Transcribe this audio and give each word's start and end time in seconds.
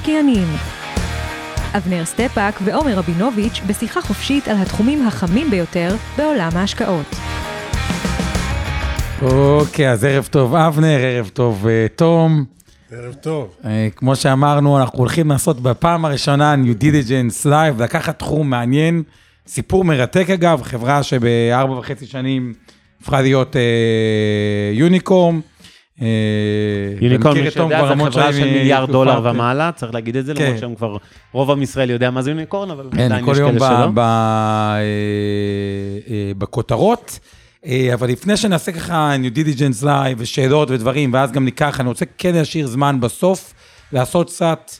המשקיענים. 0.00 0.48
אבנר 1.76 2.04
סטפאק 2.04 2.60
ועומר 2.64 2.94
רבינוביץ' 2.94 3.60
בשיחה 3.66 4.00
חופשית 4.00 4.48
על 4.48 4.56
התחומים 4.56 5.06
החמים 5.06 5.50
ביותר 5.50 5.94
בעולם 6.16 6.50
ההשקעות. 6.54 7.06
אוקיי, 9.22 9.90
אז 9.90 10.04
ערב 10.04 10.28
טוב 10.30 10.54
אבנר, 10.54 10.98
ערב 11.00 11.28
טוב 11.28 11.66
אה, 11.66 11.96
תום. 11.96 12.44
ערב 12.92 13.14
טוב. 13.14 13.56
אה, 13.62 13.66
כמו 13.96 14.16
שאמרנו, 14.16 14.78
אנחנו 14.78 14.98
הולכים 14.98 15.30
לעשות 15.30 15.60
בפעם 15.60 16.04
הראשונה 16.04 16.54
Due 16.54 16.82
Diligence 16.82 17.46
Live, 17.46 17.82
לקחת 17.82 18.18
תחום 18.18 18.50
מעניין, 18.50 19.02
סיפור 19.46 19.84
מרתק 19.84 20.30
אגב, 20.30 20.62
חברה 20.62 21.02
שבארבע 21.02 21.72
וחצי 21.72 22.06
שנים 22.06 22.52
הפכה 23.00 23.20
להיות 23.20 23.56
יוניקורן. 24.72 25.40
אה, 26.02 26.06
יוניקורן, 27.00 27.38
מי 27.38 27.50
שיודע, 27.50 27.88
זו 27.88 28.04
חברה 28.04 28.32
של 28.32 28.44
מיליארד 28.44 28.90
דולר 28.90 29.20
ומעלה, 29.24 29.72
צריך 29.72 29.94
להגיד 29.94 30.16
את 30.16 30.26
זה, 30.26 30.34
למרות 30.34 30.54
כן. 30.54 30.58
שהם 30.60 30.74
כבר, 30.74 30.96
רוב 31.32 31.50
עם 31.50 31.62
ישראל 31.62 31.90
יודע 31.90 32.10
מה 32.10 32.22
זה 32.22 32.30
יוניקורן, 32.30 32.70
אבל 32.70 32.86
עדיין 32.92 33.28
יש 33.28 33.38
כאלה 33.38 33.58
שלא. 33.58 33.74
יום 33.74 33.94
בכותרות. 36.38 37.18
אבל 37.94 38.08
לפני 38.08 38.36
שנעשה 38.36 38.72
ככה 38.72 39.14
New 39.16 39.36
Diligence 39.36 39.84
Live 39.84 40.16
ושאלות 40.18 40.70
ודברים, 40.70 41.12
ואז 41.12 41.32
גם 41.32 41.44
ניקח, 41.44 41.80
אני 41.80 41.88
רוצה 41.88 42.04
כן 42.18 42.34
להשאיר 42.34 42.66
זמן 42.66 43.00
בסוף, 43.00 43.54
לעשות 43.92 44.26
קצת 44.26 44.70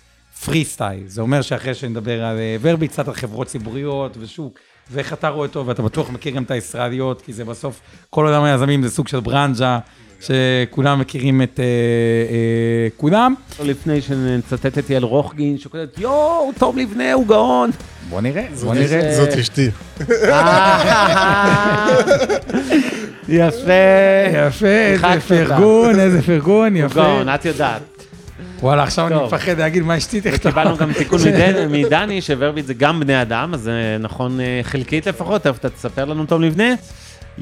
פרי 0.45 0.65
סטייל. 0.65 1.03
זה 1.07 1.21
אומר 1.21 1.43
שאחרי 1.43 1.75
שנדבר 1.75 2.25
על 2.25 2.37
ורבי, 2.61 2.89
קצת 2.89 3.09
על 3.09 3.15
חברות 3.15 3.47
ציבוריות 3.47 4.17
ושוק, 4.21 4.59
ואיך 4.91 5.13
אתה 5.13 5.29
רואה 5.29 5.47
אותו, 5.47 5.67
ואתה 5.67 5.83
בטוח 5.83 6.11
מכיר 6.11 6.35
גם 6.35 6.43
את 6.43 6.51
הישראליות, 6.51 7.23
כי 7.23 7.33
זה 7.33 7.45
בסוף, 7.45 7.81
כל 8.11 8.27
עולם 8.27 8.43
היזמים 8.43 8.83
זה 8.83 8.91
סוג 8.91 9.09
של 9.09 9.21
ברנז'ה. 9.21 9.79
שכולם 10.21 11.01
מכירים 11.01 11.43
את 11.43 11.61
אה, 11.61 11.65
אה, 11.65 12.89
כולם. 12.97 13.35
לפני 13.65 14.01
שנצטט 14.01 14.79
את 14.79 14.91
יעל 14.91 15.03
רוחגין, 15.03 15.59
שכותבת, 15.59 15.99
יואו, 15.99 16.51
תום 16.59 16.79
לבנה 16.79 17.13
הוא 17.13 17.27
גאון. 17.27 17.71
בוא 18.09 18.21
נראה, 18.21 18.47
בוא 18.65 18.75
נראה. 18.75 19.15
זאת 19.15 19.29
אשתי. 19.29 19.71
יפה, 23.29 23.73
יפה, 24.47 24.67
איזה 24.67 25.21
פרגון, 25.29 26.01
איזה 26.01 26.23
פרגון, 26.23 26.77
יפה. 26.77 27.03
הוא 27.03 27.07
גאון, 27.07 27.29
את 27.29 27.45
יודעת. 27.45 27.83
וואלה, 28.63 28.83
עכשיו 28.83 29.07
אני 29.07 29.15
מפחד 29.25 29.59
להגיד 29.59 29.83
מה 29.83 29.97
אשתי 29.97 30.21
תכתוב. 30.21 30.53
קיבלנו 30.53 30.77
גם 30.77 30.93
תיקון 30.93 31.21
מדני, 31.71 32.21
שוורביט 32.21 32.67
זה 32.67 32.75
גם 32.75 33.01
בני 33.01 33.23
אדם, 33.23 33.55
אז 33.55 33.61
זה 33.61 33.97
נכון 34.01 34.41
אה, 34.41 34.61
חלקית 34.63 35.07
לפחות, 35.07 35.43
תכף 35.43 35.59
אתה 35.59 35.71
תספר 35.71 36.05
לנו, 36.05 36.27
תום 36.27 36.43
לבנה. 36.43 36.75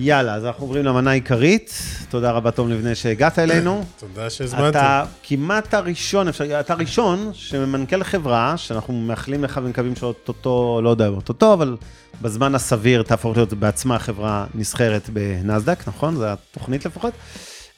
יאללה, 0.00 0.34
אז 0.34 0.44
אנחנו 0.44 0.64
עוברים 0.64 0.84
למנה 0.84 1.10
העיקרית. 1.10 1.72
תודה 2.10 2.30
רבה, 2.30 2.50
תום 2.50 2.70
ליבנה, 2.70 2.94
שהגעת 2.94 3.38
אלינו. 3.38 3.84
תודה 3.98 4.30
שהזמנתם. 4.30 4.68
אתה 4.68 5.04
כמעט 5.22 5.74
הראשון, 5.74 6.28
אפשר, 6.28 6.60
אתה 6.60 6.72
הראשון 6.72 7.30
שמנכ"ל 7.32 8.04
חברה, 8.04 8.54
שאנחנו 8.56 8.94
מאחלים 8.94 9.44
לך 9.44 9.60
ומקווים 9.64 9.96
שאו-טו-טו, 9.96 10.80
לא 10.84 10.90
יודע, 10.90 11.08
אוטוטו, 11.08 11.52
אבל 11.52 11.76
בזמן 12.22 12.54
הסביר 12.54 13.02
תהפוך 13.02 13.36
להיות 13.36 13.52
בעצמה 13.52 13.98
חברה 13.98 14.46
נסחרת 14.54 15.10
בנסדק, 15.12 15.88
נכון? 15.88 16.16
זו 16.16 16.26
התוכנית 16.26 16.86
לפחות. 16.86 17.14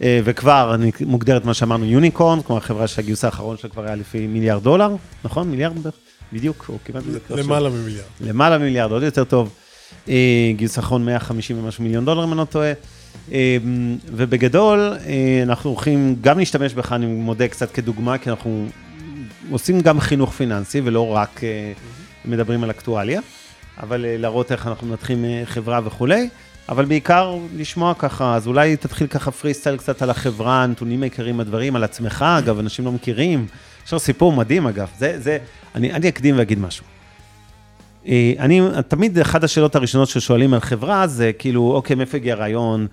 אה, 0.03 0.21
וכבר 0.25 0.75
היא 0.75 0.93
מוגדרת 1.01 1.45
מה 1.45 1.55
שאמרנו 1.55 1.85
יוניקורן, 1.85 2.43
כלומר 2.43 2.61
חברה 2.61 2.89
שהגיוס 2.89 3.25
האחרון 3.25 3.57
שלה 3.57 3.71
כבר 3.71 3.85
היה 3.85 3.95
לפי 3.95 4.27
מיליארד 4.27 4.63
דולר, 4.63 4.91
נכון? 5.25 5.51
מיליארד 5.51 5.77
בדיוק, 6.33 6.67
או 6.69 6.79
כמעט... 6.85 7.03
למעלה 7.31 7.69
ממיליארד. 7.69 8.07
למעלה 8.21 8.59
ממיליארד, 8.59 8.93
עוד 8.93 9.03
יותר 9.03 9.25
טוב. 9.25 9.51
אה, 10.09 10.53
גיוס 10.57 10.79
אחרון 10.79 11.05
150 11.05 11.65
ומשהו 11.65 11.85
מיליון 11.85 12.05
דולר, 12.05 12.25
אם 12.25 12.33
אני 12.33 12.39
לא 12.39 12.45
טועה. 12.45 12.73
אה, 13.33 13.57
ובגדול, 14.07 14.79
אה, 15.07 15.41
אנחנו 15.43 15.71
הולכים 15.71 16.17
גם 16.21 16.39
להשתמש 16.39 16.75
בך, 16.75 16.93
אני 16.93 17.07
מודה 17.07 17.49
קצת 17.49 17.71
כדוגמה, 17.71 18.19
כי 18.19 18.31
אנחנו 18.31 18.67
עושים 19.51 19.81
גם 19.81 20.01
חינוך 20.01 20.33
פיננסי 20.33 20.81
ולא 20.85 21.09
רק 21.09 21.41
מדברים 22.25 22.65
על 22.65 22.71
אקטואליה, 22.71 23.21
אבל 23.83 24.05
להראות 24.09 24.53
איך 24.53 24.67
אנחנו 24.67 24.87
מנתחים 24.87 25.25
חברה 25.45 25.81
וכולי. 25.85 26.29
אבל 26.69 26.85
בעיקר 26.85 27.39
לשמוע 27.57 27.95
ככה, 27.95 28.37
אז 28.37 28.47
אולי 28.47 28.77
תתחיל 28.77 29.07
ככה 29.07 29.31
פרי 29.31 29.55
סטייל 29.55 29.77
קצת 29.77 30.03
על 30.03 30.11
החברה, 30.11 30.63
הנתונים 30.63 31.03
העיקריים, 31.03 31.41
הדברים, 31.41 31.77
על 31.77 31.85
עצמך, 31.85 32.25
אגב, 32.39 32.59
אנשים 32.59 32.85
לא 32.85 32.93
מכירים. 32.93 33.47
יש 33.87 33.93
לך 33.93 33.99
סיפור 33.99 34.33
מדהים, 34.33 34.67
אגב. 34.67 34.89
זה, 34.99 35.21
זה, 35.21 35.39
אני, 35.75 35.93
אני 35.93 36.09
אקדים 36.09 36.39
ואגיד 36.39 36.59
משהו. 36.59 37.00
אה, 38.07 38.33
אני, 38.39 38.61
תמיד 38.89 39.19
אחת 39.19 39.45
השאלות 39.45 39.77
הראשונות 39.77 40.09
ששואלים 40.09 40.55
על 40.55 40.61
חברה 40.61 41.07
זה 41.07 41.33
כאילו, 41.33 41.73
אוקיי, 41.73 41.97
מאיפה 41.97 42.17
הגיע 42.17 42.35
הרעיון? 42.35 42.87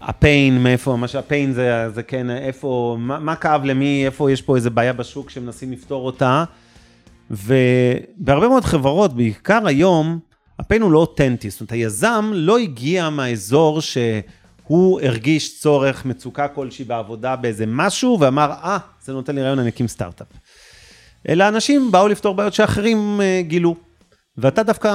הפיין, 0.00 0.62
מאיפה, 0.62 0.96
מה 0.96 1.08
שהפיין 1.08 1.52
זה, 1.52 1.90
זה 1.94 2.02
כן, 2.02 2.30
איפה, 2.30 2.96
מה, 3.00 3.18
מה 3.18 3.36
כאב 3.36 3.64
למי, 3.64 4.06
איפה 4.06 4.30
יש 4.30 4.42
פה 4.42 4.56
איזה 4.56 4.70
בעיה 4.70 4.92
בשוק 4.92 5.30
שמנסים 5.30 5.72
לפתור 5.72 6.06
אותה. 6.06 6.44
ובהרבה 7.30 8.48
מאוד 8.48 8.64
חברות, 8.64 9.16
בעיקר 9.16 9.66
היום, 9.66 10.18
הפיין 10.58 10.82
הוא 10.82 10.92
לא 10.92 10.98
אותנטי, 10.98 11.50
זאת 11.50 11.60
אומרת, 11.60 11.72
היזם 11.72 12.30
לא 12.34 12.58
הגיע 12.58 13.10
מהאזור 13.10 13.80
שהוא 13.80 15.00
הרגיש 15.00 15.60
צורך, 15.60 16.06
מצוקה 16.06 16.48
כלשהי 16.48 16.84
בעבודה 16.84 17.36
באיזה 17.36 17.64
משהו, 17.66 18.18
ואמר, 18.20 18.50
אה, 18.50 18.76
ah, 18.76 19.04
זה 19.04 19.12
נותן 19.12 19.34
לי 19.34 19.42
רעיון, 19.42 19.58
אני 19.58 19.68
אקים 19.68 19.88
סטארט-אפ. 19.88 20.26
אלא 21.28 21.48
אנשים 21.48 21.92
באו 21.92 22.08
לפתור 22.08 22.34
בעיות 22.34 22.54
שאחרים 22.54 23.20
uh, 23.20 23.48
גילו. 23.48 23.76
ואתה 24.38 24.62
דווקא 24.62 24.92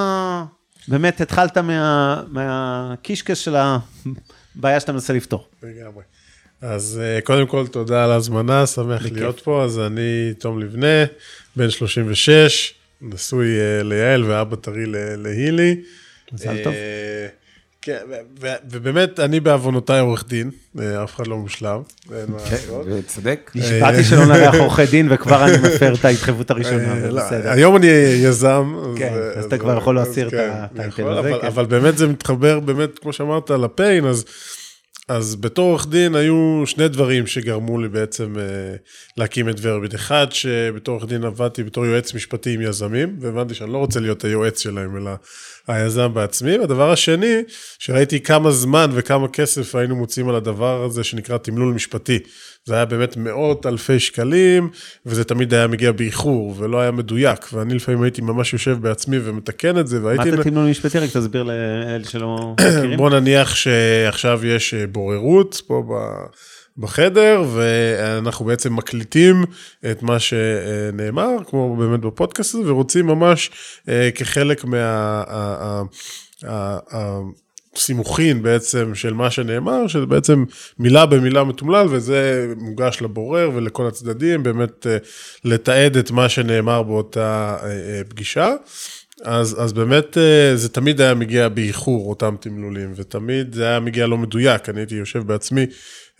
באמת 0.87 1.21
התחלת 1.21 1.57
מה, 1.57 2.23
מהקישקס 2.27 3.37
של 3.37 3.55
הבעיה 3.55 4.79
שאתה 4.79 4.91
מנסה 4.91 5.13
לפתור. 5.13 5.47
לגמרי. 5.63 6.03
אז 6.61 7.01
אה, 7.03 7.21
קודם 7.21 7.47
כל, 7.47 7.67
תודה 7.67 8.03
על 8.03 8.11
ההזמנה, 8.11 8.65
שמח 8.65 9.01
בכיף. 9.01 9.17
להיות 9.17 9.39
פה. 9.39 9.63
אז 9.63 9.79
אני 9.79 10.33
תום 10.39 10.59
לבנה, 10.59 11.05
בן 11.55 11.69
36, 11.69 12.73
נשוי 13.01 13.47
אה, 13.59 13.83
ליעל 13.83 14.23
ואבא 14.23 14.55
טרי 14.55 14.83
להילי. 15.17 15.81
מזל 16.31 16.63
טוב. 16.63 16.73
אה, 17.89 17.99
כן, 18.41 18.49
ובאמת, 18.71 19.19
אני 19.19 19.39
בעוונותיי 19.39 19.99
עורך 19.99 20.25
דין, 20.27 20.51
אה, 20.79 21.03
אף 21.03 21.15
אחד 21.15 21.27
לא 21.27 21.37
מושלם, 21.37 21.81
אין 22.15 22.25
מה 22.27 22.39
כן, 22.39 22.51
לעשות. 22.51 22.87
צודק. 23.07 23.51
נשבעתי 23.55 24.03
שלא 24.03 24.25
נריח 24.33 24.55
עורכי 24.55 24.85
דין, 24.85 25.07
וכבר 25.11 25.45
אני 25.45 25.57
מפר 25.57 25.93
את 25.93 26.05
ההתחייבות 26.05 26.51
הראשונה, 26.51 26.93
אה, 26.93 27.09
לא, 27.09 27.21
היום 27.31 27.75
אני 27.75 27.87
יזם. 28.23 28.73
כן, 28.97 29.13
אז 29.35 29.45
אתה 29.45 29.57
כבר 29.57 29.77
יכול 29.77 29.95
להסיר 29.95 30.27
את 30.27 30.33
כן, 30.33 30.49
הטייטל 30.53 31.09
הזה. 31.09 31.31
כן. 31.41 31.47
אבל 31.47 31.65
באמת 31.65 31.97
זה 31.97 32.07
מתחבר, 32.07 32.59
באמת, 32.59 32.99
כמו 32.99 33.13
שאמרת, 33.13 33.51
לפיין, 33.51 34.05
אז... 34.05 34.25
אז 35.07 35.35
בתור 35.35 35.69
עורך 35.69 35.87
דין 35.87 36.15
היו 36.15 36.63
שני 36.65 36.87
דברים 36.87 37.27
שגרמו 37.27 37.79
לי 37.79 37.89
בעצם 37.89 38.33
אה, 38.39 38.75
להקים 39.17 39.49
את 39.49 39.55
ורביט. 39.61 39.95
אחד, 39.95 40.27
שבתור 40.29 40.95
עורך 40.95 41.09
דין 41.09 41.23
עבדתי 41.23 41.63
בתור 41.63 41.85
יועץ 41.85 42.13
משפטי 42.13 42.53
עם 42.53 42.61
יזמים, 42.61 43.17
והבנתי 43.19 43.53
שאני 43.53 43.73
לא 43.73 43.77
רוצה 43.77 43.99
להיות 43.99 44.23
היועץ 44.23 44.59
שלהם, 44.59 44.97
אלא 44.97 45.11
היזם 45.67 46.13
בעצמי. 46.13 46.57
והדבר 46.57 46.91
השני, 46.91 47.35
שראיתי 47.79 48.19
כמה 48.19 48.51
זמן 48.51 48.89
וכמה 48.93 49.27
כסף 49.27 49.75
היינו 49.75 49.95
מוצאים 49.95 50.29
על 50.29 50.35
הדבר 50.35 50.83
הזה 50.83 51.03
שנקרא 51.03 51.37
תמלול 51.37 51.73
משפטי. 51.73 52.19
זה 52.65 52.75
היה 52.75 52.85
באמת 52.85 53.17
מאות 53.17 53.65
אלפי 53.65 53.99
שקלים, 53.99 54.69
וזה 55.05 55.23
תמיד 55.23 55.53
היה 55.53 55.67
מגיע 55.67 55.91
באיחור, 55.91 56.55
ולא 56.57 56.79
היה 56.79 56.91
מדויק, 56.91 57.53
ואני 57.53 57.73
לפעמים 57.73 58.01
הייתי 58.01 58.21
ממש 58.21 58.53
יושב 58.53 58.77
בעצמי 58.81 59.17
ומתקן 59.23 59.79
את 59.79 59.87
זה, 59.87 60.03
והייתי... 60.03 60.31
מה 60.31 60.37
זה 60.37 60.43
תמלול 60.43 60.69
משפטי? 60.69 60.99
רק 60.99 61.09
תסביר 61.09 61.43
לאלה 61.43 62.05
שלא 62.05 62.53
מכירים. 62.59 62.97
בוא 62.97 63.09
נניח 63.09 63.55
שעכשיו 63.55 64.45
יש 64.45 64.73
אה, 64.73 64.87
בוררות 64.87 65.61
פה 65.67 65.83
ב... 65.89 65.93
בחדר, 66.77 67.43
ואנחנו 67.53 68.45
בעצם 68.45 68.75
מקליטים 68.75 69.45
את 69.91 70.03
מה 70.03 70.19
שנאמר, 70.19 71.35
כמו 71.47 71.75
באמת 71.75 71.99
בפודקאסט 71.99 72.55
הזה, 72.55 72.71
ורוצים 72.71 73.05
ממש 73.05 73.51
אה, 73.89 74.09
כחלק 74.15 74.65
מה... 74.65 75.23
סימוכין 77.77 78.43
בעצם 78.43 78.95
של 78.95 79.13
מה 79.13 79.31
שנאמר, 79.31 79.87
שזה 79.87 80.05
בעצם 80.05 80.43
מילה 80.79 81.05
במילה 81.05 81.43
מתומלל, 81.43 81.87
וזה 81.89 82.47
מוגש 82.57 83.01
לבורר 83.01 83.51
ולכל 83.55 83.87
הצדדים, 83.87 84.43
באמת 84.43 84.87
אה, 84.87 84.97
לתעד 85.45 85.97
את 85.97 86.11
מה 86.11 86.29
שנאמר 86.29 86.83
באותה 86.83 87.57
אה, 87.63 88.01
פגישה. 88.09 88.53
אז, 89.23 89.63
אז 89.63 89.73
באמת 89.73 90.17
אה, 90.17 90.55
זה 90.55 90.69
תמיד 90.69 91.01
היה 91.01 91.13
מגיע 91.13 91.49
באיחור, 91.49 92.09
אותם 92.09 92.35
תמלולים, 92.39 92.93
ותמיד 92.95 93.53
זה 93.53 93.67
היה 93.67 93.79
מגיע 93.79 94.07
לא 94.07 94.17
מדויק. 94.17 94.69
אני 94.69 94.79
הייתי 94.79 94.95
יושב 94.95 95.27
בעצמי, 95.27 95.65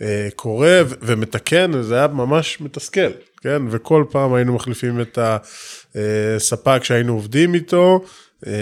אה, 0.01 0.27
קורא 0.35 0.69
ומתקן, 1.01 1.71
וזה 1.73 1.95
היה 1.95 2.07
ממש 2.07 2.61
מתסכל, 2.61 3.11
כן? 3.41 3.61
וכל 3.69 4.05
פעם 4.09 4.33
היינו 4.33 4.53
מחליפים 4.53 5.01
את 5.01 5.19
הספק 5.21 6.83
שהיינו 6.83 7.13
עובדים 7.13 7.53
איתו, 7.53 8.05
אה, 8.47 8.53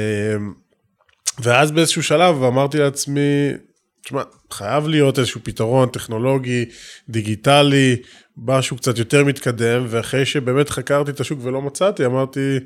ואז 1.40 1.72
באיזשהו 1.72 2.04
שלב 2.04 2.44
אמרתי 2.44 2.78
לעצמי, 2.78 3.52
תשמע, 4.04 4.22
חייב 4.52 4.88
להיות 4.88 5.20
איזשהו 5.20 5.42
פתרון 5.44 5.90
טכנולוגי, 5.90 6.66
דיגיטלי, 7.10 7.96
משהו 8.38 8.78
קצת 8.78 8.98
יותר 8.98 9.24
מתקדם, 9.24 9.86
ואחרי 9.90 10.26
שבאמת 10.26 10.70
חקרתי 10.70 11.12
את 11.12 11.20
השוק 11.20 11.40
ולא 11.42 11.62
מצאתי, 11.62 12.06
אמרתי, 12.06 12.60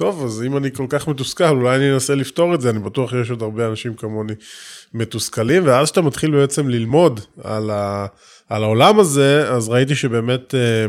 טוב, 0.00 0.24
אז 0.24 0.42
אם 0.46 0.56
אני 0.56 0.72
כל 0.72 0.86
כך 0.88 1.08
מתוסכל, 1.08 1.48
אולי 1.48 1.76
אני 1.76 1.92
אנסה 1.92 2.14
לפתור 2.14 2.54
את 2.54 2.60
זה, 2.60 2.70
אני 2.70 2.78
בטוח 2.78 3.10
שיש 3.10 3.30
עוד 3.30 3.42
הרבה 3.42 3.66
אנשים 3.66 3.94
כמוני 3.94 4.32
מתוסכלים, 4.94 5.62
ואז 5.66 5.88
שאתה 5.88 6.00
מתחיל 6.02 6.30
בעצם 6.30 6.68
ללמוד 6.68 7.20
על, 7.44 7.70
ה, 7.70 8.06
על 8.48 8.62
העולם 8.62 9.00
הזה, 9.00 9.50
אז 9.50 9.68
ראיתי 9.68 9.94
שבאמת... 9.94 10.54
אה, 10.54 10.86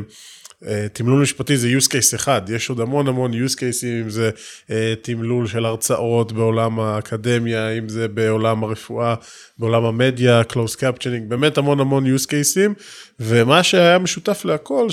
אה, 0.67 0.87
תמלול 0.93 1.21
משפטי 1.21 1.57
זה 1.57 1.67
use 1.77 1.87
case 1.87 2.15
אחד, 2.15 2.41
יש 2.49 2.69
עוד 2.69 2.79
המון 2.79 3.07
המון 3.07 3.33
use 3.33 3.53
cases, 3.53 3.85
אם 4.03 4.09
זה 4.09 4.29
אה, 4.71 4.93
תמלול 5.01 5.47
של 5.47 5.65
הרצאות 5.65 6.31
בעולם 6.31 6.79
האקדמיה, 6.79 7.69
אם 7.69 7.89
זה 7.89 8.07
בעולם 8.07 8.63
הרפואה, 8.63 9.15
בעולם 9.57 9.85
המדיה, 9.85 10.41
close 10.41 10.75
captioning, 10.75 11.23
באמת 11.27 11.57
המון 11.57 11.79
המון 11.79 12.15
use 12.15 12.25
cases, 12.25 12.83
ומה 13.19 13.63
שהיה 13.63 13.99
משותף 13.99 14.45
להכל, 14.45 14.89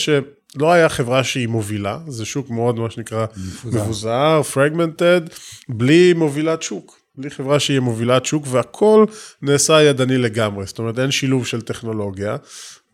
שלא 0.52 0.72
היה 0.72 0.88
חברה 0.88 1.24
שהיא 1.24 1.48
מובילה, 1.48 1.98
זה 2.08 2.24
שוק 2.24 2.50
מאוד, 2.50 2.78
מה 2.78 2.90
שנקרא. 2.90 3.26
מבוזר, 3.64 4.40
fragmented, 4.54 5.32
בלי 5.68 6.12
מובילת 6.12 6.62
שוק. 6.62 6.98
בלי 7.18 7.30
חברה 7.30 7.60
שהיא 7.60 7.80
מובילת 7.80 8.26
שוק, 8.26 8.44
והכל 8.50 9.04
נעשה 9.42 9.82
ידני 9.82 10.18
לגמרי, 10.18 10.66
זאת 10.66 10.78
אומרת, 10.78 10.98
אין 10.98 11.10
שילוב 11.10 11.46
של 11.46 11.60
טכנולוגיה. 11.60 12.36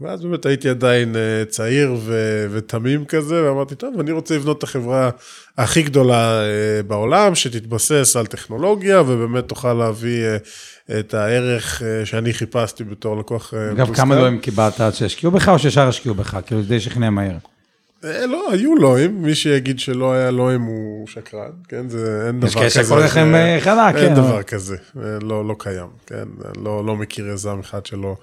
ואז 0.01 0.23
באמת 0.23 0.47
הייתי 0.47 0.69
עדיין 0.69 1.17
אה, 1.17 1.45
צעיר 1.49 1.95
ו- 1.99 2.47
ותמים 2.51 3.05
כזה, 3.05 3.45
ואמרתי, 3.45 3.75
טוב, 3.75 4.01
אני 4.01 4.13
רוצה 4.13 4.37
לבנות 4.37 4.59
את 4.59 4.63
החברה 4.63 5.11
הכי 5.59 5.83
גדולה 5.83 6.43
אה, 6.43 6.83
בעולם, 6.87 7.35
שתתבסס 7.35 8.17
על 8.17 8.27
טכנולוגיה, 8.27 9.01
ובאמת 9.01 9.49
תוכל 9.49 9.73
להביא 9.73 10.25
אה, 10.25 10.37
את 10.99 11.15
הערך 11.15 11.83
שאני 12.05 12.33
חיפשתי 12.33 12.85
בתור 12.85 13.17
לקוח 13.17 13.55
אגב, 13.55 13.95
כמה 13.95 14.17
לואים 14.17 14.39
קיבלת 14.39 14.81
עד 14.81 14.95
שהשקיעו 14.95 15.33
בך, 15.33 15.49
או 15.49 15.59
שישר 15.59 15.89
השקיעו 15.89 16.15
בך? 16.15 16.39
כאילו, 16.47 16.63
זה 16.63 16.69
די 16.69 16.81
שכנע 16.81 17.11
מהר. 17.11 17.37
אה, 18.05 18.27
לא, 18.27 18.49
היו 18.53 18.75
לואים, 18.77 19.23
מי 19.23 19.35
שיגיד 19.35 19.79
שלא 19.79 20.13
היה 20.13 20.31
לואים 20.31 20.61
הוא 20.63 21.07
שקרן, 21.09 21.51
כן? 21.69 21.89
זה, 21.89 22.25
אין 22.27 22.41
דבר 22.41 22.49
יש 22.49 22.55
כזה. 22.55 22.61
כאלה 22.61 22.71
שהכל 22.71 23.01
לכם 23.05 23.31
ש- 23.33 23.35
אה, 23.35 23.57
חלק, 23.61 23.95
אין 23.97 24.09
כן. 24.09 24.15
דבר 24.15 24.43
כזה, 24.43 24.77
אה, 24.97 25.03
לא, 25.23 25.49
לא 25.49 25.55
קיים, 25.59 25.89
כן? 26.07 26.25
לא, 26.65 26.87
לא 26.87 26.97
מכיר 26.97 27.29
יזם 27.29 27.61
אחד 27.61 27.87
שלא, 27.87 28.17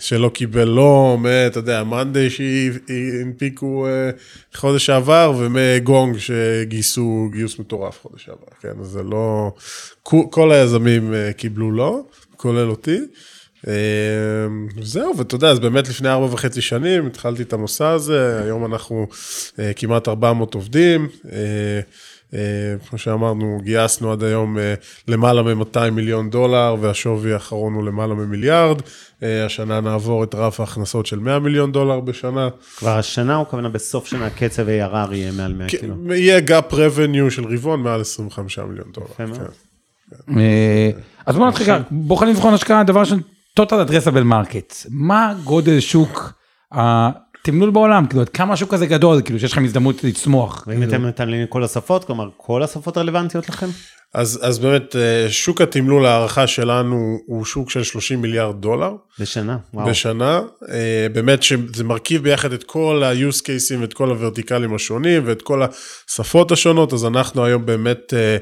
שלא 0.00 0.28
קיבל 0.34 0.64
לא, 0.68 1.18
אתה 1.46 1.58
יודע, 1.58 1.84
מאנדיי 1.84 2.28
שהנפיקו 2.30 3.86
אה, 3.86 4.10
חודש 4.54 4.86
שעבר, 4.86 5.32
ומגונג 5.38 6.16
שגייסו 6.18 7.28
גיוס 7.32 7.58
מטורף 7.58 7.98
חודש 8.02 8.24
שעבר, 8.24 8.46
כן? 8.60 8.82
זה 8.82 9.02
לא... 9.02 9.52
כל 10.30 10.52
היזמים 10.52 11.14
אה, 11.14 11.32
קיבלו 11.32 11.70
לא, 11.72 12.00
כולל 12.36 12.70
אותי. 12.70 12.98
אה, 13.68 13.74
זהו, 14.82 15.18
ואתה 15.18 15.34
יודע, 15.34 15.50
אז 15.50 15.60
באמת 15.60 15.88
לפני 15.88 16.08
ארבע 16.08 16.34
וחצי 16.34 16.60
שנים 16.60 17.06
התחלתי 17.06 17.42
את 17.42 17.52
המסע 17.52 17.90
הזה, 17.90 18.40
היום 18.44 18.64
אנחנו 18.72 19.06
אה, 19.58 19.72
כמעט 19.76 20.08
400 20.08 20.54
עובדים. 20.54 21.08
אה, 21.32 21.80
אה, 22.34 22.74
כמו 22.88 22.98
שאמרנו, 22.98 23.60
גייסנו 23.62 24.12
עד 24.12 24.22
היום 24.22 24.56
למעלה 25.08 25.42
מ-200 25.42 25.90
מיליון 25.92 26.30
דולר, 26.30 26.76
והשווי 26.80 27.32
האחרון 27.32 27.74
הוא 27.74 27.84
למעלה 27.84 28.14
ממיליארד. 28.14 28.82
השנה 29.22 29.80
נעבור 29.80 30.24
את 30.24 30.34
רף 30.34 30.60
ההכנסות 30.60 31.06
של 31.06 31.18
100 31.18 31.38
מיליון 31.38 31.72
דולר 31.72 32.00
בשנה. 32.00 32.48
כבר 32.76 32.98
השנה, 32.98 33.36
או 33.36 33.48
כוונה 33.48 33.68
בסוף 33.68 34.06
שנה, 34.06 34.30
קצב 34.30 34.66
ARR 34.66 35.14
יהיה 35.14 35.32
מעל 35.32 35.52
100 35.52 35.68
כאילו. 35.68 36.14
יהיה 36.14 36.38
gap 36.38 36.72
revenue 36.72 37.30
של 37.30 37.44
רבעון 37.44 37.82
מעל 37.82 38.00
25 38.00 38.58
מיליון 38.58 38.92
דולר. 38.92 39.06
יפה 39.06 39.26
מאוד. 39.26 39.38
כן. 39.38 40.38
אה, 40.38 40.90
אז 41.26 41.36
בוא 41.36 41.48
נתחיל 41.48 41.74
בוחנים 41.90 42.34
לבחון 42.34 42.54
השקעה, 42.54 42.84
דבר 42.84 43.00
ראשון, 43.00 43.20
total 43.60 43.88
addressable 43.88 44.24
market. 44.32 44.86
מה 44.90 45.34
גודל 45.44 45.80
שוק 45.80 46.32
התמלול 46.72 47.70
בעולם? 47.70 48.06
כאילו, 48.06 48.22
עד 48.22 48.28
כמה 48.28 48.52
השוק 48.52 48.74
הזה 48.74 48.86
גדול, 48.86 49.22
כאילו, 49.22 49.38
שיש 49.38 49.52
לכם 49.52 49.64
הזדמנות 49.64 50.04
לצמוח. 50.04 50.64
ואם 50.66 50.82
אתם 50.82 51.06
מתמללים 51.06 51.46
כל 51.46 51.64
השפות, 51.64 52.04
כלומר, 52.04 52.28
כל 52.36 52.62
השפות 52.62 52.98
רלוונטיות 52.98 53.48
לכם? 53.48 53.66
אז, 54.14 54.40
אז 54.42 54.58
באמת, 54.58 54.96
אה, 54.96 55.26
שוק 55.30 55.60
התמלול, 55.60 56.06
ההערכה 56.06 56.46
שלנו 56.46 57.18
הוא 57.26 57.44
שוק 57.44 57.70
של 57.70 57.82
30 57.82 58.22
מיליארד 58.22 58.60
דולר. 58.60 58.92
בשנה, 59.20 59.56
וואו. 59.74 59.86
בשנה, 59.86 60.40
אה, 60.68 61.06
באמת 61.12 61.42
שזה 61.42 61.84
מרכיב 61.84 62.22
ביחד 62.22 62.52
את 62.52 62.64
כל 62.64 63.02
ה-use 63.04 63.40
cases 63.40 63.80
ואת 63.80 63.92
כל 63.92 64.10
הוורטיקלים 64.10 64.74
השונים 64.74 65.22
ואת 65.26 65.42
כל 65.42 65.62
השפות 65.62 66.52
השונות, 66.52 66.92
אז 66.92 67.04
אנחנו 67.04 67.44
היום 67.44 67.66
באמת 67.66 68.14
אה, 68.14 68.36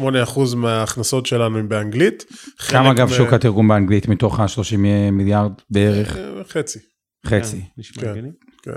98% 0.00 0.54
מההכנסות 0.56 1.26
שלנו 1.26 1.58
הם 1.58 1.68
באנגלית. 1.68 2.24
כמה 2.58 2.90
אגב 2.90 3.12
שוק 3.12 3.32
התרגום 3.32 3.68
באנגלית 3.68 4.08
מתוך 4.08 4.40
ה-30 4.40 4.76
מיליארד 5.12 5.52
בערך? 5.70 6.16
אה, 6.16 6.44
חצי, 6.48 6.78
חצי. 7.26 7.62
כן. 8.00 8.08
הגיוני. 8.10 8.30
כן. 8.62 8.70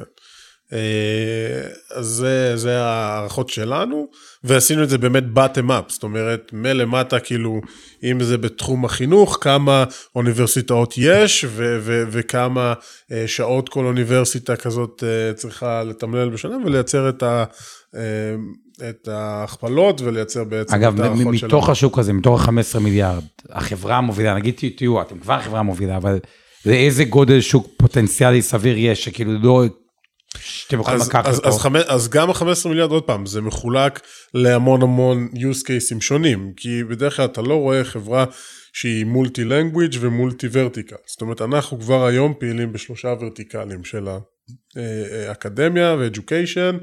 אה, 0.74 1.68
אז 1.96 2.06
זה, 2.06 2.58
זה 2.58 2.82
ההערכות 2.82 3.50
שלנו, 3.50 4.08
ועשינו 4.44 4.84
את 4.84 4.90
זה 4.90 4.98
באמת 4.98 5.24
bottom 5.36 5.70
up, 5.70 5.84
זאת 5.88 6.04
אומרת, 6.04 6.50
מלמטה, 6.54 7.20
כאילו, 7.20 7.62
אם 8.04 8.24
זה 8.24 8.38
בתחום 8.38 8.86
החינוך, 8.86 9.38
כמה 9.42 9.84
אוניברסיטאות 10.16 10.94
יש, 10.98 11.46
ו- 11.50 11.78
ו- 11.82 12.04
וכמה 12.12 12.74
אה, 13.12 13.24
שעות 13.28 13.70
כל 13.70 13.86
אוניברסיטה 13.86 14.56
כזאת 14.56 15.04
צריכה 15.36 15.84
לתמלל 15.84 16.30
בשנה, 16.30 16.58
ולייצר 16.66 17.10
את, 17.10 17.24
ה- 17.24 17.44
את 18.90 19.08
ההכפלות, 19.08 20.02
ולייצר 20.02 20.44
בעצם 20.44 20.76
אגב, 20.76 20.94
את 20.94 21.00
ההערכות 21.00 21.38
שלנו. 21.38 21.48
מתוך 21.48 21.70
השוק 21.70 22.00
הזה, 22.00 22.14
מתוך 22.14 22.48
ה-15 22.48 22.80
מיליארד, 22.80 23.24
החברה 23.50 23.98
המובילה, 23.98 24.36
נגיד 24.36 24.56
תהיו- 24.78 25.02
אתם 25.02 25.20
כבר 25.20 25.42
חברה 25.42 25.62
מובילה, 25.64 25.98
אבל 25.98 26.20
לאיזה 26.66 27.04
גודל 27.04 27.42
שוק 27.42 27.68
פוטנציאלי 27.78 28.42
סביר 28.42 28.78
יש, 28.78 29.04
שכאילו 29.04 29.32
לא, 29.42 29.64
שאתם 30.38 30.80
יכולים 30.80 31.02
אז, 31.02 31.08
לקחת 31.10 31.26
אז. 31.26 31.42
אז, 31.44 31.58
חמ... 31.58 31.76
אז 31.76 32.10
גם 32.10 32.30
ה-15 32.30 32.70
מיליארד, 32.70 32.92
עוד 32.92 33.04
פעם, 33.04 33.26
זה 33.26 33.42
מחולק 33.42 34.00
להמון 34.34 34.82
המון 34.82 35.30
use 35.34 35.64
cases 35.64 36.02
שונים, 36.02 36.54
כי 36.58 36.84
בדרך 36.84 37.16
כלל 37.16 37.26
אתה 37.26 37.42
לא 37.42 37.54
רואה 37.56 37.84
חברה 37.84 38.26
שהיא 38.74 39.06
מולטי 39.06 39.44
לנגוויג' 39.44 39.96
ומולטי 40.00 40.48
ורטיקל. 40.52 40.96
זאת 41.08 41.22
אומרת, 41.22 41.42
אנחנו 41.42 41.80
כבר 41.80 42.06
היום 42.06 42.34
פעילים 42.40 42.74
בשלושה 42.74 43.14
ורטיקלים 43.22 43.84
של 43.84 44.08
האקדמיה 45.28 45.96
ואדיוקיישן, 46.00 46.78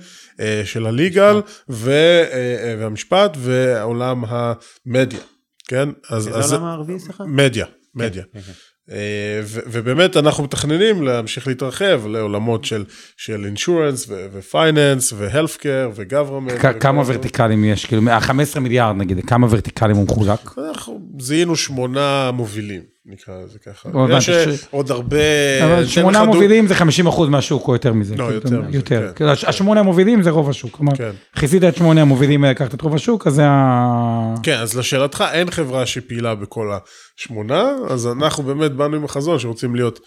של 0.64 0.86
הליגל 0.86 1.40
ו- 1.68 1.90
אה, 2.32 2.74
והמשפט 2.78 3.36
ועולם 3.40 4.24
המדיה, 4.28 5.20
כן? 5.68 5.88
אז, 6.10 6.26
איזה 6.28 6.38
אז 6.38 6.52
עולם 6.52 6.64
הערבי, 6.64 6.98
סליחה? 6.98 7.24
מדיה, 7.24 7.66
מדיה. 7.94 8.22
כן, 8.32 8.40
כן. 8.40 8.52
אה, 8.90 9.40
ו- 9.44 9.60
ובאמת 9.66 10.16
אנחנו 10.16 10.44
מתכננים 10.44 11.02
להמשיך 11.02 11.46
להתרחב 11.46 12.06
לעולמות 12.06 12.64
של, 12.64 12.84
של 13.16 13.50
insurance 13.54 14.08
ו-finance 14.08 15.14
ו-healthcare 15.14 15.90
ו-government. 15.94 16.58
כ- 16.58 16.80
כמה 16.82 17.02
ורטיקלים 17.06 17.64
יש, 17.64 17.86
כאילו, 17.86 18.10
ה-15 18.10 18.58
מיליארד 18.60 18.96
נגיד, 18.96 19.24
כמה 19.26 19.46
ורטיקלים 19.50 19.96
הוא 19.96 20.04
מחולק? 20.04 20.58
אנחנו 20.68 21.00
זיהינו 21.20 21.56
שמונה 21.56 22.30
מובילים, 22.34 22.82
נקרא 23.10 23.34
לזה 23.44 23.58
ככה. 23.58 23.88
יש 24.18 24.28
אה, 24.28 24.44
עוד 24.70 24.90
הרבה... 24.90 25.16
אבל 25.64 25.86
שמונה 25.86 26.24
מובילים 26.24 26.66
זה 26.66 26.74
50% 26.74 27.22
מהשוק 27.28 27.68
או 27.68 27.72
יותר 27.72 27.92
מזה. 27.92 28.16
לא, 28.16 28.24
כאילו, 28.24 28.34
יותר 28.34 28.60
מזה, 28.60 28.76
יותר. 28.76 29.12
כן. 29.16 29.24
הש- 29.24 29.44
השמונה 29.44 29.80
המובילים 29.80 30.22
זה 30.22 30.30
רוב 30.30 30.50
השוק. 30.50 30.70
כלומר, 30.76 30.96
כן. 30.96 31.10
חיסית 31.36 31.64
את 31.64 31.76
שמונה 31.76 32.02
המובילים 32.02 32.44
האלה, 32.44 32.52
לקחת 32.52 32.74
את 32.74 32.80
רוב 32.80 32.94
השוק, 32.94 33.26
אז 33.26 33.34
זה 33.34 33.42
ה... 33.46 34.34
כן, 34.42 34.56
אז 34.58 34.76
לשאלתך, 34.78 35.24
אין 35.32 35.50
חברה 35.50 35.86
שפעילה 35.86 36.34
בכל 36.34 36.70
השמונה, 37.18 37.70
אז 37.88 38.06
אנחנו 38.06 38.42
באמת 38.42 38.72
באנו 38.72 38.96
עם 38.96 39.04
החזון 39.04 39.38
שרוצים 39.38 39.74
להיות 39.74 40.00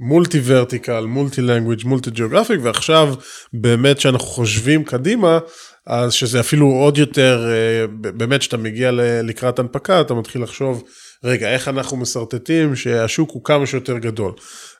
מולטי 0.00 0.40
ורטיקל, 0.44 1.04
מולטי 1.04 1.42
לנגוויג', 1.42 1.86
מולטי 1.86 2.10
ג'אוגרפיק, 2.10 2.60
ועכשיו 2.62 3.14
באמת 3.52 4.00
שאנחנו 4.00 4.26
חושבים 4.26 4.84
קדימה, 4.84 5.38
אז 5.86 6.12
שזה 6.12 6.40
אפילו 6.40 6.66
עוד 6.66 6.98
יותר, 6.98 7.48
אה, 7.50 7.86
באמת 8.12 8.42
שאתה 8.42 8.56
מגיע 8.56 8.90
לקראת 9.22 9.58
הנפקה, 9.58 10.00
אתה 10.00 10.14
מתחיל 10.14 10.42
לחשוב, 10.42 10.82
רגע, 11.24 11.52
איך 11.52 11.68
אנחנו 11.68 11.96
משרטטים 11.96 12.76
שהשוק 12.76 13.30
הוא 13.30 13.44
כמה 13.44 13.66
שיותר 13.66 13.98
גדול. 13.98 14.32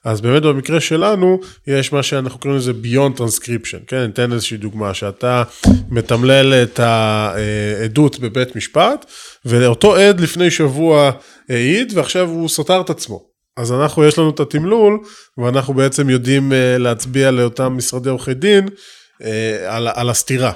אז 0.03 0.21
באמת 0.21 0.43
במקרה 0.43 0.79
שלנו, 0.79 1.39
יש 1.67 1.93
מה 1.93 2.03
שאנחנו 2.03 2.39
קוראים 2.39 2.59
לזה 2.59 2.71
Beyond 2.83 3.19
Transcription, 3.19 3.79
כן, 3.87 4.05
ניתן 4.05 4.33
איזושהי 4.33 4.57
דוגמה, 4.57 4.93
שאתה 4.93 5.43
מתמלל 5.89 6.53
את 6.53 6.79
העדות 6.79 8.19
בבית 8.19 8.55
משפט, 8.55 9.05
ואותו 9.45 9.95
עד 9.95 10.19
לפני 10.19 10.51
שבוע 10.51 11.11
העיד, 11.49 11.93
ועכשיו 11.95 12.29
הוא 12.29 12.49
סתר 12.49 12.81
את 12.81 12.89
עצמו. 12.89 13.27
אז 13.57 13.71
אנחנו, 13.71 14.05
יש 14.05 14.19
לנו 14.19 14.29
את 14.29 14.39
התמלול, 14.39 14.99
ואנחנו 15.37 15.73
בעצם 15.73 16.09
יודעים 16.09 16.53
אה, 16.53 16.77
להצביע 16.77 17.31
לאותם 17.31 17.77
משרדי 17.77 18.09
עורכי 18.09 18.33
דין 18.33 18.67
אה, 19.23 19.75
על, 19.75 19.87
על 19.87 20.09
הסתירה. 20.09 20.51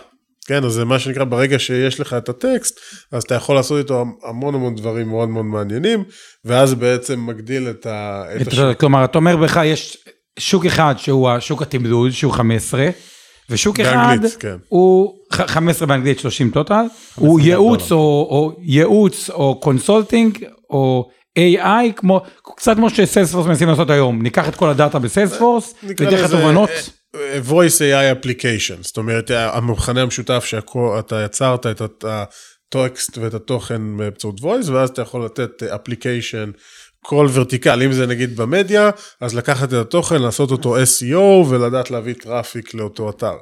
כן, 0.47 0.63
אז 0.63 0.71
זה 0.71 0.85
מה 0.85 0.99
שנקרא, 0.99 1.23
ברגע 1.23 1.59
שיש 1.59 1.99
לך 1.99 2.13
את 2.13 2.29
הטקסט, 2.29 2.79
אז 3.11 3.23
אתה 3.23 3.35
יכול 3.35 3.55
לעשות 3.55 3.77
איתו 3.77 4.05
המון 4.23 4.55
המון 4.55 4.75
דברים 4.75 5.07
מאוד 5.07 5.29
מאוד 5.29 5.45
מעניינים, 5.45 6.03
ואז 6.45 6.73
בעצם 6.73 7.25
מגדיל 7.25 7.69
את 7.69 7.85
ה... 7.85 8.23
את 8.41 8.47
השוק. 8.47 8.79
כלומר, 8.79 9.03
אתה 9.05 9.17
אומר 9.17 9.37
כך, 9.37 9.59
יש 9.65 9.97
שוק 10.39 10.65
אחד 10.65 10.95
שהוא 10.97 11.29
השוק 11.29 11.61
התמלול, 11.61 12.11
שהוא 12.11 12.33
15, 12.33 12.89
ושוק 13.49 13.79
אחד 13.79 13.95
באנגלית, 13.95 14.37
כן. 14.39 14.55
הוא 14.69 15.15
ח- 15.33 15.41
15 15.41 15.87
באנגלית, 15.87 16.19
30 16.19 16.49
total, 16.49 16.83
הוא 17.15 17.39
ייעוץ 17.39 17.91
או, 17.91 17.97
או 18.29 18.55
ייעוץ 18.61 19.29
או 19.29 19.59
consulting 19.59 20.45
או 20.69 21.09
AI, 21.39 21.91
כמו, 21.95 22.21
קצת 22.55 22.75
כמו 22.75 22.89
ש 22.89 22.99
Salesforce 22.99 23.45
מנסים 23.47 23.67
לעשות 23.67 23.89
היום, 23.89 24.21
ניקח 24.21 24.49
את 24.49 24.55
כל 24.55 24.69
הדאטה 24.69 24.99
ב 24.99 25.06
Salesforce, 25.06 25.73
ניתן 25.83 26.05
לזה, 26.05 26.37
תובנות. 26.37 26.69
Voice 27.49 27.79
AI 27.79 28.15
application, 28.15 28.81
זאת 28.81 28.97
אומרת, 28.97 29.31
המכנה 29.31 30.01
המשותף 30.01 30.43
שאתה 30.45 31.23
יצרת 31.25 31.65
את 31.65 32.05
הטקסט 32.07 33.17
ואת 33.17 33.33
התוכן 33.33 33.97
באמצעות 33.97 34.39
voice, 34.39 34.71
ואז 34.71 34.89
אתה 34.89 35.01
יכול 35.01 35.25
לתת 35.25 35.63
application. 35.63 36.57
כל 37.03 37.27
vertical, 37.33 37.83
אם 37.83 37.91
זה 37.91 38.07
נגיד 38.07 38.35
במדיה, 38.35 38.89
אז 39.21 39.35
לקחת 39.35 39.69
את 39.69 39.73
התוכן, 39.73 40.21
לעשות 40.21 40.51
אותו 40.51 40.77
SEO 40.77 41.49
ולדעת 41.49 41.91
להביא 41.91 42.13
traffic 42.13 42.73
לאותו 42.73 43.09
אתר. 43.09 43.35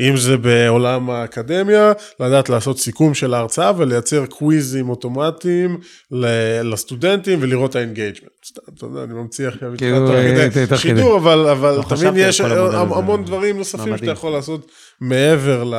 אם 0.00 0.16
זה 0.16 0.36
בעולם 0.36 1.10
האקדמיה, 1.10 1.92
לדעת 2.20 2.48
לעשות 2.48 2.78
סיכום 2.78 3.14
של 3.14 3.34
ההרצאה 3.34 3.72
ולייצר 3.76 4.26
קוויזים 4.26 4.88
אוטומטיים 4.88 5.78
לסטודנטים 6.62 7.38
ולראות 7.42 7.70
את 7.70 7.76
ה 7.76 7.81
engagement. 7.81 8.32
סתם, 8.46 8.62
אתה 8.76 8.86
יודע, 8.86 9.04
אני 9.04 9.14
ממציא 9.14 9.48
עכשיו 9.48 9.72
איתך 9.72 9.80
כאילו, 9.80 10.06
תוך 10.06 10.16
כדי. 10.66 10.76
שידור, 10.76 11.16
אבל, 11.16 11.74
לא 11.76 11.84
תמיד 11.88 12.12
יש. 12.16 12.40
המון 12.40 13.24
דברים 13.24 13.58
נוספים 13.58 13.98
שאתה. 13.98 14.10
יכול 14.10 14.32
לעשות 14.32 14.70
מעבר 15.00 15.64
ל... 15.64 15.74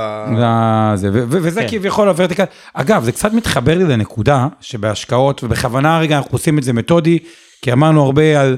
וזה 1.29 1.61
כן. 1.61 1.67
כביכול 1.69 2.07
ה 2.07 2.11
vertical. 2.11 2.43
אגב, 2.73 3.03
זה 3.03 3.11
קצת 3.11 3.33
מתחבר 3.33 3.77
לי 3.77 3.83
לנקודה 3.83 4.47
שבהשקעות, 4.61 5.43
ובכוונה 5.43 5.99
רגע 5.99 6.17
אנחנו 6.17 6.31
עושים 6.31 6.57
את 6.57 6.63
זה 6.63 6.73
מתודי, 6.73 7.19
כי 7.61 7.73
אמרנו 7.73 8.03
הרבה 8.03 8.41
על 8.41 8.57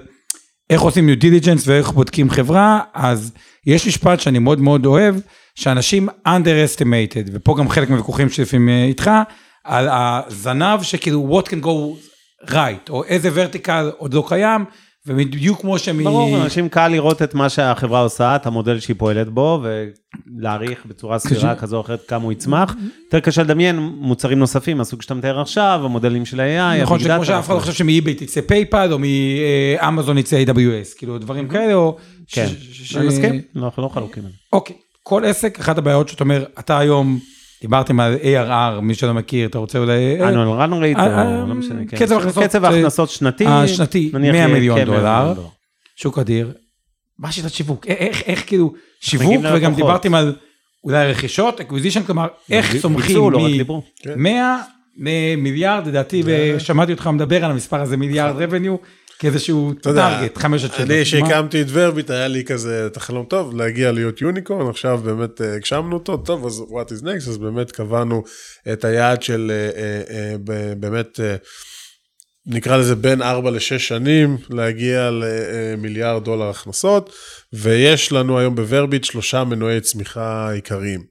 איך 0.69 0.81
עושים 0.81 1.09
new 1.09 1.21
diligence 1.21 1.61
ואיך 1.65 1.91
בודקים 1.91 2.29
חברה, 2.29 2.79
אז 2.93 3.31
יש 3.65 3.87
משפט 3.87 4.19
שאני 4.19 4.39
מאוד 4.39 4.61
מאוד 4.61 4.85
אוהב, 4.85 5.15
שאנשים 5.55 6.09
underestimated, 6.27 7.29
ופה 7.33 7.55
גם 7.57 7.69
חלק 7.69 7.89
מהוויכוחים 7.89 8.29
שלפעמים 8.29 8.69
אה, 8.69 8.83
איתך, 8.83 9.11
על 9.63 9.87
הזנב 9.91 10.81
שכאילו 10.81 11.39
what 11.39 11.47
can 11.47 11.65
go 11.65 11.69
right, 12.49 12.89
או 12.89 13.03
איזה 13.03 13.29
ורטיקל 13.33 13.91
עוד 13.97 14.13
לא 14.13 14.25
קיים, 14.27 14.65
ובדיוק 15.07 15.61
כמו 15.61 15.79
שמ... 15.79 16.03
ברור, 16.03 16.37
אנשים 16.37 16.69
קל 16.69 16.87
לראות 16.87 17.21
את 17.21 17.33
מה 17.33 17.49
שהחברה 17.49 18.01
עושה, 18.01 18.35
את 18.35 18.45
המודל 18.45 18.79
שהיא 18.79 18.95
פועלת 18.97 19.29
בו, 19.29 19.63
ולהעריך 19.63 20.85
בצורה 20.85 21.19
סבירה 21.19 21.55
כזו 21.55 21.75
או 21.75 21.81
אחרת 21.81 22.07
כמה 22.07 22.23
הוא 22.23 22.31
יצמח. 22.31 22.75
יותר 23.05 23.19
קשה 23.19 23.43
לדמיין 23.43 23.79
מוצרים 23.79 24.39
נוספים, 24.39 24.77
מהסוג 24.77 25.01
שאתה 25.01 25.13
מתאר 25.13 25.41
עכשיו, 25.41 25.81
המודלים 25.83 26.25
של 26.25 26.39
ה-AI, 26.39 26.81
נכון. 26.81 26.99
שכמו 26.99 27.25
שאף 27.25 27.45
אחד 27.45 27.53
לא 27.53 27.59
חושב 27.59 27.73
שמ-eBay 27.73 28.13
תצא 28.13 28.41
PayPal, 28.41 28.89
או 28.91 28.97
מ-Amazon 28.99 30.17
יצא 30.17 30.43
AWS, 30.47 30.97
כאילו 30.97 31.17
דברים 31.17 31.47
כאלה, 31.47 31.73
או... 31.73 31.97
כן, 32.27 32.47
אני 32.95 33.07
מסכים, 33.07 33.41
לא, 33.55 33.65
אנחנו 33.65 33.83
לא 33.83 33.87
חלוקים. 33.87 34.23
אוקיי, 34.53 34.75
כל 35.07 35.25
עסק, 35.25 35.59
אחת 35.59 35.77
הבעיות 35.77 36.09
שאתה 36.09 36.23
אומר, 36.23 36.45
אתה 36.59 36.77
היום, 36.79 37.19
דיברתם 37.61 37.99
על 37.99 38.15
ARR, 38.21 38.81
מי 38.81 38.95
שלא 38.95 39.13
מכיר, 39.13 39.47
אתה 39.49 39.57
רוצה 39.57 39.79
אולי... 39.79 40.23
annual 40.23 40.47
run 40.47 40.73
rate, 40.73 40.97
אה, 40.97 41.21
אה, 41.21 41.45
לא 41.47 41.55
משנה, 41.55 41.81
כן. 41.87 41.97
קצב 41.97 42.17
הכנסות, 42.17 42.43
קצב 42.43 42.65
אה, 42.65 42.69
ההכנסות 42.69 43.09
שנתי, 43.09 43.45
השנתי, 43.47 44.11
נניח 44.13 44.31
100 44.31 44.35
יהיה 44.39 44.47
מיליון 44.47 44.85
כ- 44.85 44.89
100 44.89 45.33
דולר. 45.33 45.47
שוק 45.95 46.19
אדיר. 46.19 46.53
מה 47.19 47.31
שיטת 47.31 47.51
שיווק? 47.53 47.87
איך, 47.87 48.43
כאילו, 48.47 48.73
שיווק, 49.01 49.33
וגם. 49.55 49.73
דיברתם 49.75 50.15
על 50.15 50.35
אולי 50.83 51.11
רכישות, 51.11 51.61
acquisition, 51.61 52.03
כלומר, 52.03 52.27
איך 52.51 52.75
צומחים 52.81 53.31
לא 53.31 53.37
רק 53.37 53.51
דיברו. 53.51 53.83
מ-100 54.15 54.29
למיליארד, 54.97 55.87
לדעתי, 55.87 56.23
ושמעתי 56.25 56.91
אותך 56.91 57.07
מדבר 57.07 57.45
על 57.45 57.51
המספר 57.51 57.81
הזה, 57.81 57.97
מיליארד 57.97 58.35
revenue, 58.41 58.75
כאיזשהו 59.19 59.73
target, 59.81 60.37
חמש 60.37 60.63
עד 60.63 60.71
שבע. 60.73 60.83
אני 60.83 60.99
מה? 60.99 61.05
שהקמתי 61.05 61.61
את 61.61 61.67
ורביט 61.69 62.09
היה 62.09 62.27
לי 62.27 62.43
כזה 62.43 62.85
את 62.85 62.97
החלום 62.97 63.25
טוב 63.25 63.55
להגיע 63.55 63.91
להיות 63.91 64.21
unicorn 64.21 64.69
עכשיו 64.69 65.01
באמת 65.03 65.41
אה, 65.41 65.55
הגשמנו 65.55 65.93
אותו 65.95 66.17
טוב 66.17 66.45
אז 66.45 66.59
what 66.59 66.89
is 66.89 67.03
next 67.03 67.29
אז 67.29 67.37
באמת 67.37 67.71
קבענו 67.71 68.23
את 68.73 68.85
היעד 68.85 69.23
של 69.23 69.51
אה, 69.51 70.01
אה, 70.15 70.75
באמת 70.77 71.19
נקרא 72.47 72.77
לזה 72.77 72.95
בין 72.95 73.21
4 73.21 73.51
ל-6 73.51 73.77
שנים 73.77 74.37
להגיע 74.49 75.09
למיליארד 75.11 76.23
דולר 76.23 76.49
הכנסות 76.49 77.13
ויש 77.53 78.11
לנו 78.11 78.39
היום 78.39 78.55
בוורביט 78.55 79.03
שלושה 79.03 79.43
מנועי 79.43 79.81
צמיחה 79.81 80.51
עיקריים. 80.51 81.03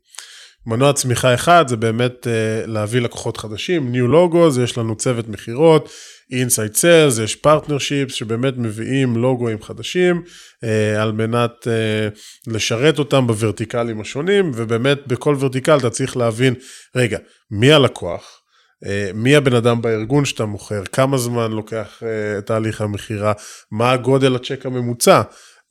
מנוע 0.67 0.93
צמיחה 0.93 1.35
אחד 1.35 1.65
זה 1.69 1.77
באמת 1.77 2.27
להביא 2.67 3.01
לקוחות 3.01 3.37
חדשים, 3.37 3.93
New 3.95 4.13
Logos, 4.13 4.61
יש 4.61 4.79
לנו 4.79 4.97
צוות 4.97 5.29
מכירות, 5.29 5.89
Inside 6.33 6.77
Sales, 6.77 7.23
יש 7.23 7.39
Partnerships 7.47 8.13
שבאמת 8.13 8.55
מביאים 8.57 9.17
לוגוים 9.17 9.63
חדשים 9.63 10.23
uh, 10.25 10.67
על 11.01 11.13
מנת 11.13 11.51
uh, 11.63 12.51
לשרת 12.53 12.99
אותם 12.99 13.27
בוורטיקלים 13.27 14.01
השונים, 14.01 14.51
ובאמת 14.55 15.07
בכל 15.07 15.37
ורטיקל 15.39 15.79
אתה 15.79 15.91
צריך 15.91 16.17
להבין, 16.17 16.55
רגע, 16.97 17.19
מי 17.51 17.73
הלקוח? 17.73 18.41
uh, 18.85 18.89
מי 19.15 19.37
הבן 19.37 19.55
אדם 19.55 19.83
בארגון 19.83 20.25
שאתה 20.25 20.45
מוכר, 20.45 20.85
כמה 20.85 21.19
זמן 21.19 21.53
לוקח 21.53 22.03
תהליך 22.47 22.81
המכירה, 22.81 23.33
מה 23.71 23.93
הגודל 23.93 24.37
הצ'ק 24.37 24.67
הממוצע, 24.67 25.23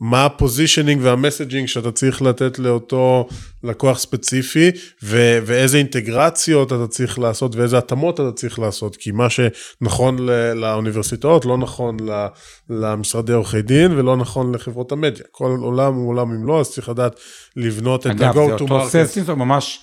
מה 0.01 0.25
ה 0.25 0.32
positioning 0.32 1.01
וה 1.03 1.15
messaging 1.15 1.67
שאתה 1.67 1.91
צריך 1.91 2.21
לתת 2.21 2.59
לאותו 2.59 3.27
לקוח 3.63 3.97
ספציפי, 3.99 4.71
ו- 5.03 5.39
ואיזה 5.45 5.77
אינטגרציות 5.77 6.67
אתה 6.73 6.87
צריך 6.87 7.19
לעשות 7.19 7.55
ואיזה 7.55 7.77
התאמות 7.77 8.19
אתה 8.19 8.31
צריך 8.31 8.59
לעשות, 8.59 8.95
כי 8.95 9.11
מה 9.11 9.27
שנכון 9.29 10.19
ל- 10.19 10.53
לאוניברסיטאות 10.53 11.45
לא 11.45 11.57
נכון 11.57 11.97
ל- 11.99 12.27
למשרדי 12.69 13.33
עורכי 13.33 13.61
דין 13.61 13.91
ולא 13.91 14.17
נכון 14.17 14.55
לחברות 14.55 14.91
המדיה. 14.91 15.25
כל 15.31 15.55
עולם 15.61 15.93
הוא 15.93 16.09
עולם 16.09 16.31
אם 16.31 16.47
לא, 16.47 16.59
אז 16.59 16.69
צריך 16.71 16.89
לדעת 16.89 17.19
לבנות 17.55 18.07
את 18.07 18.11
אגב, 18.11 18.33
זה 18.33 18.41
ה-go 18.41 18.49
to 18.49 18.61
אותו 18.61 18.81
market. 18.81 18.89
sales 18.89 19.07
teams, 19.07 19.29
או 19.29 19.35
ממש 19.35 19.79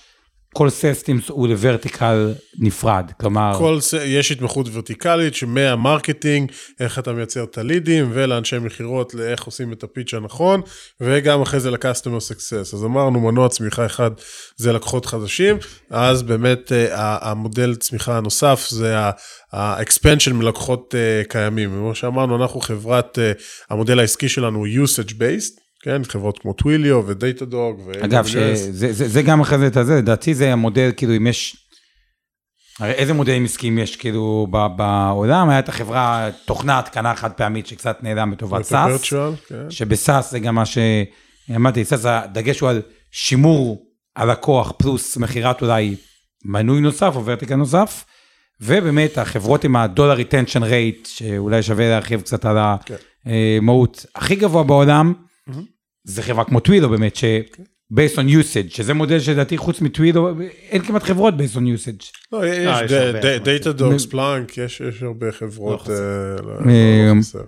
כל 0.53 0.69
sales 0.69 1.02
team 1.02 1.29
הוא 1.29 1.47
ל 1.47 1.57
vertical 1.57 2.33
נפרד, 2.59 3.11
כלומר, 3.19 3.53
כל, 3.57 3.79
יש 4.05 4.31
התמחות 4.31 4.67
ורטיקלית 4.71 5.35
שמהמרקטינג, 5.35 6.51
איך 6.79 6.99
אתה 6.99 7.13
מייצר 7.13 7.43
את 7.43 7.57
הלידים, 7.57 8.09
ולאנשי 8.13 8.59
מכירות, 8.59 9.13
לאיך 9.13 9.43
עושים 9.43 9.73
את 9.73 9.83
הפיץ' 9.83 10.13
הנכון, 10.13 10.61
וגם 11.01 11.41
אחרי 11.41 11.59
זה 11.59 11.71
ל-customer 11.71 12.31
success. 12.31 12.75
אז 12.75 12.83
אמרנו, 12.85 13.19
מנוע 13.19 13.49
צמיחה 13.49 13.85
אחד 13.85 14.11
זה 14.57 14.73
לקוחות 14.73 15.05
חדשים, 15.05 15.57
אז 15.89 16.23
באמת 16.23 16.71
אה, 16.71 17.17
המודל 17.31 17.75
צמיחה 17.75 18.17
הנוסף 18.17 18.67
זה 18.69 18.97
ה-expansion 19.51 20.33
מלקוחות 20.33 20.95
אה, 20.97 21.21
קיימים. 21.29 21.69
כמו 21.69 21.95
שאמרנו, 21.95 22.41
אנחנו 22.41 22.61
חברת, 22.61 23.19
אה, 23.19 23.31
המודל 23.69 23.99
העסקי 23.99 24.29
שלנו 24.29 24.59
הוא 24.59 24.67
usage 24.67 25.11
based. 25.11 25.60
כן, 25.83 26.03
חברות 26.03 26.39
כמו 26.39 26.53
טוויליו 26.53 27.07
ודייטדוג 27.07 27.81
ו... 27.85 27.91
אגב, 28.05 28.25
שזה 28.25 28.91
זה, 28.93 29.07
זה 29.07 29.21
גם 29.21 29.41
אחרי 29.41 29.57
זה 29.57 29.67
את 29.67 29.77
הזה, 29.77 29.97
לדעתי 29.97 30.33
זה 30.33 30.53
המודל, 30.53 30.91
כאילו, 30.97 31.15
אם 31.17 31.27
יש... 31.27 31.57
הרי 32.79 32.91
איזה 32.91 33.13
מודלים 33.13 33.45
עסקיים 33.45 33.77
יש 33.77 33.95
כאילו 33.95 34.47
ב- 34.51 34.67
בעולם? 34.77 35.49
היה 35.49 35.59
את 35.59 35.69
החברה, 35.69 36.29
תוכנה 36.45 36.79
התקנה 36.79 37.15
חד 37.15 37.31
פעמית 37.31 37.67
שקצת 37.67 38.03
נעלם 38.03 38.31
לטובת 38.31 38.61
SaaS, 38.61 39.13
כן. 39.47 39.69
שב 39.69 39.96
SaaS 39.96 40.31
זה 40.31 40.39
גם 40.39 40.55
מה 40.55 40.63
שאמרתי, 40.65 41.85
SaaS 41.85 42.05
הדגש 42.05 42.59
הוא 42.59 42.69
על 42.69 42.81
שימור 43.11 43.85
הלקוח 44.15 44.73
פלוס 44.77 45.17
מכירת 45.17 45.61
אולי 45.61 45.95
מנוי 46.45 46.81
נוסף 46.81 47.13
או 47.15 47.25
vertical 47.25 47.55
נוסף, 47.55 48.05
ובאמת 48.61 49.17
החברות 49.17 49.63
עם 49.63 49.75
ה 49.75 49.80
dollar 49.80 50.13
retention 50.13 50.63
rate, 50.63 51.05
שאולי 51.05 51.63
שווה 51.63 51.89
להרחיב 51.89 52.21
קצת 52.21 52.45
על 52.45 52.57
כן. 52.85 52.95
המהות 53.25 54.05
הכי 54.15 54.35
גבוה 54.35 54.63
בעולם, 54.63 55.13
זה 56.03 56.21
חברה 56.23 56.45
כמו 56.45 56.59
טווילו 56.59 56.89
באמת, 56.89 57.15
ש... 57.15 57.23
based 57.93 58.15
on 58.15 58.29
usage, 58.29 58.75
שזה 58.75 58.93
מודל 58.93 59.19
שלדעתי 59.19 59.57
חוץ 59.57 59.81
מטווילו, 59.81 60.29
אין 60.69 60.81
כמעט 60.81 61.03
חברות 61.03 61.33
based 61.33 61.55
on 61.55 61.59
usage. 61.59 62.11
לא, 62.31 62.47
יש 62.47 62.57
יש 62.57 62.91
הרבה, 62.91 63.07
הרבה. 63.07 63.37
Datadog, 63.37 63.97
Splunk, 63.97 64.57
יש 64.57 64.81
יש 64.81 65.03
הרבה 65.03 65.31
חברות, 65.31 65.87
לא. 65.87 65.93
אה, 65.93 66.41
לא- 66.41 66.65
לא 66.65 67.21
חסר. 67.21 67.43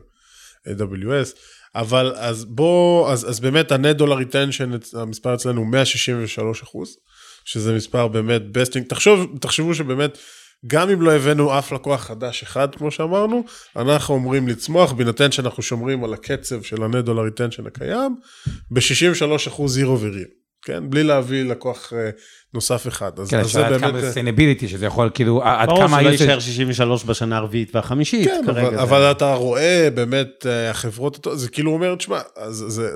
AWS, 0.67 1.37
אבל 1.75 2.13
אז 2.15 2.45
בוא, 2.45 3.11
אז 3.11 3.29
אז 3.29 3.39
באמת 3.39 3.71
ה 3.71 3.77
net 3.77 3.95
dollar 3.95 4.15
retention, 4.15 4.71
המספר 4.93 5.33
אצלנו 5.33 5.61
הוא 5.61 5.67
163 5.67 6.61
אחוז, 6.61 6.97
שזה 7.45 7.75
מספר 7.75 8.07
באמת 8.07 8.51
best 8.51 8.63
in 8.63 8.68
class, 8.68 8.85
תחשוב, 8.87 9.37
תחשבו 9.41 9.75
שבאמת, 9.75 10.17
גם 10.67 10.89
אם 10.89 11.01
לא 11.01 11.11
הבאנו 11.11 11.59
אף 11.59 11.71
לקוח 11.71 12.01
חדש 12.01 12.43
אחד, 12.43 12.75
כמו 12.75 12.91
שאמרנו, 12.91 13.43
אנחנו 13.75 14.13
אומרים 14.15 14.47
לצמוח, 14.47 14.91
בהינתן 14.91 15.31
שאנחנו 15.31 15.63
שומרים 15.63 16.03
על 16.03 16.13
הקצב 16.13 16.61
של 16.61 16.75
retention 17.23 17.67
הקיים, 17.67 18.15
ב-63 18.71 18.81
אחוז 19.47 19.73
זירו 19.73 19.99
וריל, 19.99 20.25
כן? 20.65 20.89
בלי 20.89 21.03
להביא 21.03 21.43
לקוח 21.43 21.93
אה, 21.95 22.09
נוסף 22.53 22.87
אחד. 22.87 23.19
אז, 23.19 23.29
כן, 23.29 23.39
אז 23.39 23.51
זה 23.51 23.59
השאלה 23.59 23.75
עד 23.75 23.81
כמה 23.81 23.91
באמת... 23.91 24.17
אה, 24.17 24.23
sustainability, 24.23 24.67
שזה 24.67 24.85
יכול 24.85 25.09
כאילו, 25.13 25.43
עד 25.43 25.69
ברור 25.69 25.87
כמה 25.87 25.99
שלא 25.99 26.09
usage- 26.09 26.11
יישאר 26.11 26.39
63 26.39 27.03
בשנה 27.05 27.37
הרביעית 27.37 27.75
והחמישית 27.75 28.27
כן, 28.27 28.41
כרגע. 28.45 28.67
אבל, 28.67 28.75
זה- 28.77 28.81
אבל 28.83 29.11
אתה 29.11 29.33
רואה 29.33 29.87
באמת 29.93 30.45
אה, 30.45 30.69
החברות, 30.69 31.27
זה 31.33 31.49
כאילו 31.49 31.71
אומר, 31.71 31.95
תשמע, 31.95 32.19
אז 32.37 32.65
זה 32.67 32.89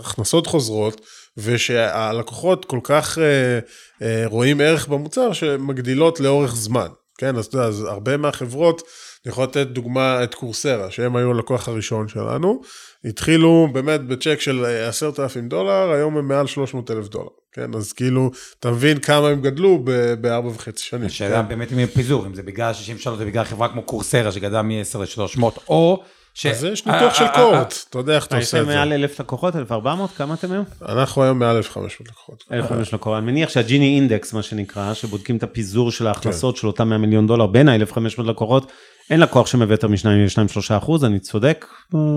הכנסות 0.00 0.46
חוזרות, 0.46 1.00
ושהלקוחות 1.36 2.64
כל 2.64 2.78
כך 2.82 3.18
אה, 3.18 3.58
אה, 4.06 4.22
רואים 4.26 4.60
ערך 4.60 4.88
במוצר 4.88 5.32
שמגדילות 5.32 6.20
לאורך 6.20 6.54
זמן. 6.54 6.86
כן, 7.22 7.36
אז 7.36 7.46
אתה 7.46 7.56
יודע, 7.56 7.68
אז 7.68 7.84
הרבה 7.84 8.16
מהחברות, 8.16 8.82
אני 9.24 9.32
יכול 9.32 9.44
לתת 9.44 9.66
דוגמה 9.66 10.24
את 10.24 10.34
קורסרה, 10.34 10.90
שהם 10.90 11.16
היו 11.16 11.30
הלקוח 11.30 11.68
הראשון 11.68 12.08
שלנו, 12.08 12.60
התחילו 13.04 13.68
באמת 13.72 14.00
בצ'ק 14.00 14.40
של 14.40 14.64
אה, 14.64 14.88
עשרת 14.88 15.20
אלפים 15.20 15.48
דולר, 15.48 15.90
היום 15.90 16.16
הם 16.16 16.28
מעל 16.28 16.46
300 16.46 16.90
אלף 16.90 17.08
דולר. 17.08 17.28
כן, 17.52 17.74
אז 17.74 17.92
כאילו, 17.92 18.30
אתה 18.60 18.70
מבין 18.70 18.98
כמה 18.98 19.28
הם 19.28 19.40
גדלו 19.40 19.84
בארבע 20.20 20.48
וחצי 20.48 20.84
שנים. 20.84 21.06
השאלה 21.06 21.42
כן? 21.42 21.48
באמת 21.48 21.72
אם 21.72 21.78
יהיה 21.78 21.88
פיזור, 21.88 22.26
אם 22.26 22.34
זה 22.34 22.42
בגלל 22.42 22.72
63, 22.72 23.18
זה 23.18 23.24
בגלל 23.24 23.44
חברה 23.44 23.68
כמו 23.68 23.82
קורסרה 23.82 24.32
שגדלה 24.32 24.62
מ-10 24.62 24.98
ל-300, 24.98 25.42
או... 25.68 26.02
ש... 26.34 26.46
אז 26.46 26.64
יש 26.64 26.86
ניתוח 26.86 27.14
של 27.14 27.24
קורט, 27.34 27.74
אתה 27.90 27.98
יודע 27.98 28.16
איך 28.16 28.26
אתה 28.26 28.38
יש 28.38 28.44
עושה 28.44 28.60
את 28.60 28.66
זה. 28.66 28.74
מעל 28.74 28.92
1,000 28.92 29.20
לקוחות, 29.20 29.56
1,400, 29.56 30.10
כמה 30.10 30.34
אתם 30.34 30.52
היום? 30.52 30.64
אנחנו 30.88 31.22
היום 31.22 31.38
מעל 31.38 31.56
1,500 31.56 32.08
לקוחות. 32.08 32.44
1,500 32.52 32.92
לקוחות. 32.92 33.18
אני 33.18 33.26
מניח 33.26 33.48
שהג'יני 33.48 33.96
אינדקס, 33.96 34.32
מה 34.32 34.42
שנקרא, 34.42 34.94
שבודקים 34.94 35.36
את 35.36 35.42
הפיזור 35.42 35.90
של 35.90 36.06
ההכנסות 36.06 36.56
של 36.56 36.66
אותם 36.66 36.88
100 36.88 36.98
מיליון 36.98 37.26
דולר 37.26 37.46
בין 37.46 37.68
ה-1,500 37.68 38.22
לקוחות, 38.22 38.72
אין 39.10 39.20
לקוח 39.20 39.46
שמביא 39.46 39.74
יותר 39.74 39.88
מ-2-3 39.88 40.76
אחוז, 40.76 41.04
אני 41.04 41.18
צודק? 41.18 41.66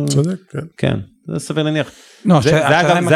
צודק, 0.09 0.35
כן. 0.49 0.59
כן, 0.77 0.99
זה 1.27 1.39
סביר 1.39 1.63
להניח. 1.63 1.91
לא, 2.25 2.41
זה, 2.41 2.67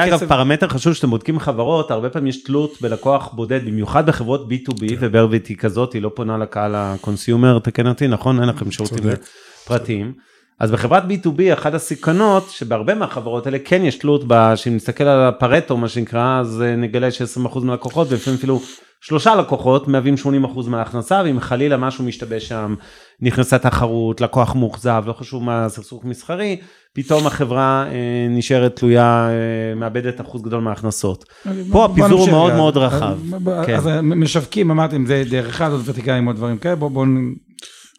אגב, 0.05 0.27
פרמטר 0.27 0.67
חשוב 0.67 0.93
שאתם 0.93 1.09
בודקים 1.09 1.39
חברות, 1.39 1.91
הרבה 1.91 2.09
פעמים 2.09 2.27
יש 2.27 2.43
תלות 2.43 2.81
בלקוח 2.81 3.33
בודד, 3.33 3.65
במיוחד 3.65 4.05
בחברות 4.05 4.47
B2B, 4.51 4.83
וורביט 4.99 5.47
היא 5.47 5.57
כזאת, 5.57 5.93
היא 5.93 6.01
לא 6.01 6.11
פונה 6.15 6.37
לקהל 6.37 6.75
ה 6.75 6.84
consumer, 6.84 7.59
תקן 7.59 7.87
אותי, 7.87 8.07
נכון? 8.07 8.39
אין 8.39 8.49
לכם 8.49 8.71
שירותים 8.71 8.97
צודק. 8.97 9.21
פרטיים. 9.65 10.28
אז 10.59 10.71
בחברת 10.71 11.03
B2B, 11.03 11.53
אחת 11.53 11.73
הסכנות, 11.73 12.49
שבהרבה 12.49 12.95
מהחברות 12.95 13.45
האלה 13.45 13.57
כן 13.65 13.81
יש 13.85 13.95
תלות, 13.95 14.23
ב- 14.27 14.53
שאם 14.55 14.75
נסתכל 14.75 15.03
על 15.03 15.27
הפרטו, 15.27 15.77
מה 15.77 15.87
שנקרא, 15.87 16.39
אז 16.39 16.61
אה, 16.61 16.75
נגלה 16.75 17.11
ש-20% 17.11 17.59
מהלקוחות, 17.59 18.07
ולפעמים 18.11 18.37
אפילו 18.37 18.61
שלושה 19.01 19.35
לקוחות 19.35 19.87
מהווים 19.87 20.15
80% 20.25 20.27
מההכנסה, 20.69 21.21
ואם 21.25 21.39
חלילה 21.39 21.77
משהו 21.77 22.03
משתבש 22.03 22.47
שם, 22.47 22.75
נכנסה 23.21 23.57
תחרות, 23.57 24.21
לקוח 24.21 24.55
מאוכזב, 24.55 25.03
לא 25.07 25.13
חשוב 25.13 25.43
מה, 25.43 25.69
סכסוך 25.69 26.05
מסחרי, 26.05 26.57
פתאום 26.93 27.27
החברה 27.27 27.85
אה, 27.87 27.93
נשארת 28.29 28.75
תלויה, 28.75 29.29
אה, 29.29 29.75
מאבדת 29.75 30.21
אחוז 30.21 30.41
גדול 30.41 30.61
מההכנסות. 30.61 31.25
פה 31.71 31.85
הפיזור 31.85 32.19
הוא 32.19 32.29
מאוד. 32.29 32.53
מאוד 32.53 32.77
רחב. 32.77 33.17
אז- 33.33 33.65
כן. 33.65 33.75
אז 33.75 33.89
משווקים, 34.01 34.71
אמרתם, 34.71 35.05
זה 35.05 35.23
דרך 35.29 35.47
אחד, 35.49 35.71
עוד 35.71 35.81
ורטיקלים, 35.85 36.25
עוד 36.25 36.35
דברים 36.35 36.57
כאלה, 36.57 36.75
בואו... 36.75 37.05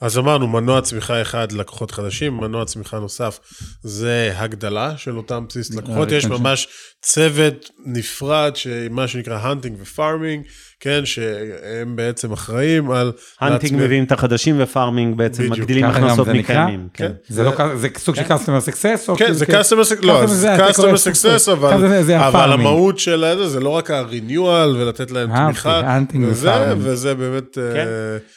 אז 0.00 0.19
אמרנו, 0.19 0.49
מנוע 0.49 0.80
צמיחה 0.80 1.23
אחד 1.23 1.52
לקוחות 1.52 1.90
חדשים, 1.90 2.37
מנוע 2.37 2.64
צמיחה 2.64 2.99
נוסף 2.99 3.38
זה 3.83 4.33
הגדלה 4.37 4.97
של 4.97 5.16
אותם 5.16 5.45
בסיס 5.49 5.75
לקוחות. 5.75 6.12
יש 6.12 6.25
retention. 6.25 6.28
ממש 6.28 6.69
צוות 7.02 7.71
נפרד, 7.87 8.52
מה 8.90 9.09
שנקרא 9.09 9.52
hunting 9.52 9.75
ו 9.78 9.86
farming, 9.86 10.44
כן, 10.80 11.00
שהם 11.04 11.96
בעצם 11.96 12.32
אחראים 12.32 12.90
על... 12.90 13.12
hunting 13.40 13.72
להצמיח- 13.72 13.84
מביאים 13.84 14.04
את 14.04 14.12
החדשים 14.12 14.56
ו 14.58 14.66
farming 14.66 15.16
בעצם 15.16 15.42
בדיוק. 15.42 15.58
מגדילים 15.58 15.84
הכנסות 15.84 16.26
זה? 16.26 16.32
מקיימים. 16.34 16.88
כן. 16.94 17.06
כן. 17.06 17.12
זה 17.28 17.42
לא 17.44 17.52
זה 17.76 17.88
סוג 17.99 18.14
של 18.14 18.22
customer 18.22 18.68
success? 18.68 19.06
כן, 19.06 19.14
כאילו 19.16 19.34
זה 19.34 19.46
כאילו- 19.46 19.60
customer 19.60 19.84
success, 19.84 20.06
לא, 20.06 20.22
customer 20.22 20.26
זה 20.26 20.34
זה- 20.34 20.56
customer 20.68 20.94
success. 20.96 21.52
אבל 21.52 21.88
זה- 21.88 22.02
זה 22.04 22.26
אבל. 22.28 22.52
המהות 22.52 22.99
של 22.99 23.25
זה, 23.38 23.49
זה 23.49 23.60
לא 23.60 23.68
רק 23.68 23.90
ה-renewal 23.90 24.40
ולתת 24.76 25.10
להם 25.10 25.30
אהבתי, 25.32 25.52
תמיכה, 25.62 25.99
hunting 25.99 26.18
וזה. 26.26 26.50
וזה 26.78 27.14
באמת... 27.14 27.54
כן. 27.54 27.60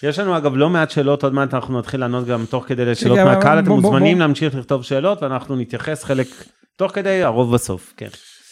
אה, 0.03 0.09
יש 0.09 0.19
לנו 0.19 0.37
אגב 0.37 0.55
לא 0.55 0.69
מעט 0.69 0.91
שאלות, 0.91 1.23
עוד 1.23 1.33
מעט 1.33 1.53
אנחנו 1.53 1.79
נתחיל 1.79 1.99
לענות 1.99 2.27
גם 2.27 2.45
תוך 2.49 2.65
כדי 2.67 2.85
לשאלות 2.85 3.17
רגע, 3.17 3.25
מהקהל, 3.25 3.59
אתם 3.59 3.69
מוזמנים. 3.69 4.19
להמשיך 4.19 4.55
לכתוב 4.55 4.83
שאלות 4.83 5.23
ואנחנו 5.23 5.55
נתייחס 5.55 6.03
חלק 6.03 6.27
תוך 6.75 6.91
כדי, 6.95 7.23
הרוב 7.23 7.53
בסוף, 7.53 7.93
כן. 7.97 8.07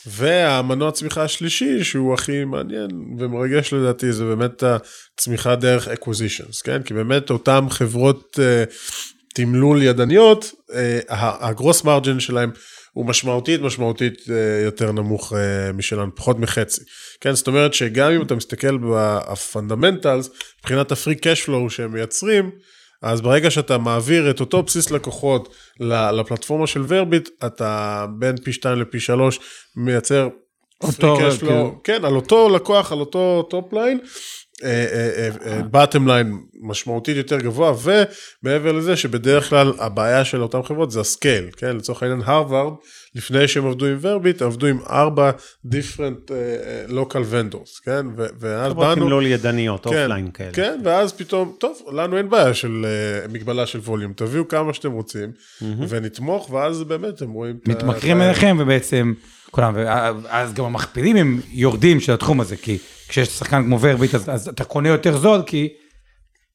והמנוע 0.07 0.91
צמיחה 0.91 1.23
השלישי, 1.23 1.83
שהוא 1.83 2.13
הכי 2.13 2.45
מעניין 2.45 2.89
ומרגש 3.19 3.73
לדעתי, 3.73 4.11
זה 4.13 4.23
באמת 4.25 4.63
הצמיחה 4.63 5.55
דרך 5.55 5.87
acquisitions, 5.87 6.61
כן? 6.63 6.83
כי 6.83 6.93
באמת 6.93 7.29
אותן 7.29 7.69
חברות 7.69 8.39
אה, 8.41 8.63
תמלול 9.33 9.83
ידניות, 9.83 10.51
ה- 11.09 11.47
ה 11.47 11.53
gross 11.53 11.83
margin 11.83 12.19
שלהם 12.19 12.51
הוא 12.93 13.05
משמעותית 13.05 13.61
משמעותית 13.61 14.13
אה, 14.29 14.65
יותר 14.65 14.91
נמוך 14.91 15.33
אה, 15.33 15.71
משלנו, 15.71 16.15
פחות 16.15 16.39
מחצי. 16.39 16.81
כן, 17.21 17.33
זאת 17.33 17.47
אומרת 17.47 17.73
שגם 17.73 18.11
אם 18.11 18.21
אתה 18.21 18.35
מסתכל 18.35 18.77
ב 18.77 18.88
fundamentals, 18.88 20.29
מבחינת 20.59 20.91
ה 20.91 20.96
free 20.96 21.15
cash 21.15 21.43
flow 21.43 21.69
שהם 21.69 21.93
מייצרים, 21.93 22.51
אז 23.01 23.21
ברגע 23.21 23.51
שאתה 23.51 23.77
מעביר 23.77 24.29
את 24.29 24.39
אותו 24.39 24.63
בסיס 24.63 24.91
לקוחות 24.91 25.55
לפלטפורמה 26.13 26.67
של 26.67 26.83
ורביט, 26.87 27.29
אתה 27.45 28.05
בין 28.19 28.37
פי 28.37 28.53
2 28.53 28.81
לפי 28.81 28.99
3 28.99 29.39
מייצר 29.75 30.29
אותו, 30.83 31.17
כאילו. 31.39 31.81
כן, 31.83 32.05
על 32.05 32.15
אותו 32.15 32.49
לקוח, 32.49 32.91
על 32.91 32.99
אותו 32.99 33.47
top 33.49 33.73
line, 33.73 33.99
bottom 35.71 36.07
line 36.07 36.37
משמעותית 36.61 37.17
יותר 37.17 37.39
גבוה, 37.39 37.73
ומעבר 38.43 38.71
לזה 38.71 38.95
שבדרך 38.95 39.49
כלל 39.49 39.73
הבעיה 39.79 40.25
של 40.25 40.41
אותן 40.41 40.63
חברות 40.63 40.91
זה 40.91 40.99
ה 40.99 41.06
scale, 41.06 41.45
כן, 41.57 41.77
לצורך 41.77 42.03
העניין 42.03 42.21
הרווארד, 42.25 42.73
לפני 43.15 43.47
שהם 43.47 43.67
עבדו 43.67 43.85
עם 43.85 43.97
ורביט, 44.01 44.41
עבדו 44.41 44.67
עם 44.67 44.79
ארבע 44.89 45.31
different 45.65 46.31
local 46.89 47.33
vendors, 47.33 47.83
כן, 47.85 48.05
ואז 48.39 48.71
חברות 48.71 48.87
באנו, 48.87 48.95
תמלול 48.95 49.25
ידניות, 49.25 49.83
כן, 49.83 49.89
offline 49.89 50.31
כאלה. 50.31 50.51
כן, 50.51 50.79
ואז 50.83 51.13
פתאום, 51.13 51.55
טוב, 51.59 51.77
לנו 51.93 52.17
אין 52.17 52.29
בעיה 52.29 52.53
של 52.53 52.85
מגבלה 53.31 53.65
של 53.65 53.79
volume, 53.79 54.13
תביאו 54.15 54.47
כמה 54.47 54.73
שאתם 54.73 54.91
רוצים, 54.91 55.31
ונתמוך, 55.61 56.51
ואז 56.51 56.83
באמת 56.83 57.21
הם 57.21 57.31
רואים 57.31 57.55
מתמכרים 57.67 58.21
אליכם 58.21 58.57
ובעצם 58.59 59.13
כולם, 59.51 59.73
ואז 59.75 60.53
גם 60.53 60.65
המכפילים 60.65 61.15
הם 61.15 61.39
יורדים 61.51 61.99
של 61.99 62.13
התחום 62.13 62.41
הזה, 62.41 62.55
כי 62.57 62.77
כשיש 63.11 63.27
שחקן 63.27 63.63
כמו 63.63 63.79
ורביט 63.81 64.15
אז, 64.15 64.29
אז 64.29 64.47
אתה 64.47 64.63
קונה 64.63 64.89
יותר 64.89 65.17
זול, 65.17 65.41
כי 65.45 65.67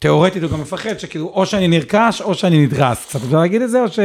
תיאורטית 0.01 0.42
הוא 0.42 0.51
גם 0.51 0.61
מפחד 0.61 0.99
שכאילו 0.99 1.27
או 1.29 1.47
שאני 1.47 1.69
נרכש 1.69 2.21
או 2.21 2.35
שאני 2.35 2.66
נדרס, 2.66 3.05
קצת 3.09 3.25
אפשר 3.25 3.37
להגיד 3.38 3.62
את 3.62 3.71
זה 3.71 3.83
או 3.83 3.88
ש... 3.88 3.99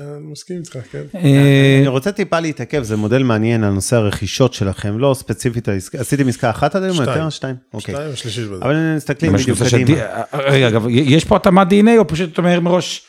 אני 0.00 0.08
מסכים 0.32 0.56
איתך, 0.58 0.78
כן. 0.92 1.02
אה, 1.14 1.76
אני 1.80 1.88
רוצה 1.88 2.12
טיפה 2.12 2.40
להתעכב, 2.40 2.82
זה 2.82 2.96
מודל 2.96 3.22
מעניין 3.22 3.64
על 3.64 3.72
נושא 3.72 3.96
הרכישות 3.96 4.54
שלכם, 4.54 4.98
לא 4.98 5.14
ספציפית, 5.14 5.68
עשיתם 5.98 6.28
עסקה 6.28 6.50
אחת 6.50 6.74
עד 6.74 6.82
היום, 6.82 6.96
שתיים. 6.96 7.30
שתיים. 7.30 7.56
אוקיי. 7.74 7.94
שתיים 7.94 8.10
ושלישית 8.12 8.44
בזה. 8.48 8.64
אבל 8.64 8.96
מסתכלים 8.96 9.34
יש 9.34 9.42
בדיוק 9.42 9.58
קדימה. 9.68 9.84
די- 9.84 10.00
אה, 10.02 10.22
רגע, 10.32 10.68
אגב, 10.68 10.86
יש 10.88 11.24
פה 11.24 11.36
התאמת 11.36 11.66
DNA 11.68 11.98
או 11.98 12.06
פשוט 12.06 12.32
אתה 12.32 12.40
אומר 12.42 12.60
מראש, 12.60 13.06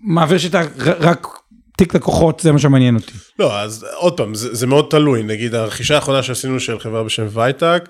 מעביר 0.00 0.38
שיטה 0.38 0.60
רק 0.78 1.26
תיק 1.80 1.94
לקוחות, 1.94 2.40
זה 2.40 2.52
מה 2.52 2.58
שמעניין 2.58 2.96
אותי. 2.96 3.12
לא, 3.38 3.60
אז 3.60 3.86
עוד 3.96 4.16
פעם, 4.16 4.34
זה, 4.34 4.54
זה 4.54 4.66
מאוד 4.66 4.86
תלוי. 4.90 5.22
נגיד, 5.22 5.54
הרכישה 5.54 5.94
האחרונה 5.94 6.22
שעשינו 6.22 6.60
של 6.60 6.80
חברה 6.80 7.04
בשם 7.04 7.26
וייטק, 7.30 7.82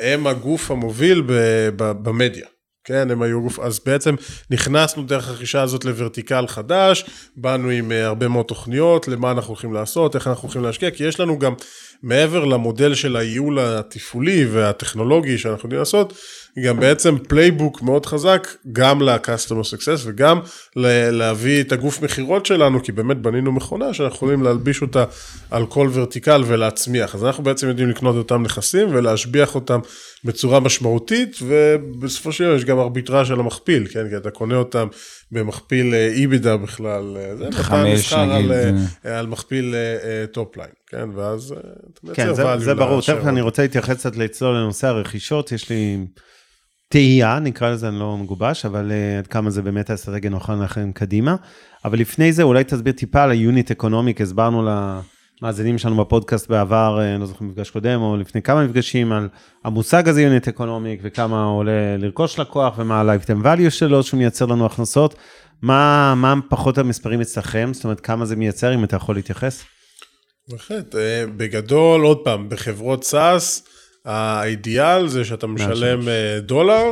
הם 0.00 0.26
הגוף 0.26 0.70
המוביל 0.70 1.22
ב, 1.26 1.32
ב, 1.76 1.92
במדיה. 2.02 2.46
כן, 2.84 3.10
הם 3.10 3.22
היו 3.22 3.42
גוף, 3.42 3.58
אז 3.58 3.80
בעצם 3.86 4.14
נכנסנו 4.50 5.02
דרך 5.02 5.28
הרכישה 5.28 5.62
הזאת 5.62 5.84
לוורטיקל 5.84 6.46
חדש, 6.46 7.04
באנו 7.36 7.68
עם 7.68 7.92
אה, 7.92 8.06
הרבה 8.06 8.28
מאוד 8.28 8.46
תוכניות, 8.46 9.08
למה 9.08 9.30
אנחנו 9.30 9.48
הולכים 9.48 9.72
לעשות, 9.72 10.14
איך 10.14 10.26
אנחנו 10.26 10.42
הולכים 10.42 10.62
להשקיע, 10.62 10.90
כי 10.90 11.04
יש 11.04 11.20
לנו 11.20 11.38
גם, 11.38 11.54
מעבר 12.02 12.44
למודל 12.44 12.94
של 12.94 13.16
הייעול 13.16 13.58
התפעולי 13.58 14.46
והטכנולוגי 14.46 15.38
שאנחנו 15.38 15.66
יודעים 15.66 15.78
לעשות, 15.78 16.12
גם 16.64 16.80
בעצם 16.80 17.16
playbook 17.28 17.82
מאוד 17.82 18.06
חזק, 18.06 18.48
גם 18.72 19.02
ל-customer 19.02 19.64
success 19.74 20.00
וגם 20.04 20.40
להביא 21.12 21.60
את 21.60 21.72
הגוף 21.72 22.02
מכירות 22.02 22.46
שלנו, 22.46 22.82
כי 22.82 22.92
באמת 22.92 23.16
בנינו 23.16 23.52
מכונה 23.52 23.94
שאנחנו 23.94 24.16
יכולים 24.16 24.42
להלביש 24.42 24.82
אותה 24.82 25.04
על 25.50 25.66
כל 25.66 25.90
vertical 25.92 26.42
ולהצמיח. 26.46 27.14
אז 27.14 27.24
אנחנו 27.24 27.44
בעצם 27.44 27.68
יודעים 27.68 27.90
לקנות 27.90 28.14
את 28.14 28.18
אותם 28.18 28.42
נכסים 28.42 28.88
ולהשביח 28.90 29.54
אותם 29.54 29.80
בצורה 30.24 30.60
משמעותית, 30.60 31.36
ובסופו 31.42 32.32
של 32.32 32.44
דבר 32.44 32.54
יש 32.54 32.64
גם 32.64 32.78
ארביטראז' 32.78 33.26
של 33.26 33.40
המכפיל, 33.40 33.86
כן? 33.86 34.08
כי 34.08 34.16
אתה 34.16 34.30
קונה 34.30 34.56
אותם 34.56 34.88
במכפיל 35.32 35.94
EBITDA 35.94 36.56
בכלל, 36.56 37.16
אה, 37.16 37.36
זה 37.36 37.44
חמש, 37.52 37.98
נסחר 37.98 38.24
נגיד, 38.24 38.50
על, 38.50 38.72
אה, 39.06 39.18
על 39.18 39.26
מכפיל 39.26 39.74
top 40.32 40.56
line, 40.56 40.70
כן? 40.86 41.08
ואז 41.14 41.52
אה, 41.52 41.58
אתה 41.58 42.00
מייצר 42.02 42.22
כן, 42.22 42.34
זה, 42.34 42.64
זה 42.64 42.74
ברור. 42.74 43.00
תכף 43.00 43.26
אני 43.26 43.40
רוצה 43.40 43.62
להתייחס 43.62 43.96
קצת 43.96 44.16
לצלול 44.16 44.56
לנושא 44.56 44.86
הרכישות, 44.86 45.52
יש 45.52 45.70
לי 45.70 45.98
תהייה, 46.90 47.38
נקרא 47.38 47.70
לזה, 47.70 47.88
אני 47.88 47.98
לא 47.98 48.16
מגובש, 48.16 48.64
אבל 48.64 48.90
uh, 48.90 49.18
עד 49.18 49.26
כמה 49.26 49.50
זה 49.50 49.62
באמת 49.62 49.90
האסטרטגיה 49.90 50.30
נכונה 50.30 50.54
לכם 50.54 50.92
קדימה. 50.92 51.36
אבל 51.84 51.98
לפני 51.98 52.32
זה, 52.32 52.42
אולי 52.42 52.64
תסביר 52.64 52.92
טיפה 52.92 53.22
על 53.22 53.30
ה 53.30 53.38
unit 53.38 53.70
economic, 53.70 54.20
הסברנו 54.20 54.68
למאזינים 55.42 55.78
שלנו 55.78 55.96
בפודקאסט 55.96 56.48
בעבר, 56.48 56.98
אה, 57.00 57.12
אני 57.12 57.20
לא 57.20 57.26
זוכר 57.26 57.44
מפגש 57.44 57.70
קודם, 57.70 58.02
או 58.02 58.16
לפני 58.16 58.42
כמה 58.42 58.64
מפגשים, 58.64 59.12
על 59.12 59.28
המושג 59.64 60.08
הזה 60.08 60.22
unit 60.22 60.48
economic, 60.48 61.00
וכמה 61.02 61.44
עולה 61.44 61.96
לרכוש 61.98 62.38
לקוח, 62.38 62.78
ומה 62.78 63.00
ה-lifetime 63.00 63.44
value 63.44 63.70
שלו, 63.70 64.02
שהוא 64.02 64.18
מייצר 64.18 64.46
לנו 64.46 64.66
הכנסות. 64.66 65.14
מה, 65.62 66.14
מה 66.16 66.34
פחות 66.48 66.78
המספרים 66.78 67.20
אצלכם? 67.20 67.70
זאת 67.72 67.84
אומרת, 67.84 68.00
כמה 68.00 68.24
זה 68.24 68.36
מייצר, 68.36 68.74
אם 68.74 68.84
אתה 68.84 68.96
יכול 68.96 69.14
להתייחס? 69.14 69.64
בהחלט, 70.48 70.94
אה, 70.94 71.24
בגדול, 71.36 72.02
עוד 72.02 72.18
פעם, 72.24 72.48
בחברות 72.48 73.04
SaaS, 73.04 73.62
האידיאל 74.08 75.08
זה 75.08 75.24
שאתה 75.24 75.46
משלם 75.46 76.08
אה, 76.08 76.40
דולר, 76.40 76.84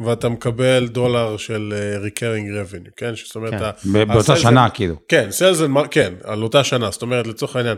ואתה 0.00 0.28
מקבל 0.28 0.88
דולר 0.88 1.36
של 1.36 1.74
אה, 1.76 2.06
recurring 2.08 2.46
revenue, 2.70 2.90
כן? 2.96 3.12
זאת 3.26 3.36
אומרת, 3.36 3.52
כן. 3.52 3.62
ה- 3.98 4.04
באותה 4.04 4.36
שנה 4.36 4.66
and- 4.66 4.70
כאילו. 4.74 4.96
כן, 5.08 5.28
sales 5.38 5.60
and 5.68 5.84
mar- 5.84 5.88
כן, 5.90 6.14
על 6.24 6.42
אותה 6.42 6.64
שנה, 6.64 6.90
זאת 6.90 7.02
אומרת, 7.02 7.26
לצורך 7.26 7.56
העניין, 7.56 7.76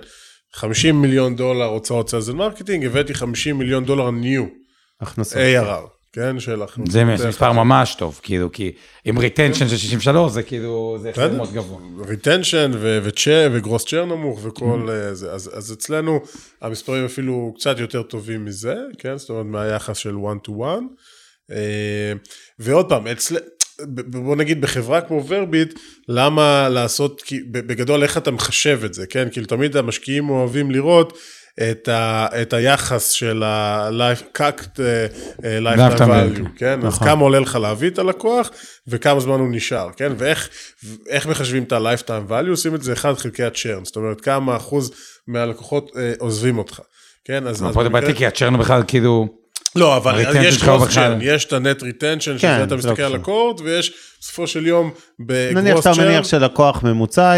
50 0.55 1.03
מיליון 1.03 1.37
דולר 1.37 1.65
הוצאות 1.65 2.11
sales 2.11 2.29
ו 2.29 2.34
marketing, 2.34 2.85
הבאתי 2.85 3.15
50 3.15 3.59
מיליון 3.59 3.85
דולר 3.85 4.11
new, 4.11 4.45
הכנסות. 5.01 5.39
ARR, 5.39 5.98
כן, 6.13 6.41
של 6.41 6.63
הכנסות. 6.63 6.93
זה 6.93 7.05
מספר 7.05 7.53
ממש 7.53 7.95
טוב, 7.95 8.21
כאילו, 8.23 8.53
כי 8.53 8.73
עם 9.05 9.19
retention 9.19 9.69
של 9.69 9.77
63 9.77 10.33
זה 10.33 10.43
כאילו, 10.43 10.99
זה 11.03 11.11
החזר. 11.11 11.37
מאוד 11.37 11.53
גבוה. 11.53 11.81
retention 12.07 12.71
וצ'ה 13.03 13.49
ו 13.53 13.58
gross 13.58 13.85
churn 13.85 14.05
נמוך 14.05 14.41
וכל 14.43 14.89
אה, 14.91 15.15
זה, 15.15 15.33
אז, 15.33 15.51
אז 15.55 15.73
אצלנו 15.73 16.21
המספרים 16.63 17.05
אפילו 17.05 17.55
קצת 17.57 17.79
יותר 17.79 18.03
טובים 18.03 18.45
מזה, 18.45 18.75
כן, 18.99 19.19
זאת 19.19 19.31
אומרת 19.31 19.47
מהיחס 19.47 19.97
של 19.97 20.15
one 20.15 20.49
to 20.49 20.51
one. 20.51 20.85
אה, 21.51 22.13
ועוד 22.59 22.89
פעם, 22.89 23.07
אצל... 23.07 23.37
בוא 24.07 24.37
נגיד 24.37 24.61
בחברה 24.61 25.01
כמו 25.01 25.25
ורביט, 25.29 25.79
למה 26.09 26.69
לעשות, 26.69 27.23
כי 27.23 27.41
בגדול 27.51 28.03
איך 28.03 28.19
אתה 28.19 28.31
מחשב 28.31 28.81
את 28.85 28.95
זה, 28.95 29.07
כן? 29.07 29.29
כאילו 29.33 29.47
תמיד 29.47 29.77
המשקיעים 29.77 30.31
אוהבים 30.31 30.71
לראות 30.71 31.19
את, 31.63 31.89
ה, 31.89 32.27
את 32.43 32.53
היחס 32.53 33.11
של 33.11 33.45
אה, 33.45 33.89
lifetime 33.91 34.41
Lifetime 35.41 35.99
value, 35.99 36.39
value. 36.39 36.59
כן? 36.59 36.79
אז 36.79 36.95
נכון. 36.95 37.09
כמה 37.09 37.23
עולה 37.23 37.41
לך 37.41 37.59
להביא 37.63 37.91
את 37.91 37.99
הלקוח, 37.99 38.51
וכמה 38.89 39.21
זמן 39.21 39.41
הוא 39.41 39.49
נשאר, 39.51 39.89
כן? 39.97 40.13
ואיך 40.19 40.49
איך 41.09 41.27
מחשבים 41.27 41.63
את 41.63 41.73
ה-lifetime 41.73 42.31
value? 42.31 42.51
עושים 42.51 42.75
את 42.75 42.83
זה 42.83 42.93
1 42.93 43.19
חלקי 43.19 43.45
ה-churn, 43.45 43.85
זאת 43.85 43.97
אומרת 43.97 44.21
כמה 44.21 44.57
אחוז 44.57 44.91
מהלקוחות 45.27 45.91
אה, 45.97 46.13
עוזבים 46.19 46.59
אותך, 46.59 46.81
כן? 47.25 47.47
אז, 47.47 47.65
אז 47.65 47.75
פה 47.75 47.83
זה 47.83 47.89
בעייתי, 47.89 48.15
כי 48.15 48.27
הצ'רן 48.27 48.59
בכלל 48.59 48.83
כאילו, 48.87 49.29
לא, 49.77 49.97
אבל 49.97 50.25
יש 50.43 50.65
צ'רן, 50.95 51.19
יש 51.23 51.45
את 51.45 51.53
ה-net 51.53 51.81
retention, 51.81 52.21
שזה 52.21 52.39
כן, 52.39 52.63
אתה 52.63 52.77
מסתכל 52.77 53.03
לא 53.03 53.07
על. 53.07 53.15
הקורט, 53.15 53.61
ויש 53.61 53.93
בסופו 54.21 54.47
של 54.47 54.67
יום 54.67 54.91
נניח 55.19 55.59
בגרוס 55.59 55.85
שאתה 55.85 56.05
מניח 56.05 56.25
שלקוח 56.25 56.83
ממוצע, 56.83 57.35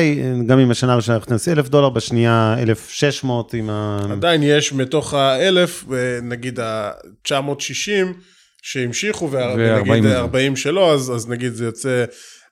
גם 0.46 0.58
אם 0.58 0.70
השנה 0.70 0.92
הראשונה 0.92 1.18
נכנס 1.18 1.48
1,000 1.48 1.68
דולר, 1.68 1.88
בשנייה 1.88 2.54
1,600 2.58 3.54
עם 3.54 3.70
ה... 3.70 4.00
עדיין 4.12 4.42
יש 4.42 4.72
מתוך 4.72 5.14
האלף, 5.14 5.84
נגיד 6.22 6.60
ה-960 6.60 8.06
שהמשיכו, 8.62 9.30
ונגיד 9.30 10.06
40 10.06 10.06
40 10.06 10.56
שלא, 10.56 10.94
אז, 10.94 11.12
אז 11.14 11.28
נגיד 11.28 11.54
זה 11.54 11.64
יוצא, 11.64 12.04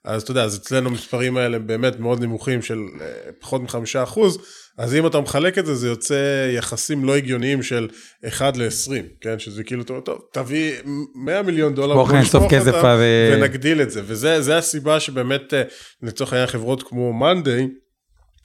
אז 0.04 0.22
אתה 0.22 0.30
יודע, 0.30 0.42
אז 0.42 0.56
אצלנו 0.56 0.88
המספרים 0.88 1.36
האלה 1.36 1.58
באמת 1.58 2.00
מאוד 2.00 2.22
נמוכים 2.22 2.62
של 2.62 2.78
אה, 3.00 3.06
פחות 3.40 3.62
מחמישה 3.62 4.02
אחוז, 4.02 4.38
אז 4.78 4.94
אם 4.94 5.06
אתה 5.06 5.20
מחלק 5.20 5.58
את 5.58 5.66
זה, 5.66 5.74
זה 5.74 5.88
יוצא 5.88 6.14
יחסים 6.56 7.04
לא 7.04 7.16
הגיוניים 7.16 7.62
של 7.62 7.88
1 8.28 8.56
ל-20, 8.56 8.92
כן? 9.20 9.38
שזה 9.38 9.64
כאילו, 9.64 9.84
טוב, 9.84 10.00
טוב, 10.00 10.20
תביא 10.32 10.72
100 11.14 11.42
מיליון 11.42 11.74
דולר, 11.74 11.94
בוא 11.94 12.12
נאסוף 12.12 12.24
נשפוך 12.42 12.52
כסף 12.52 12.74
אותם 12.74 12.86
על- 12.86 13.00
ונגדיל 13.32 13.82
את 13.82 13.90
זה, 13.90 14.02
וזה 14.06 14.42
זה 14.42 14.56
הסיבה 14.56 15.00
שבאמת, 15.00 15.54
אה, 15.54 15.62
לצורך 16.02 16.32
העניין 16.32 16.46
חברות 16.48 16.82
כמו 16.82 17.12
מאנדיי, 17.12 17.68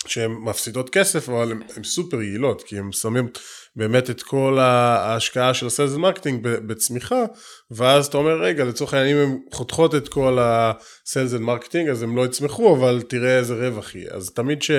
שהן 0.08 0.32
מפסידות 0.32 0.90
כסף, 0.90 1.30
אבל 1.30 1.52
הן 1.76 1.84
סופר 1.84 2.22
יעילות, 2.22 2.64
כי 2.64 2.78
הן 2.78 2.92
שמים 2.92 3.28
באמת 3.76 4.10
את 4.10 4.22
כל 4.22 4.60
ההשקעה 4.60 5.54
של 5.54 5.68
ה 5.68 5.72
sales 5.72 5.94
marketing 5.94 6.40
בצמיחה, 6.44 7.24
ואז 7.72 8.06
אתה 8.06 8.18
אומר, 8.18 8.42
רגע, 8.42 8.64
לצורך 8.64 8.94
העניין, 8.94 9.18
אם 9.18 9.24
הן 9.24 9.38
חותכות 9.52 9.96
את 9.96 10.10
כל 10.10 10.38
ה 10.42 10.57
sales 10.57 11.34
marketing, 11.34 11.90
אז 11.90 12.04
הן 12.04 12.16
לא 12.16 12.26
יצמחו, 12.26 12.76
אבל 12.76 13.02
תראה 13.08 13.38
איזה 13.38 13.54
רווח 13.54 13.96
יהיה. 13.96 14.10
אז 14.12 14.30
תמיד 14.30 14.62
ש... 14.62 14.72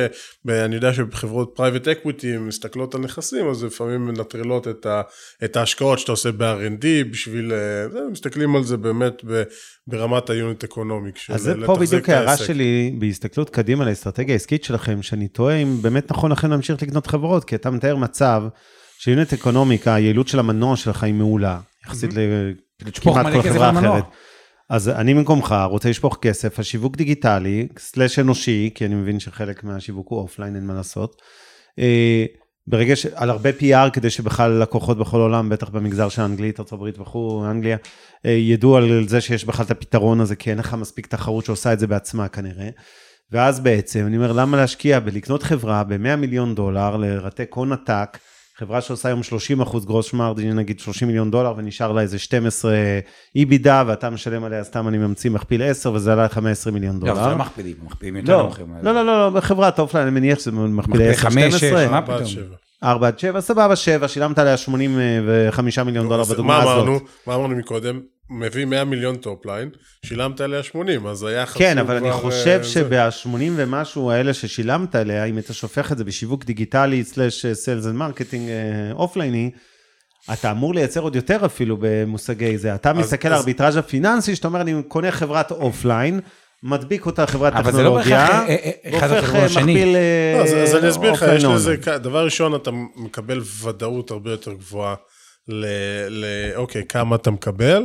אני 0.48 0.74
יודע 0.74 0.94
שבחברות 0.94 1.52
private 1.54 1.88
equity, 1.88 2.34
הן 2.34 2.42
מסתכלות 2.42 2.94
על 2.94 3.00
נכסים, 3.00 3.48
אז 3.48 3.64
לפעמים 3.64 4.06
מנטרלות 4.06 4.68
את, 4.68 4.86
ה, 4.86 5.02
את 5.44 5.56
ההשקעות 5.56 5.98
שאתה 5.98 6.12
עושה 6.12 6.32
ב-R&D, 6.32 6.84
בשביל... 7.10 7.52
אה, 7.52 7.88
זה, 7.88 7.98
מסתכלים 8.10 8.56
על 8.56 8.64
זה 8.64 8.76
באמת 8.76 9.24
ב, 9.26 9.42
ברמת 9.86 10.30
ה 10.30 10.37
unit 10.37 10.64
economic. 10.64 11.16
אז 11.28 11.42
זה 11.42 11.54
פה 11.66 11.76
בדיוק 11.76 12.08
ההערה. 12.08 12.36
שלי 12.36 12.94
בהסתכלות 12.98 13.50
קדימה 13.50 13.84
לאסטרטגיה 13.84 14.34
העסקית 14.34 14.64
שלכם, 14.64 15.02
שאני 15.02 15.28
תוהה 15.28 15.56
אם 15.56 15.82
באמת 15.82 16.10
נכון 16.10 16.32
לכם 16.32 16.50
להמשיך 16.50 16.82
לקנות 16.82 17.06
חברות, 17.06 17.44
כי 17.44 17.54
אתה 17.54 17.70
מתאר 17.70 17.96
מצב 17.96 18.42
ש 18.98 19.09
unit 19.09 19.32
economics, 19.32 19.94
היעילות 19.94 20.28
של 20.28 20.38
המנוע 20.38 20.76
שלך 20.76 21.02
היא 21.02 21.14
מעולה, 21.14 21.60
יחסית 21.86 22.10
לשפוך 22.82 23.16
לכמעט 23.16 23.32
כל 23.32 23.42
חברה. 23.42 23.70
אחרת. 23.70 24.04
אז 24.70 24.88
אני 24.88 25.14
במקומך 25.14 25.54
רוצה 25.70 25.90
לשפוך 25.90 26.18
כסף, 26.22 26.58
בשיווק 26.58 26.96
דיגיטלי, 26.96 27.68
slash 27.78 28.18
אנושי, 28.18 28.70
כי 28.74 28.86
אני 28.86 28.94
מבין 28.94 29.20
שחלק 29.20 29.64
מהשיווק 29.64 30.08
הוא 30.08 30.18
offline, 30.18 30.56
אין 30.56 30.66
מה 30.66 30.74
לעשות. 30.74 31.22
אה, 31.78 32.24
ברגע 32.66 32.96
ש... 32.96 33.06
על 33.06 33.30
הרבה 33.30 33.50
PR 33.50 33.90
כדי 33.92 34.10
שבכלל 34.10 34.50
לקוחות 34.50 34.98
בכל 34.98 35.20
העולם, 35.20 35.48
בטח 35.48 35.68
במגזר 35.68 36.08
של 36.08 36.22
אנגלית, 36.22 36.60
ארה"ב 36.60 37.00
וכו', 37.00 37.44
אנגליה, 37.50 37.76
אה, 38.26 38.30
ידעו 38.30 38.76
על 38.76 39.08
זה 39.08 39.20
שיש 39.20 39.44
בכלל 39.44 39.64
את 39.64 39.70
הפתרון 39.70 40.20
הזה, 40.20 40.36
כי 40.36 40.50
אין 40.50 40.58
לך 40.58 40.74
מספיק 40.74 41.06
תחרות 41.06 41.44
שעושה 41.44 41.72
את 41.72 41.78
זה 41.78 41.86
בעצמה 41.86 42.28
כנראה. 42.28 42.68
ואז 43.32 43.60
בעצם, 43.60 44.06
אני 44.06 44.16
אומר, 44.16 44.32
למה 44.32 44.56
להשקיע 44.56 45.00
בלקנות 45.00 45.42
חברה 45.42 45.84
ב-100 45.84 46.16
מיליון 46.16 46.54
דולר, 46.54 46.96
לרתק 46.96 47.50
הון 47.54 47.72
עתק, 47.72 48.18
חברה 48.58 48.80
שעושה 48.80 49.08
היום 49.08 49.22
30 49.22 49.60
אחוז 49.60 49.84
gross 49.84 50.12
margin, 50.12 50.56
נגיד 50.56 50.80
30 50.80 51.08
מיליון 51.08 51.30
דולר, 51.30 51.54
ונשאר 51.56 51.92
לה 51.92 52.00
איזה 52.00 52.18
12 52.18 52.74
EBITDA, 53.36 53.82
ואתה 53.86 54.10
משלם 54.10 54.44
עליה, 54.44 54.64
סתם 54.64 54.88
אני 54.88 54.98
ממציא 54.98 55.30
מכפיל 55.30 55.62
10, 55.62 55.92
וזה 55.92 56.12
עלה 56.12 56.24
לך 56.24 56.38
120 56.38 56.74
מיליון 56.74 56.96
לא, 56.96 57.00
דולר. 57.00 57.24
זה 57.24 57.30
לא 57.30 57.36
מכפילים, 57.36 57.76
מכפילים 57.82 58.16
יותר 58.16 58.36
לא, 58.36 58.42
נמוכים. 58.42 58.66
לא, 58.82 58.94
לא, 58.94 59.06
לא, 59.06 59.24
לא, 59.24 59.30
בחברת 59.30 59.78
offline, 59.78 60.06
אני 60.06 60.14
מניח 60.14 60.38
שזה 60.38 60.50
מכפיל 60.50 60.92
מכפיל 60.92 61.02
10, 61.02 61.20
חמש, 61.20 61.54
שש, 61.54 61.64
12, 61.64 61.88
מה 61.88 62.02
פתאום? 62.02 62.26
שבע. 62.26 62.56
4 62.82 63.06
עד 63.06 63.18
7, 63.18 63.40
סבבה, 63.40 63.76
7, 63.76 64.08
שילמת 64.08 64.38
עליה 64.38 64.56
85 64.56 65.78
מיליון 65.78 66.08
דולר 66.08 66.24
בדוגמה 66.24 66.46
מה 66.58 66.62
הזאת. 66.62 66.74
אמרנו? 66.74 66.98
מה 67.26 67.34
אמרנו 67.34 67.56
מקודם? 67.56 68.00
מביא 68.30 68.64
100 68.64 68.84
מיליון 68.84 69.16
top 69.16 69.36
line, 69.36 69.70
שילמת 70.06 70.40
עליה 70.40 70.62
80, 70.62 71.06
אז 71.06 71.22
היחס 71.22 71.56
כן, 71.56 71.78
הוא 71.78 71.86
אבל 71.86 71.96
אני 71.96 72.10
כבר, 72.10 72.20
חושב 72.20 72.58
אה, 72.62 72.62
זה. 72.62 72.68
שב-80 72.68 73.28
ומשהו 73.56 74.10
האלה 74.10 74.34
ששילמת 74.34 74.94
עליה, 74.94 75.24
אם 75.24 75.38
אתה 75.38 75.52
שופך 75.52 75.92
את 75.92 75.98
זה 75.98 76.04
בשיווק 76.04 76.44
דיגיטלי, 76.44 77.04
slash 77.04 77.46
sales 77.46 77.86
and 77.86 77.94
marketing 77.94 78.48
אופלייני, 78.92 79.50
אתה 80.32 80.50
אמור 80.50 80.74
לייצר 80.74 81.00
עוד 81.00 81.16
יותר 81.16 81.46
אפילו 81.46 81.76
במושגי 81.80 82.58
זה. 82.58 82.74
אתה 82.74 82.92
מסתכל 82.92 83.28
על 83.28 83.34
אז- 83.34 83.40
הארביטראז' 83.40 83.76
הפיננסי, 83.76 84.36
שאתה 84.36 84.48
אומר, 84.48 84.60
אני 84.60 84.74
קונה 84.88 85.10
חברת 85.10 85.50
offline, 85.50 86.20
מדביק 86.62 87.06
אותה 87.06 87.26
חברת 87.26 87.52
לא 87.54 87.62
טכנולוגיה, 87.62 88.26
אה, 88.28 88.48
אה, 88.48 88.70
והופך 88.92 89.34
אה. 89.34 89.44
מכפיל 89.46 89.96
אה, 89.96 90.34
לא, 90.38 90.42
אז, 90.44 90.52
אז 90.52 90.74
אני 90.76 90.90
אסביר 90.90 91.12
לך, 91.12 91.22
offline 91.22 91.38
יש. 91.38 91.44
לזה, 91.44 91.76
דבר 91.98 92.24
ראשון, 92.24 92.54
אתה 92.54 92.70
מקבל 92.96 93.40
ודאות 93.64 94.10
הרבה 94.10 94.30
יותר 94.30 94.52
גבוהה 94.52 94.94
ל, 95.48 95.64
ל... 96.08 96.24
אוקיי, 96.56 96.82
כמה 96.88 97.16
אתה 97.16 97.30
מקבל, 97.30 97.82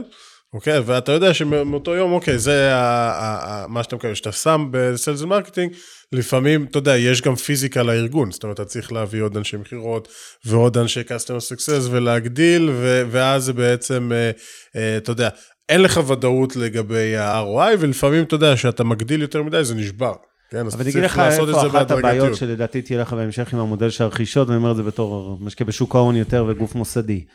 אוקיי, 0.54 0.80
ואתה 0.80 1.12
יודע 1.12 1.34
שמאותו 1.34 1.96
יום, 1.96 2.12
אוקיי, 2.12 2.38
זה 2.38 2.76
ה, 2.76 2.80
ה, 3.12 3.64
ה, 3.64 3.68
מה 3.68 3.84
שאתה 3.84 3.96
מקבל, 3.96 4.14
שאתה 4.14 4.32
שם 4.32 4.68
ב 4.72 4.80
sales 4.80 5.22
marketing, 5.22 5.74
לפעמים, 6.12 6.66
אתה 6.72 6.78
יודע, 6.78 6.98
יש 6.98 7.22
גם 7.22 7.36
פיזיקה 7.36 7.84
לארגון, 7.84 8.32
זאת 8.32 8.44
אומרת, 8.44 8.60
אתה 8.60 8.70
צריך 8.70 8.92
להביא 8.92 9.22
עוד 9.22 9.38
אנשי 9.38 9.58
מכירות 9.58 10.08
ועוד 10.46 10.78
אנשי 10.78 11.02
customer 11.02 11.54
success 11.54 11.90
ולהגדיל, 11.92 12.70
ו, 12.74 13.04
ואז 13.12 13.44
זה 13.44 13.54
בעצם, 13.54 14.12
אה, 14.12 14.32
אה, 14.76 14.98
אתה 14.98 15.12
יודע, 15.12 15.30
אין 15.70 15.82
לך 15.82 16.00
ודאות 16.08 16.56
לגבי 16.56 17.18
ה-ROI, 17.18 17.76
ולפעמים, 17.80 18.24
אתה 18.24 18.36
יודע, 18.36 18.58
שאתה 18.58 18.84
מגדיל 18.84 19.22
יותר 19.22 19.44
מדי, 19.44 19.64
זה 19.64 19.76
נשבר. 19.76 20.14
כן, 20.52 20.66
אז 20.66 20.76
אבל 20.76 20.84
אני 20.84 20.92
צריך 20.92 20.96
אגיד 20.96 21.12
לך 21.12 21.18
לעשות 21.18 21.50
את 21.50 21.56
איפה 21.56 21.62
זה 21.62 21.68
אחת 21.68 21.92
הבעיות 21.92 22.04
בהדרגתיות. 22.04 22.38
שלדעתי 22.38 22.82
תהיה 22.82 23.02
לך 23.02 23.14
בהמשך 23.14 23.54
עם 23.54 23.60
המודל 23.60 23.90
של 23.90 24.04
הרכישות, 24.04 24.48
ואני 24.48 24.58
אומר 24.58 24.72
את 24.72 24.76
זה 24.76 24.84
בתור 24.84 25.38
משקיע 25.42 25.68
בשוק 25.68 25.96
ההון 25.96 26.16
יותר 26.16 26.46
וגוף 26.48 26.76
מוסדי. 26.76 27.26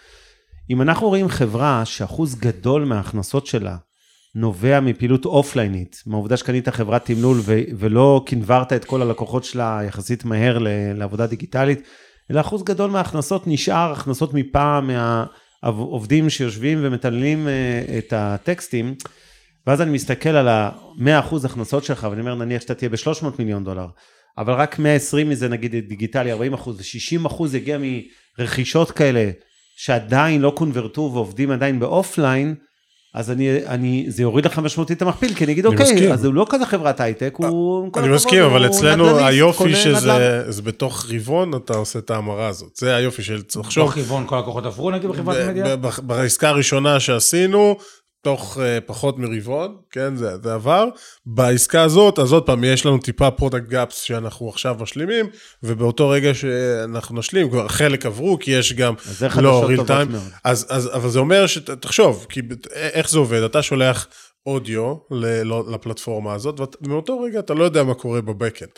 אם 0.70 0.82
אנחנו 0.82 1.08
רואים 1.08 1.28
חברה 1.28 1.84
שאחוז 1.84 2.34
גדול 2.34 2.84
מההכנסות 2.84 3.46
שלה 3.46 3.76
נובע 4.34 4.80
מפעילות 4.80 5.24
אופליינית, 5.24 6.02
מהעובדה 6.06 6.36
שקנית 6.36 6.68
חברת 6.68 7.04
תמלול 7.04 7.38
ו- 7.40 7.60
ולא 7.78 8.22
קנברת 8.26 8.72
את 8.72 8.84
כל 8.84 9.02
הלקוחות 9.02 9.44
שלה 9.44 9.80
יחסית 9.86 10.24
מהר 10.24 10.58
ל- 10.58 10.68
לעבודה 10.94 11.26
דיגיטלית, 11.26 11.82
אלא 12.30 12.40
אחוז 12.40 12.62
גדול 12.62 12.90
מההכנסות 12.90 13.46
נשאר 13.46 13.92
הכנסות 13.92 14.34
מפעם 14.34 14.90
מהעובדים 15.62 16.30
שיושבים 16.30 16.78
ומתעללים 16.82 17.48
אה, 17.48 17.98
את 17.98 18.12
הטקסטים. 18.12 18.94
ואז 19.66 19.80
אני 19.80 19.90
מסתכל 19.90 20.28
על 20.28 20.48
ה-100% 20.48 21.36
הכנסות 21.44 21.84
שלך, 21.84 22.06
ואני 22.10 22.20
אומר, 22.20 22.34
נניח 22.34 22.62
שאתה 22.62 22.74
תהיה 22.74 22.88
ב-300 22.88 23.26
מיליון 23.38 23.64
דולר, 23.64 23.86
אבל 24.38 24.52
רק 24.52 24.78
120 24.78 25.28
מזה 25.28 25.48
נגיד 25.48 25.74
דיגיטלי, 25.88 26.32
40 26.32 26.54
אחוז, 26.54 26.80
ו-60 26.80 27.26
אחוז 27.26 27.54
יגיע 27.54 27.78
מרכישות 28.38 28.90
כאלה, 28.90 29.30
שעדיין 29.76 30.40
לא 30.40 30.52
קונברטו 30.56 31.10
ועובדים 31.14 31.50
עדיין 31.50 31.80
ב 31.80 31.88
offline, 31.88 32.54
אז 33.14 33.30
אני, 33.30 33.66
אני, 33.66 34.04
זה 34.08 34.22
יוריד 34.22 34.44
לך 34.44 34.58
משמעותית 34.58 34.96
את 34.96 35.02
המכפיל, 35.02 35.34
כי 35.34 35.44
אני 35.44 35.52
אגיד, 35.52 35.66
אני 35.66 35.74
אוקיי, 35.74 35.92
מסכים. 35.92 36.12
אז 36.12 36.24
הוא 36.24 36.34
לא 36.34 36.46
כזה 36.48 36.66
חברת 36.66 37.00
הייטק, 37.00 37.34
הוא... 37.36 37.82
אני 37.82 37.88
הכבוד, 37.88 38.10
מסכים, 38.10 38.42
אבל 38.42 38.64
הוא 38.64 38.74
אצלנו 38.74 39.04
נדל"ניסט, 39.04 39.26
היופי 39.26 39.58
קונה 39.58 39.70
נדל"ן. 39.70 40.00
שזה 40.00 40.44
זה 40.52 40.62
בתוך 40.62 41.06
רבעון 41.14 41.54
אתה 41.56 41.76
עושה 41.76 41.98
את 41.98 42.10
ההמרה 42.10 42.48
הזאת. 42.48 42.76
זה 42.76 42.96
היופי 42.96 43.22
של 43.22 43.42
תחשוב. 43.42 43.84
תוך 43.84 43.98
רבעון 43.98 44.24
כל 44.26 44.38
הלקוחות 44.38 44.66
עברו 44.66 44.90
נגיד 44.90 45.10
בחברת 45.10 45.46
ב- 45.46 45.50
מדיה? 45.50 45.76
ב- 45.76 45.86
ב- 45.86 46.00
בעסקה 46.02 46.48
הראשונה 46.48 47.00
שעשינו, 47.00 47.76
תוך 48.24 48.56
uh, 48.56 48.60
פחות 48.86 49.18
מרבעון, 49.18 49.76
כן, 49.90 50.16
זה, 50.16 50.36
זה 50.42 50.54
עבר. 50.54 50.88
בעסקה 51.26 51.82
הזאת, 51.82 52.18
אז 52.18 52.32
עוד 52.32 52.46
פעם, 52.46 52.64
יש 52.64 52.86
לנו 52.86 52.98
טיפה 52.98 53.30
product 53.30 53.68
gaps 53.68 54.00
שאנחנו 54.00 54.48
עכשיו 54.48 54.76
משלימים, 54.80 55.26
ובאותו 55.62 56.08
רגע 56.08 56.34
שאנחנו 56.34 57.18
נשלים, 57.18 57.50
כבר 57.50 57.68
חלק 57.68 58.06
עברו, 58.06 58.38
כי 58.40 58.50
יש 58.50 58.72
גם 58.72 58.94
לא 59.42 59.68
real 59.68 59.80
time. 59.88 60.10
מאוד. 60.10 60.22
אז, 60.44 60.66
אז, 60.70 60.90
אבל 60.94 61.08
זה 61.08 61.18
אומר 61.18 61.46
שתחשוב, 61.46 62.26
כי 62.28 62.42
ב- 62.42 62.54
איך 62.72 63.10
זה 63.10 63.18
עובד? 63.18 63.42
אתה 63.42 63.62
שולח 63.62 64.06
אודיו 64.46 64.94
ל- 65.10 65.42
לא- 65.42 65.64
לפלטפורמה 65.72 66.34
הזאת, 66.34 66.60
ומאותו 66.82 67.20
רגע 67.20 67.38
אתה 67.38 67.54
לא 67.54 67.64
יודע 67.64 67.82
מה 67.82 67.94
קורה 67.94 68.20
ב 68.20 68.26
backend. 68.26 68.70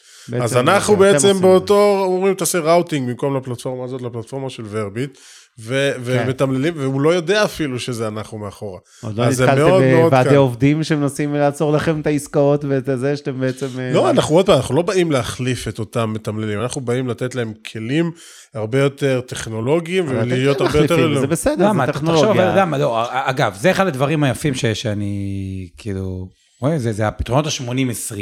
אז 0.43 0.57
אנחנו 0.57 0.97
בעצם 0.97 1.41
באותו, 1.41 2.05
אומרים 2.05 2.35
תעשה 2.35 2.59
routing 2.59 3.09
במקום 3.09 3.37
לפלטפורמה 3.37 3.85
הזאת, 3.85 4.03
לפלטפורמה 4.03 4.51
של 4.51 4.63
ורביט, 4.71 5.19
ו- 5.61 5.93
כן. 5.95 6.01
ומתמללים, 6.05 6.75
והוא 6.77 7.01
לא 7.01 7.15
יודע 7.15 7.45
אפילו 7.45 7.79
שזה 7.79 8.09
אנחנו 8.09 8.39
מאחורה. 8.39 8.79
עוד 9.03 9.19
לא 9.19 9.29
נתקלתם 9.31 10.03
בוועדי. 10.03 10.37
עובדים 10.37 10.83
שמנסים 10.83 11.35
לעצור 11.35 11.73
לכם 11.73 12.01
את 12.01 12.07
העסקאות 12.07 12.65
ואת 12.65 12.89
זה 12.95 13.17
שאתם 13.17 13.41
בעצם... 13.41 13.67
אה, 13.79 13.93
לא, 13.93 14.11
אנחנו 14.11 14.35
עוד 14.37 14.47
פעם, 14.47 14.57
אנחנו 14.57 14.75
לא 14.77 14.83
באים 14.83 15.13
להחליף 15.13 15.69
את 15.69 15.79
אותם 15.79 16.13
מתמללים, 16.13 16.61
אנחנו 16.61 16.81
באים 16.81 17.09
לתת 17.09 17.35
להם 17.35 17.53
כלים 17.73 18.11
הרבה 18.55 18.79
יותר 18.79 19.21
טכנולוגיים 19.21 20.05
ולהיות 20.09 20.59
כן 20.59 20.65
הרבה 20.65 20.79
יותר... 20.79 21.21
זה 21.21 21.27
בסדר? 21.27 21.73
זה 21.87 21.93
טכנולוגיה. 21.93 22.67
לא, 22.79 23.05
אגב, 23.11 23.57
זה 23.61 23.71
אחד 23.71 23.87
הדברים 23.87 24.25
היפים 24.25 24.55
ש- 24.55 24.67
שאני, 24.67 25.69
כאילו, 25.77 26.29
רואה, 26.61 26.79
זה, 26.79 26.93
זה 26.93 27.09
הפתרונות 27.09 27.47
ה-80-20, 27.47 28.17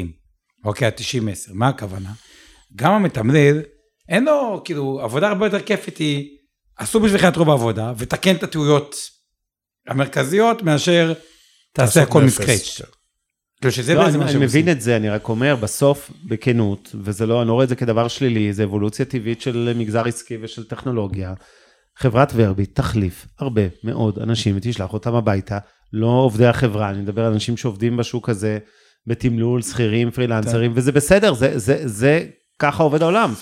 אוקיי, 0.65 0.89
ה-90-10, 0.89 1.51
מה 1.53 1.69
הכוונה? 1.69 2.11
גם 2.77 2.93
המתמלל, 2.93 3.61
אין 4.09 4.25
לו, 4.25 4.63
כאילו, 4.65 5.01
עבודה 5.03 5.29
הרבה 5.29 5.47
יותר 5.47 5.61
כיפית 5.61 5.99
היא, 5.99 6.29
עשו 6.77 7.01
בשבילך 7.01 7.25
את 7.25 7.37
רוב 7.37 7.51
העבודה, 7.51 7.93
ותקן 7.99 8.37
את 8.37 8.43
הטעויות 8.43 8.95
המרכזיות, 9.89 10.63
מאשר 10.63 11.13
תעשה 11.73 12.03
הכל 12.03 12.23
מסקרץ'. 12.23 12.79
כן. 12.79 12.85
כאילו 13.61 13.73
שזה 13.73 13.95
לא, 13.95 14.05
בעצם 14.05 14.21
אני, 14.21 14.25
מה 14.25 14.31
אני 14.31 14.45
מבין. 14.45 14.69
את 14.69 14.81
זה, 14.81 14.97
אני 14.97 15.11
רק 15.11 15.29
אומר, 15.29 15.57
בסוף, 15.57 16.11
בכנות, 16.25 16.95
וזה 17.01 17.27
לא, 17.27 17.41
אני 17.41 17.49
לא 17.49 17.53
רואה 17.53 17.65
את 17.65 17.69
זה 17.69 17.77
כדבר 17.77 18.09
שלילי, 18.09 18.53
זה 18.53 18.65
אבולוציה 18.65 19.05
טבעית 19.05 19.41
של 19.41 19.73
מגזר 19.77 20.05
עסקי 20.07 20.37
ושל 20.43 20.65
טכנולוגיה. 20.65 21.35
חברת 21.97 22.33
ורביט 22.37 22.75
תחליף 22.75 23.27
הרבה 23.39 23.63
מאוד 23.85 24.19
אנשים 24.19 24.57
ותשלח 24.57 24.93
אותם 24.93 25.15
הביתה, 25.15 25.59
לא 25.93 26.07
עובדי 26.07 26.47
החברה, 26.47 26.91
אני 26.91 27.03
מדבר 27.03 27.25
על 27.25 27.33
אנשים 27.33 27.57
שעובדים 27.57 27.97
בשוק 27.97 28.29
הזה, 28.29 28.59
בתמלול, 29.07 29.63
שכירים, 29.63 30.11
פרילנסרים, 30.11 30.73
וזה 30.75 30.93
בסדר, 30.93 31.35
זה, 31.35 31.59
זה, 31.59 31.89
זה, 31.89 32.27
ככה 32.59 32.83
עובד 32.83 33.03
העולם. 33.03 33.33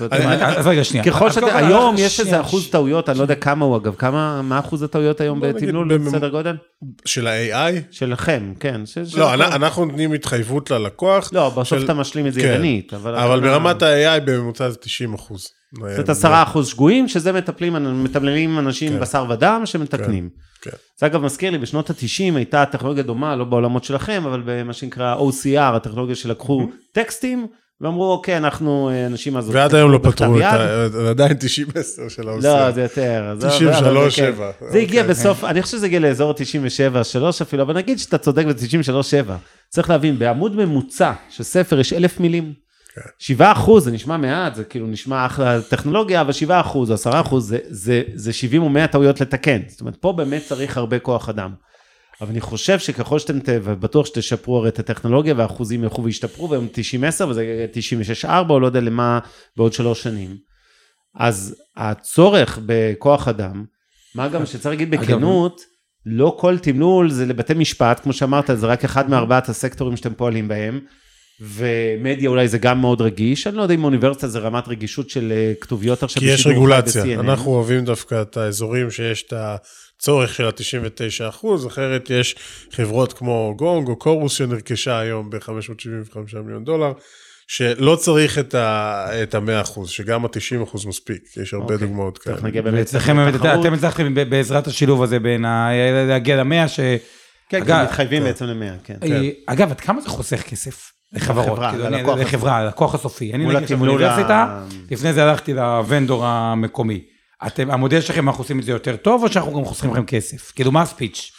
אז 0.57 0.67
רגע, 0.67 0.85
שנייה. 0.85 1.05
ככל 1.05 1.31
שאתה, 1.31 1.59
היום 1.59 1.95
יש 1.99 2.21
איזה 2.21 2.41
אחוז 2.41 2.71
טעויות, 2.71 3.09
אני 3.09 3.19
לא 3.19 3.23
יודע 3.23 3.35
כמה 3.35 3.65
הוא 3.65 3.77
אגב, 3.77 3.95
כמה, 3.95 4.43
מה 4.43 4.59
אחוז 4.59 4.83
הטעויות 4.83 5.21
היום 5.21 5.41
בתמלול, 5.41 5.99
בסדר 5.99 6.29
גודל? 6.29 6.57
של 7.05 7.27
ה-AI? 7.27 7.73
שלכם, 7.91 8.53
כן. 8.61 8.81
לא, 9.17 9.35
אנחנו 9.35 9.85
נותנים 9.85 10.13
התחייבות 10.13 10.71
ללקוח. 10.71 11.31
לא, 11.33 11.49
בסוף 11.49 11.85
אתה 11.85 11.95
משלים 11.95 12.27
את 12.27 12.33
זה 12.33 12.41
כן. 12.41 12.47
ידנית, 12.47 12.95
אבל... 12.95 13.41
ברמת 13.41 13.83
ה-AI 13.83 14.21
בממוצע 14.21 14.71
זה 14.71 14.77
90 14.77 15.15
אחוז. 15.15 15.43
זאת 15.75 15.83
אומרת, 15.83 16.09
עשרה 16.09 16.43
אחוז 16.43 16.69
שגויים, 16.69 17.09
שזה 17.09 17.33
מטפלים, 17.33 18.05
מתמללים 18.05 18.59
אנשים 18.59 18.93
כן. 18.93 19.01
בשר 19.01 19.27
ודם 19.31 19.63
שמתקנים. 19.65 20.29
כן. 20.63 20.71
זה 21.01 21.07
אגב 21.07 21.21
מזכיר 21.23 21.51
לי, 21.51 21.59
בשנות 21.59 21.91
ה-90 21.91 22.37
הייתה 22.37 22.65
טכנולוגיה 22.67 23.03
דומה, 23.03 23.37
לא 23.37 23.45
בעולמות 23.45 23.85
שלכם, 23.85 24.23
אבל 24.27 24.43
במה 24.45 24.73
שנקרא 24.73 25.17
OCR, 25.17 25.61
הטכנולוגיה 25.61 26.17
שלקחו 26.17 26.69
טקסטים, 26.93 27.47
ואמרו, 27.83 28.13
אוקיי, 28.13 28.37
אנחנו 28.37 28.91
אה, 28.93 29.07
אנשים 29.07 29.37
הזאת. 29.37 29.55
ועד 29.55 29.75
היום 29.75 29.91
לא 29.93 29.99
פתרו 30.03 30.39
את. 30.39 30.43
ה... 30.43 30.87
עדיין 31.11 31.37
90-10 31.37 31.45
של 32.09 32.29
ה-OCR. 32.29 32.43
לא, 32.43 32.71
זה 32.71 32.83
יותר. 32.83 33.25
אז 33.33 33.41
זה- 33.41 33.49
93, 33.49 34.19
אבל 34.21 34.37
זה 34.37 34.67
כן. 34.67 34.73
זה 34.73 34.79
הגיע 34.79 35.01
אוקיי. 35.01 35.15
בסוף, 35.15 35.45
אני 35.45 35.63
חושב 35.63 35.77
שזה 35.77 35.87
הגיע 35.87 36.01
לאזור 36.01 36.31
ה-97, 36.31 37.05
3 37.05 37.43
אפילו, 37.43 37.63
אבל 37.63 37.75
נגיד 37.75 37.99
שאתה 37.99 38.19
צודק 38.19 38.45
ב-93, 38.47 39.03
7. 39.03 39.37
צריך 39.69 39.91
להבין, 39.91 40.19
בעמוד 40.19 40.57
ממוצע 40.57 41.13
של 41.31 41.43
ספר 41.43 41.81
יש 41.81 41.93
אלף 41.93 42.21
מילים. 42.21 42.53
כן. 42.95 43.01
7 43.19 43.53
אחוז, 43.53 43.85
זה 43.85 43.91
נשמע 43.91 44.17
מעט, 44.17 44.55
זה 44.55 44.65
כאילו 44.65 44.87
נשמע 44.87 45.27
אחלה 45.27 45.61
טכנולוגיה, 45.63 46.21
אבל 46.21 46.33
7 46.33 46.61
אחוז 46.61 46.91
או 46.91 46.95
10 46.95 47.21
אחוז 47.21 47.55
זה 48.15 48.33
70 48.33 48.63
או 48.63 48.69
100 48.69 48.87
טעויות 48.87 49.21
לתקן. 49.21 49.59
זאת 49.69 49.81
אומרת, 49.81 49.97
פה 50.01 50.13
באמת 50.13 50.43
צריך 50.49 50.77
הרבה 50.77 50.99
כוח 50.99 51.29
אדם. 51.29 51.51
אבל 52.21 52.31
אני 52.31 52.41
חושב 52.41 52.79
שככל 52.79 53.19
שאתם, 53.19 53.39
ובטוח 53.47 54.07
שתשפרו 54.07 54.59
הרי 54.59 54.69
את 54.69 54.79
הטכנולוגיה 54.79 55.35
והאחוזים 55.37 55.83
ילכו 55.83 56.05
וישתפרו, 56.05 56.51
והיום 56.51 56.69
90-10 57.21 57.25
וזה 57.25 57.67
96-4 58.25 58.29
או 58.51 58.61
לא 58.61 58.67
יודע 58.67 58.81
למה 58.81 59.19
בעוד 59.57 59.73
שלוש 59.73 60.03
שנים. 60.03 60.37
אז 61.17 61.57
הצורך 61.77 62.59
בכוח 62.67 63.29
אדם, 63.29 63.65
מה 64.15 64.29
גם 64.29 64.47
שצריך 64.47 64.67
להגיד 64.67 64.91
בכנות, 64.91 65.61
לא 66.07 66.37
כל 66.39 66.59
תמלול 66.59 67.11
זה 67.11 67.27
לבתי 67.27 67.55
משפט, 67.55 68.01
כמו 68.01 68.13
שאמרת, 68.13 68.51
זה 68.55 68.67
רק 68.67 68.85
אחד 68.85 69.11
מארבעת 69.11 69.49
הסקטורים 69.49 69.97
שאתם 69.97 70.15
פועלים 70.15 70.49
בהם, 70.49 70.81
ומדיה 71.41 72.29
אולי 72.29 72.49
זה 72.49 72.59
גם 72.59 72.81
מאוד 72.81 73.01
רגיש, 73.01 73.47
אני 73.47 73.57
לא 73.57 73.63
יודע 73.63 73.75
אם 73.75 73.85
אוניברסיטה 73.85 74.29
זה 74.29 74.39
רמת 74.39 74.69
רגישות 74.69 75.11
של 75.11 75.33
אה, 75.33 75.53
כתוביות 75.61 76.03
עכשיו 76.03 76.23
כי 76.23 76.29
יש 76.29 76.47
רגולציה. 76.47 77.21
אנחנו 77.21 77.51
אוהבים 77.51 77.85
דווקא 77.85 78.23
את 78.23 78.37
האזורים 78.37 78.91
שיש 78.91 79.23
את 79.23 79.33
הצורך 80.03 80.35
של 80.35 80.47
ה-99 80.47 81.29
אחוז, 81.29 81.67
אחרת 81.67 82.11
יש 82.11 82.37
חברות 82.73 83.13
כמו 83.13 83.55
גונג 83.57 83.89
או 83.89 83.97
קורוס 83.97 84.33
שנרכשה 84.33 84.99
היום 84.99 85.31
ב-575 85.31 86.19
מיליון 86.45 86.65
דולר, 86.65 86.93
שלא 87.49 87.97
צריך 87.97 88.39
את 88.39 88.55
ה-100 88.55 89.61
אחוז, 89.61 89.91
שגם 89.91 90.25
ה-90 90.25 90.63
אחוז 90.63 90.87
מספיק, 90.87 91.23
יש 91.43 91.55
הרבה 91.55 91.75
אוקיי. 91.75 91.87
דוגמאות 91.87 92.19
כאלה. 92.19 92.37
נגיע 92.43 92.63
באמת. 92.63 92.95
אתם 93.61 93.75
הצלחתם 93.75 94.15
בעזרת 94.15 94.67
השילוב 94.67 95.03
הזה 95.03 95.19
בין 95.19 95.45
ה... 95.45 95.69
להגיע 96.09 96.37
למאה 96.37 96.69
ש... 96.69 96.81
כן, 97.49 97.63
אגב, 97.63 97.77
כן, 97.77 97.85
מתחייבים 97.85 98.23
בעצם 98.23 98.45
למאה, 98.45 98.75
כן. 98.85 98.97
אה, 99.03 99.31
אגב, 99.47 99.71
עד 99.71 99.81
כמה 99.81 100.01
זה 100.01 100.09
חוסך 100.09 100.43
כסף? 100.43 100.93
לחברות, 101.13 101.59
לחברה, 101.59 102.21
כאילו, 102.21 102.65
ללקוח 102.65 102.95
הסופי. 102.95 103.33
אני 103.33 103.45
נגיד 103.45 103.57
עכשיו 103.57 103.79
באוניברסיטה, 103.79 104.65
לפני 104.91 105.13
זה 105.13 105.23
הלכתי 105.23 105.55
ל 105.55 105.65
vendor 105.65 106.27
המקומי. 106.27 107.12
אתם, 107.47 107.71
המודל 107.71 108.01
שלכם, 108.01 108.29
אנחנו 108.29 108.43
עושים 108.45 108.59
את 108.59 108.65
זה 108.65 108.73
יותר 108.73 108.97
טוב, 108.97 109.23
או 109.23 109.29
שאנחנו 109.33 109.53
גם 109.59 109.65
חוסכים 109.65 109.91
לכם 109.91 110.05
כסף? 110.07 110.53
כאילו, 110.55 110.73
מה 110.73 110.83
ה 110.83 110.90
pitch? 110.90 111.33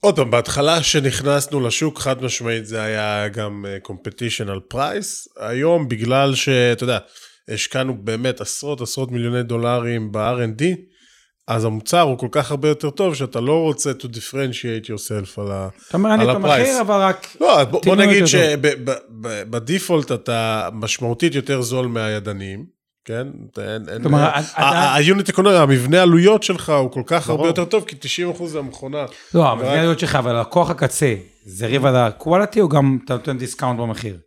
עוד 0.00 0.16
פעם, 0.16 0.30
בהתחלה 0.30 0.82
שנכנסנו 0.82 1.60
לשוק, 1.60 1.98
חד 2.00 2.22
משמעית 2.24 2.66
זה 2.66 2.82
היה 2.82 3.28
גם 3.28 3.64
competition 3.88 4.50
על 4.50 4.60
price. 4.68 5.28
היום, 5.38 5.88
בגלל 5.88 6.34
שאתה 6.34 6.84
יודע, 6.84 6.98
השקענו 7.48 7.94
באמת 8.04 8.40
עשרות 8.40 8.80
עשרות 8.80 9.10
מיליוני 9.12 9.42
דולרים 9.42 10.12
ב-R&D, 10.12 10.62
אז 11.48 11.64
המוצר 11.64 12.00
הוא 12.00 12.18
כל 12.18 12.28
כך 12.30 12.50
הרבה 12.50 12.68
יותר 12.68 12.90
טוב, 12.90 13.14
שאתה 13.14 13.40
לא 13.40 13.52
רוצה 13.62 13.90
to 13.90 14.04
differentiate 14.04 14.86
yourself 14.86 15.40
על 15.40 15.50
ה- 15.52 15.68
אתה 15.88 15.96
אומר, 15.96 16.14
אני 16.14 16.22
על 16.22 16.30
את 16.30 16.36
ה 16.36 16.41
price. 16.41 16.68
המחיר, 16.68 16.80
אבל 16.80 17.00
רק... 17.00 17.36
לא, 17.40 17.64
בוא, 17.64 17.80
בוא 17.84 17.96
נגיד 17.96 18.24
שב 18.26 18.82
default 18.82 20.12
אתה 20.12 20.68
משמעותית 20.72 21.34
יותר 21.34 21.62
זול 21.62 21.86
מהידניים. 21.86 22.79
כן? 23.10 23.28
כלומר, 24.02 24.18
ה- 24.18 24.40
אתה- 24.40 24.60
ה- 24.62 24.94
ה 24.94 25.01
unit 25.01 25.28
economic, 25.28 25.56
המבנה 25.56 26.02
עלויות 26.02 26.42
שלך 26.42 26.70
הוא 26.70 26.90
כל 26.90 27.02
כך. 27.06 27.28
הרבה 27.30 27.46
יותר 27.46 27.64
טוב, 27.64 27.84
כי 27.84 27.96
90% 27.96 28.46
זה 28.46 28.58
המכונה. 28.58 29.04
לא, 29.34 29.56
זה 29.60 29.70
העלויות 29.70 29.98
שלך, 29.98 30.14
אבל 30.14 30.40
לקוח 30.40 30.70
הקצה, 30.70 31.14
זה 31.44 31.66
רק 31.66 31.84
על 31.86 31.96
ה 31.96 32.03
quality, 32.03 32.60
או 32.60 32.68
גם 32.68 32.98
אתה 33.04 33.14
נותן 33.16 33.38
discount 33.38 33.80
במחיר? 33.80 34.18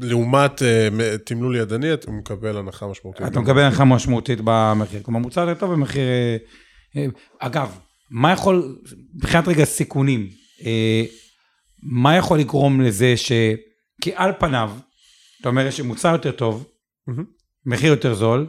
לעומת 0.00 0.62
אה, 0.62 0.88
תמלול 1.24 1.56
ידני, 1.56 1.92
אתה 1.92 2.10
מקבל 2.10 2.56
הנחה 2.56 2.86
משמעותית. 2.86 3.26
אתה 3.26 3.40
מקבל 3.40 3.60
הנחה 3.62 3.84
משמעותית 3.84 4.38
במחיר. 4.44 5.02
כלומר, 5.02 5.20
מוצר 5.20 5.40
יותר 5.48 5.60
טוב 5.60 5.72
במחיר... 5.72 6.02
אה, 6.02 6.36
אה, 6.96 7.06
אגב, 7.38 7.78
מה 8.10 8.32
יכול, 8.32 8.76
מבחינת 9.14 9.48
רגע 9.48 9.64
סיכונים, 9.64 10.28
אה, 10.64 11.02
מה 11.82 12.16
יכול 12.16 12.38
לגרום 12.38 12.80
לזה 12.80 13.16
ש... 13.16 13.32
כי 14.02 14.12
על 14.14 14.32
פניו, 14.38 14.70
אתה 15.40 15.48
אומר, 15.48 15.66
יש 15.66 15.80
מוצר 15.80 16.12
יותר 16.12 16.30
טוב, 16.30 16.66
מהמם. 17.06 17.24
מחיר 17.66 17.90
יותר 17.90 18.14
זול, 18.14 18.46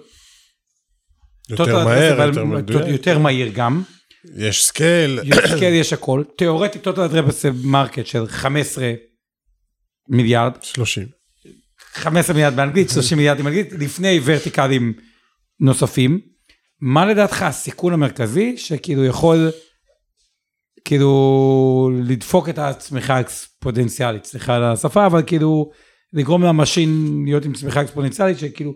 יותר 1.50 1.86
מהר, 1.86 2.28
יותר 2.28 2.46
מדויק. 2.46 2.88
יותר 2.88 3.20
מהיר 3.20 3.52
גם, 3.54 3.84
יש 4.38 4.66
סקייל. 4.66 5.20
יש 5.24 5.54
כן, 5.60 5.72
יש 5.74 5.94
הכל, 5.94 6.24
תיאורטית 6.38 6.88
total 6.88 7.12
addressable 7.12 7.66
market 7.66 8.06
של 8.06 8.28
15 8.28 8.94
מיליארד, 10.10 10.52
30. 10.62 11.08
15 11.94 12.34
מיליארד 12.34 12.56
באנגלית, 12.56 12.90
30 12.90 13.18
מיליארד 13.18 13.42
באנגלית, 13.42 13.74
לפני 13.74 14.20
ורטיקלים 14.24 14.94
נוספים. 15.60 16.20
מה 16.82 17.06
לדעתך 17.06 17.42
הסיכון 17.42 17.94
המרכזי 17.94 18.58
שכאילו 18.58 19.06
יכול 19.06 19.52
כאילו 20.86 21.92
לדפוק 22.04 22.50
את 22.50 22.60
הצמיחה 22.60 23.16
האקספוננציאלית, 23.16 24.26
סליחה 24.26 24.56
על 24.56 24.64
השפה, 24.64 25.06
אבל 25.06 25.24
כאילו 25.26 25.72
לגרום 26.14 26.44
למשין 26.44 27.22
להיות 27.26 27.46
עם 27.46 27.54
צמיחה 27.54 27.82
אקספוננציאלית 27.82 28.40
שכאילו, 28.40 28.74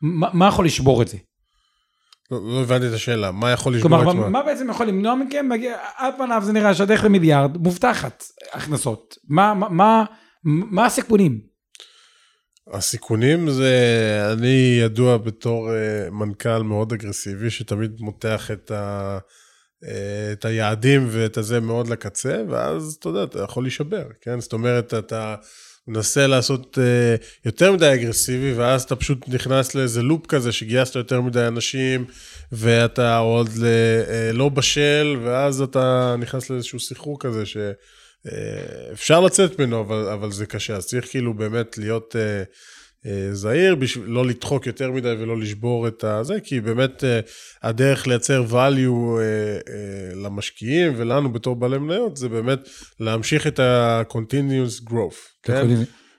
מה, 0.00 0.28
מה 0.32 0.48
יכול 0.48 0.64
לשבור 0.64 1.02
את 1.02 1.08
זה? 1.08 1.16
לא 2.30 2.40
לא 2.42 2.60
הבנתי 2.60 2.88
את 2.88 2.92
השאלה, 2.92 3.32
מה 3.32 3.50
יכול 3.50 3.74
לשבור 3.74 3.88
כלומר, 3.88 4.10
את 4.10 4.16
מה, 4.16 4.22
מה? 4.22 4.28
מה 4.28 4.42
בעצם 4.42 4.70
יכול 4.70 4.86
למנוע 4.86 5.14
מכם? 5.14 5.48
על 5.96 6.12
פניו 6.18 6.42
זה 6.44 6.52
נראה 6.52 6.74
שהדרך 6.74 7.04
למיליארד 7.04 7.56
מובטחת 7.56 8.24
הכנסות. 8.52 9.16
מה, 9.28 9.54
מה, 9.54 9.68
מה, 9.68 10.04
מה 10.44 10.86
הסיכונים? 10.86 11.40
הסיכונים 12.72 13.50
זה, 13.50 13.74
אני 14.32 14.78
ידוע 14.80 15.16
בתור 15.16 15.74
אה, 15.74 16.10
מנכ"ל 16.10 16.62
מאוד 16.62 16.92
אגרסיבי, 16.92 17.50
שתמיד 17.50 18.00
מותח 18.00 18.50
את, 18.50 18.70
ה, 18.70 19.18
אה, 19.84 20.32
את 20.32 20.44
היעדים 20.44 21.06
ואת 21.10 21.36
הזה 21.36 21.60
מאוד 21.60 21.88
לקצה, 21.88 22.42
ואז 22.48 22.96
אתה 23.00 23.08
יודע, 23.08 23.22
אתה 23.22 23.42
יכול 23.42 23.62
להישבר, 23.62 24.04
כן? 24.20 24.40
זאת 24.40 24.52
אומרת, 24.52 24.94
אתה 24.94 25.34
מנסה 25.88 26.26
לעשות 26.26 26.78
אה, 26.78 27.16
יותר 27.44 27.72
מדי 27.72 27.94
אגרסיבי, 27.94 28.52
ואז 28.52 28.82
אתה 28.82 28.96
פשוט 28.96 29.28
נכנס 29.28 29.74
לאיזה 29.74 30.02
לופ 30.02 30.26
כזה, 30.26 30.52
שגייסת 30.52 30.96
יותר 30.96 31.20
מדי 31.20 31.46
אנשים, 31.46 32.04
ואתה 32.52 33.16
עוד 33.18 33.48
ל, 33.56 33.64
אה, 34.08 34.32
לא 34.32 34.48
בשל, 34.48 35.16
ואז 35.24 35.60
אתה 35.60 36.14
נכנס 36.18 36.50
לאיזשהו 36.50 36.80
סחרור 36.80 37.20
כזה, 37.20 37.46
ש... 37.46 37.56
אה, 38.26 38.92
אפשר 38.92 39.20
לצאת 39.20 39.58
ממנו, 39.58 39.80
אבל, 39.80 40.08
אבל 40.08 40.32
זה 40.32 40.46
קשה, 40.46 40.76
אז 40.76 40.86
צריך 40.86 41.10
כאילו 41.10 41.34
באמת 41.34 41.78
להיות 41.78 42.16
אה, 42.16 42.42
זהיר, 43.32 43.74
בשביל 43.74 44.04
לא 44.08 44.26
לדחוק 44.26 44.66
יותר 44.66 44.90
מדי 44.90 45.14
ולא 45.18 45.38
לשבור 45.38 45.88
את 45.88 46.04
הזה, 46.04 46.40
כי 46.40 46.60
באמת 46.60 47.04
אה, 47.04 47.20
הדרך 47.62 48.06
לייצר 48.06 48.44
value 48.50 48.54
אה, 48.54 49.22
אה, 49.22 50.14
למשקיעים 50.24 50.92
ולנו 50.96 51.32
בתור 51.32 51.56
בעלי 51.56 51.78
מניות, 51.78 52.16
זה 52.16 52.28
באמת 52.28 52.68
להמשיך 53.00 53.46
את 53.46 53.58
ה-continuous 53.58 54.90
growth, 54.90 55.42
כן? 55.42 55.66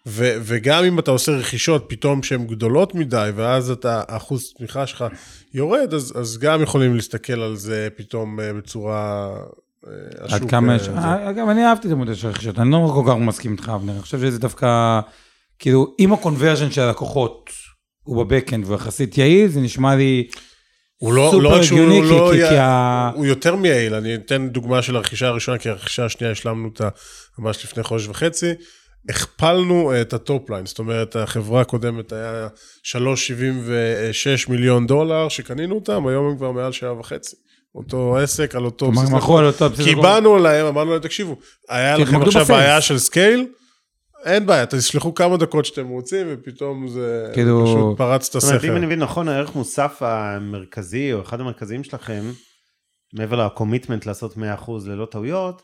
ו- 0.07 0.37
וגם 0.41 0.83
אם 0.83 0.99
אתה 0.99 1.11
עושה 1.11 1.31
רכישות 1.31 1.85
פתאום 1.89 2.23
שהן 2.23 2.47
גדולות 2.47 2.95
מדי, 2.95 3.29
ואז 3.35 3.71
אתה, 3.71 4.03
אחוז 4.07 4.53
תמיכה 4.57 4.87
שלך 4.87 5.05
יורד, 5.53 5.93
אז, 5.93 6.13
אז 6.15 6.37
גם 6.37 6.61
יכולים 6.61 6.95
להסתכל 6.95 7.41
על 7.41 7.55
זה 7.55 7.87
פתאום 7.95 8.39
אה, 8.39 8.53
בצורה... 8.53 9.29
אה, 9.87 10.35
עד 10.35 10.49
כמה 10.49 10.71
אה, 10.71 10.75
יש... 10.77 10.87
אגב, 11.29 11.47
אני 11.47 11.65
אהבתי 11.65 11.87
את 11.87 11.93
המודל 11.93 12.13
של 12.13 12.27
הרכישות, 12.27 12.59
אני 12.59 12.71
לא 12.71 12.91
כל 12.95 13.11
כך 13.11 13.17
מסכים 13.17 13.51
איתך, 13.51 13.71
אבנר, 13.75 13.93
אני 13.93 14.01
חושב 14.01 14.19
שזה 14.19 14.39
דווקא, 14.39 14.99
כאילו, 15.61 15.95
אם 15.99 16.13
הקונברז'ן 16.13 16.71
של 16.71 16.81
הלקוחות 16.81 17.49
הוא 18.03 18.23
ב-backend 18.25 18.65
ויחסית 18.69 19.17
יעיל, 19.17 19.47
זה 19.47 19.59
נשמע 19.59 19.95
לי 19.95 20.27
הוא 20.97 21.13
לא, 21.13 21.27
סופר 21.31 21.43
לא 21.43 21.49
רק 21.55 21.61
שהוא 21.61 21.79
הגיוני, 21.79 22.01
כי- 22.07 22.09
לא, 22.15 22.29
כי- 22.33 22.37
י- 22.37 22.49
כי 22.49 22.57
ה- 22.57 23.11
הוא 23.15 23.25
יותר 23.25 23.55
מיעיל, 23.55 23.93
אני 23.93 24.15
אתן 24.15 24.49
דוגמה 24.49 24.81
של 24.81 24.95
הרכישה 24.95 25.27
הראשונה, 25.27 25.57
כי 25.57 25.69
הרכישה 25.69 26.05
השנייה 26.05 26.31
השלמנו 26.31 26.67
אותה 26.67 26.89
ממש 27.39 27.65
לפני 27.65 27.83
חודש 27.83 28.07
וחצי. 28.07 28.51
הכפלנו 29.09 29.91
את 30.01 30.13
ה-top 30.13 30.49
line, 30.49 30.65
זאת 30.65 30.79
אומרת, 30.79 31.15
החברה 31.15 31.61
הקודמת 31.61 32.13
היה 32.13 32.47
3.76 32.83 34.49
מיליון 34.49 34.87
דולר 34.87 35.29
שקנינו 35.29 35.75
אותם, 35.75 36.07
היום 36.07 36.25
הם 36.29 36.37
כבר 36.37 36.51
מעל 36.51 36.71
שעה 36.71 36.99
וחצי. 36.99 37.35
אותו 37.75 38.17
עסק 38.17 38.55
על 38.55 38.65
אותו 38.65 38.85
כלומר, 38.85 39.01
בסיס. 39.01 39.13
מכרו 39.13 39.37
על 39.37 39.45
אותו 39.45 39.69
בסיס. 39.69 39.85
כי 39.85 39.95
באנו 39.95 40.37
להם, 40.37 40.65
אמרנו 40.65 40.91
להם, 40.91 40.99
תקשיבו, 41.01 41.35
היה 41.69 41.97
לכם 41.97 42.05
תתמקדו 42.05 42.25
עכשיו 42.27 42.41
ב-sales." 42.43 42.61
בעיה 42.61 42.81
של 42.81 42.97
scale, 42.99 43.45
אין 44.25 44.45
בעיה, 44.45 44.65
תשלחו 44.65 45.13
כמה 45.13 45.37
דקות 45.37 45.65
שאתם 45.65 45.87
רוצים, 45.87 46.27
ופתאום 46.29 46.87
זה 46.87 47.29
כאילו- 47.33 47.63
פשוט 47.65 47.97
פרץ 47.97 48.35
את 48.35 48.41
זאת 48.41 48.43
אומרת, 48.49 48.63
אם 48.63 48.69
הסכר. 48.69 48.77
אני 48.77 48.85
מבין 48.85 48.99
נכון, 48.99 49.27
הערך 49.27 49.55
מוסף 49.55 49.97
המרכזי, 50.01 51.13
או 51.13 51.21
אחד 51.21 51.39
המרכזיים 51.39 51.83
שלכם, 51.83 52.21
מעבר 53.13 53.45
לקומיטמנט 53.45 54.05
לעשות 54.05 54.37
100% 54.37 54.41
ללא 54.85 55.05
טעויות, 55.05 55.61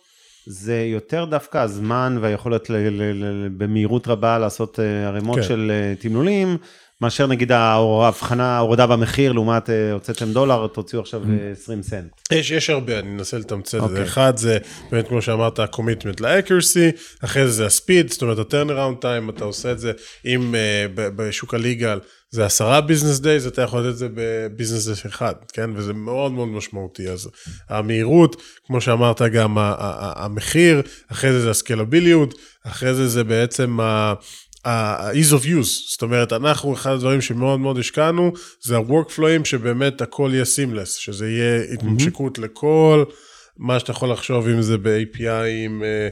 זה 0.50 0.80
יותר 0.82 1.26
דווקא 1.26 1.58
הזמן 1.58 2.18
והיכולת 2.22 2.70
ל- 2.70 2.74
ל- 2.76 3.24
ל- 3.24 3.50
במהירות 3.58 4.08
רבה 4.08 4.40
לעשות 4.40 4.80
אה, 4.80 5.08
ערימות 5.08 5.36
כן. 5.36 5.44
של 5.44 5.72
אה, 5.72 5.94
תמלולים, 6.00 6.58
מאשר 7.02 7.28
נגיד 7.28 7.52
ההבחנה, 7.52 8.58
ההורדה 8.58 8.88
במחיר, 8.88 9.32
לעומת 9.32 9.70
אה, 9.70 9.92
הוצאתם 9.92 10.34
דולר, 10.34 10.68
תוציאו 10.68 11.02
עכשיו 11.02 11.22
אה, 11.24 11.52
20 11.52 11.84
סנט. 11.84 12.12
יש, 12.32 12.52
יש 12.52 12.70
הרבה, 12.70 13.00
אני 13.00 13.10
אנסה 13.10 13.38
לתמצת 13.38 13.76
את 13.76 13.80
זה. 13.82 13.86
אוקיי. 13.86 14.04
אחד 14.04 14.38
זה 14.38 14.58
באמת 14.92 15.08
כמו 15.08 15.22
שאמרת, 15.22 15.60
ה-commitment 15.60 16.20
ל-accuracy, 16.20 16.98
אחרי 17.24 17.48
זה 17.48 17.52
זה 17.52 17.66
ה-speed, 17.66 18.12
זאת 18.12 18.22
אומרת 18.22 18.54
ה-turnaround 18.54 19.04
time, 19.04 19.30
אתה 19.30 19.44
עושה 19.44 19.72
את 19.72 19.80
זה, 19.80 19.92
אם 20.26 20.56
uh, 20.56 20.92
בשוק 21.16 21.54
הליגל 21.54 22.00
זה 22.30 22.46
עשרה 22.46 22.80
business 22.80 23.24
days, 23.24 23.48
אתה 23.48 23.62
יכול 23.62 23.80
לתת 23.80 23.90
את 23.90 23.98
זה 23.98 24.08
בביזנס 24.14 24.82
day 24.82 25.06
אחד, 25.06 25.34
כן? 25.54 25.70
וזה 25.76 25.94
מאוד 25.94 26.32
מאוד 26.32 26.48
משמעותי. 26.48 27.10
אז 27.10 27.30
המהירות, 27.70 28.42
כמו 28.66 28.82
שאמרת, 28.82 29.22
גם 29.22 29.56
המחיר, 29.58 30.82
אחרי 31.12 31.32
זה 31.32 31.42
זה 31.42 31.50
הסקלביליות, 31.50 32.34
אחרי 32.64 32.94
זה 32.94 33.08
זה 33.08 33.24
בעצם 33.24 33.80
ה... 33.80 34.14
ה-ease 34.68 35.34
of 35.34 35.46
use, 35.46 35.90
זאת 35.90 36.02
אומרת, 36.02 36.34
אנחנו, 36.34 36.74
אחד 36.74 36.92
הדברים 36.92 37.22
שמאוד 37.22 37.60
מאוד 37.60 37.78
השקענו, 37.78 38.32
זה 38.62 38.78
ה-workflowים 38.78 39.46
שבאמת 39.46 40.02
הכל 40.02 40.32
יהיה 40.34 40.44
seamless, 40.44 40.86
שזה 40.86 41.30
יהיה 41.30 41.74
התממשקות 41.74 42.40
לכל 42.40 43.04
מה 43.58 43.80
שאתה 43.80 43.92
יכול 43.92 44.12
לחשוב, 44.12 44.48
אם 44.48 44.62
זה 44.62 44.78
ב-API, 44.78 45.48
אם, 45.66 45.84
אה, 45.84 46.08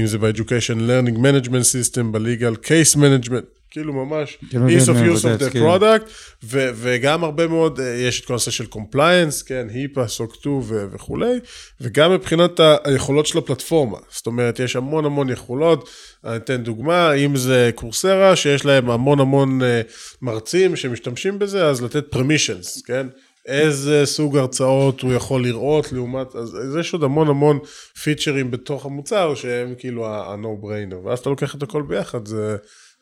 אם 0.00 0.06
זה 0.06 0.18
ב-Education 0.18 0.78
Learning 0.88 1.16
Management 1.16 1.64
System, 1.72 2.02
ב-Legal 2.12 2.66
Case 2.66 2.96
Management, 2.96 3.59
כאילו 3.70 3.92
ממש 3.92 4.38
ease 4.50 4.88
of 4.88 5.14
use 5.14 5.16
זה 5.16 5.34
of 5.36 5.40
the 5.40 5.50
כאילו. 5.50 5.76
product, 5.76 6.08
ו- 6.44 6.70
וגם 6.74 7.24
הרבה 7.24 7.46
מאוד, 7.46 7.80
אה, 7.80 7.86
יש 7.86 8.20
את 8.20 8.24
כל 8.24 8.32
הנושא 8.32 8.50
של 8.50 8.64
compliance, 8.74 9.44
כן, 9.46 9.66
היפה, 9.70 10.04
SOC 10.04 10.34
2 10.34 10.60
ו- 10.62 10.86
וכולי, 10.92 11.38
וגם 11.80 12.12
מבחינת 12.12 12.60
היכולות 12.84 13.26
של 13.26 13.38
הפלטפורמה, 13.38 13.98
זאת 14.10 14.26
אומרת, 14.26 14.58
יש 14.60 14.76
המון 14.76 15.04
המון 15.04 15.30
יכולות, 15.30 15.88
אני 16.24 16.36
אתן 16.36 16.62
דוגמה, 16.62 17.12
אם 17.12 17.36
זה 17.36 17.70
קורסרה, 17.74 18.36
שיש 18.36 18.64
להם 18.64 18.90
המון 18.90 19.20
המון 19.20 19.62
אה, 19.62 19.80
מרצים 20.22 20.76
שמשתמשים 20.76 21.38
בזה, 21.38 21.66
אז 21.66 21.82
לתת 21.82 22.14
permissions, 22.14 22.82
כן? 22.86 23.06
איזה 23.46 24.02
סוג 24.06 24.36
הרצאות 24.36 25.00
הוא 25.00 25.12
יכול 25.12 25.42
לראות 25.42 25.92
לעומת, 25.92 26.34
אז 26.36 26.56
אז 26.56 26.76
יש 26.76 26.92
עוד 26.92 27.04
המון 27.04 27.28
המון 27.28 27.58
פיצ'רים 28.02 28.50
בתוך 28.50 28.86
המוצר 28.86 29.34
שהם 29.34 29.74
כאילו 29.78 30.06
ה-no 30.06 30.64
brainer, 30.64 31.06
ואז 31.06 31.18
אתה 31.18 31.30
לוקח 31.30 31.54
את 31.54 31.62
הכל 31.62 31.82
ביחד, 31.82 32.26
זה 32.28 32.56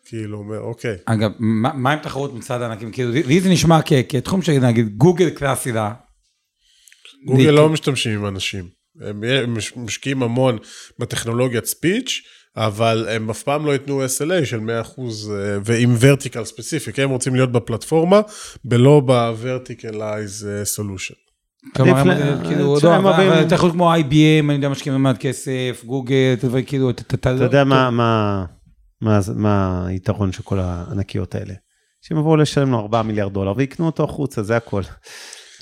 כאילו 0.09 0.39
אומר, 0.39 0.61
אוקיי. 0.61 0.97
אגב, 1.07 1.31
מה 1.39 1.71
מה 1.75 1.93
עם 1.93 1.99
תחרות 1.99 2.35
מצד 2.35 2.63
הענקים? 2.63 2.93
כאילו, 2.93 3.11
לי 3.13 3.23
לי 3.23 3.41
זה 3.41 3.49
נשמע 3.51 3.79
כ- 3.85 3.93
כתחום 4.09 4.43
שנגיד 4.43 4.89
גוגל 4.97 5.31
קלאסי 5.31 5.73
לה. 5.73 5.93
גוגל 7.27 7.51
לא 7.51 7.69
משתמשים 7.69 8.19
עם 8.19 8.27
אנשים. 8.27 8.65
הם 9.01 9.25
הם 9.25 9.55
מש- 9.55 9.73
משקיעים 9.77 10.23
המון 10.23 10.59
בטכנולוגיית 10.99 11.65
ספיץ', 11.65 12.21
אבל 12.57 13.07
הם 13.11 13.31
אף 13.31 13.43
פעם 13.43 13.67
לא 13.67 13.73
ייתנו 13.73 14.05
SLA 14.05 14.45
של 14.45 14.61
100% 14.61 14.61
אה, 15.31 15.59
ועם 15.65 15.95
ורטיקל 16.01 16.45
ספציפי, 16.45 16.93
כי 16.93 17.03
הם 17.03 17.11
רוצים 17.11 17.35
להיות 17.35 17.53
בפלטפורמה, 17.53 18.21
ולא 18.71 19.01
ב-verticalize 19.07 20.47
אה, 20.47 20.63
solution. 20.77 21.15
כלומר, 21.77 22.03
כאילו, 22.49 22.79
אצלם 22.79 23.05
לא, 23.05 23.45
תחרות 23.49 23.73
כמו 23.73 23.95
IBM, 23.95 24.05
אני 24.45 24.55
יודע, 24.55 24.69
משקיעים 24.69 25.03
מעט 25.03 25.19
כסף, 25.19 25.83
גוגל, 25.87 26.35
כאילו, 26.67 26.91
אתה 26.91 27.31
יודע 27.31 27.65
מה, 27.65 28.45
מה, 29.01 29.21
מה, 29.35 29.87
היתרון 29.87 30.33
של 30.33 30.43
כל 30.43 30.59
הענקיות 30.59 31.35
האלה? 31.35 31.55
שהם 32.03 32.19
יבואו 32.19 32.37
לשלם 32.37 32.71
לו 32.71 32.81
4 32.81 33.03
מיליארד 33.03 33.33
דולר 33.33 33.53
ויקנו 33.57 33.87
אותו 33.87 34.05
החוצה, 34.05 34.43
זה 34.43 34.57
הכל. 34.57 34.83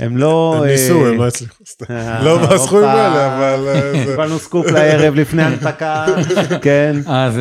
הם 0.00 0.16
לא... 0.16 0.54
הם 0.56 0.62
אה, 0.62 0.68
ניסו, 0.68 1.06
הם 1.06 1.16
לא 1.16 1.26
הצליחו. 1.26 1.64
אה, 1.90 2.22
לא 2.24 2.40
הופה. 2.40 2.90
האלה, 2.90 3.36
אבל... 3.36 3.68
אה, 3.68 4.04
קיבלנו 4.04 4.38
סקופ 4.38 4.66
לערב 4.66 5.14
לפני 5.14 5.42
הנפקה, 5.42 6.06
כן. 6.62 6.96
אז... 7.06 7.34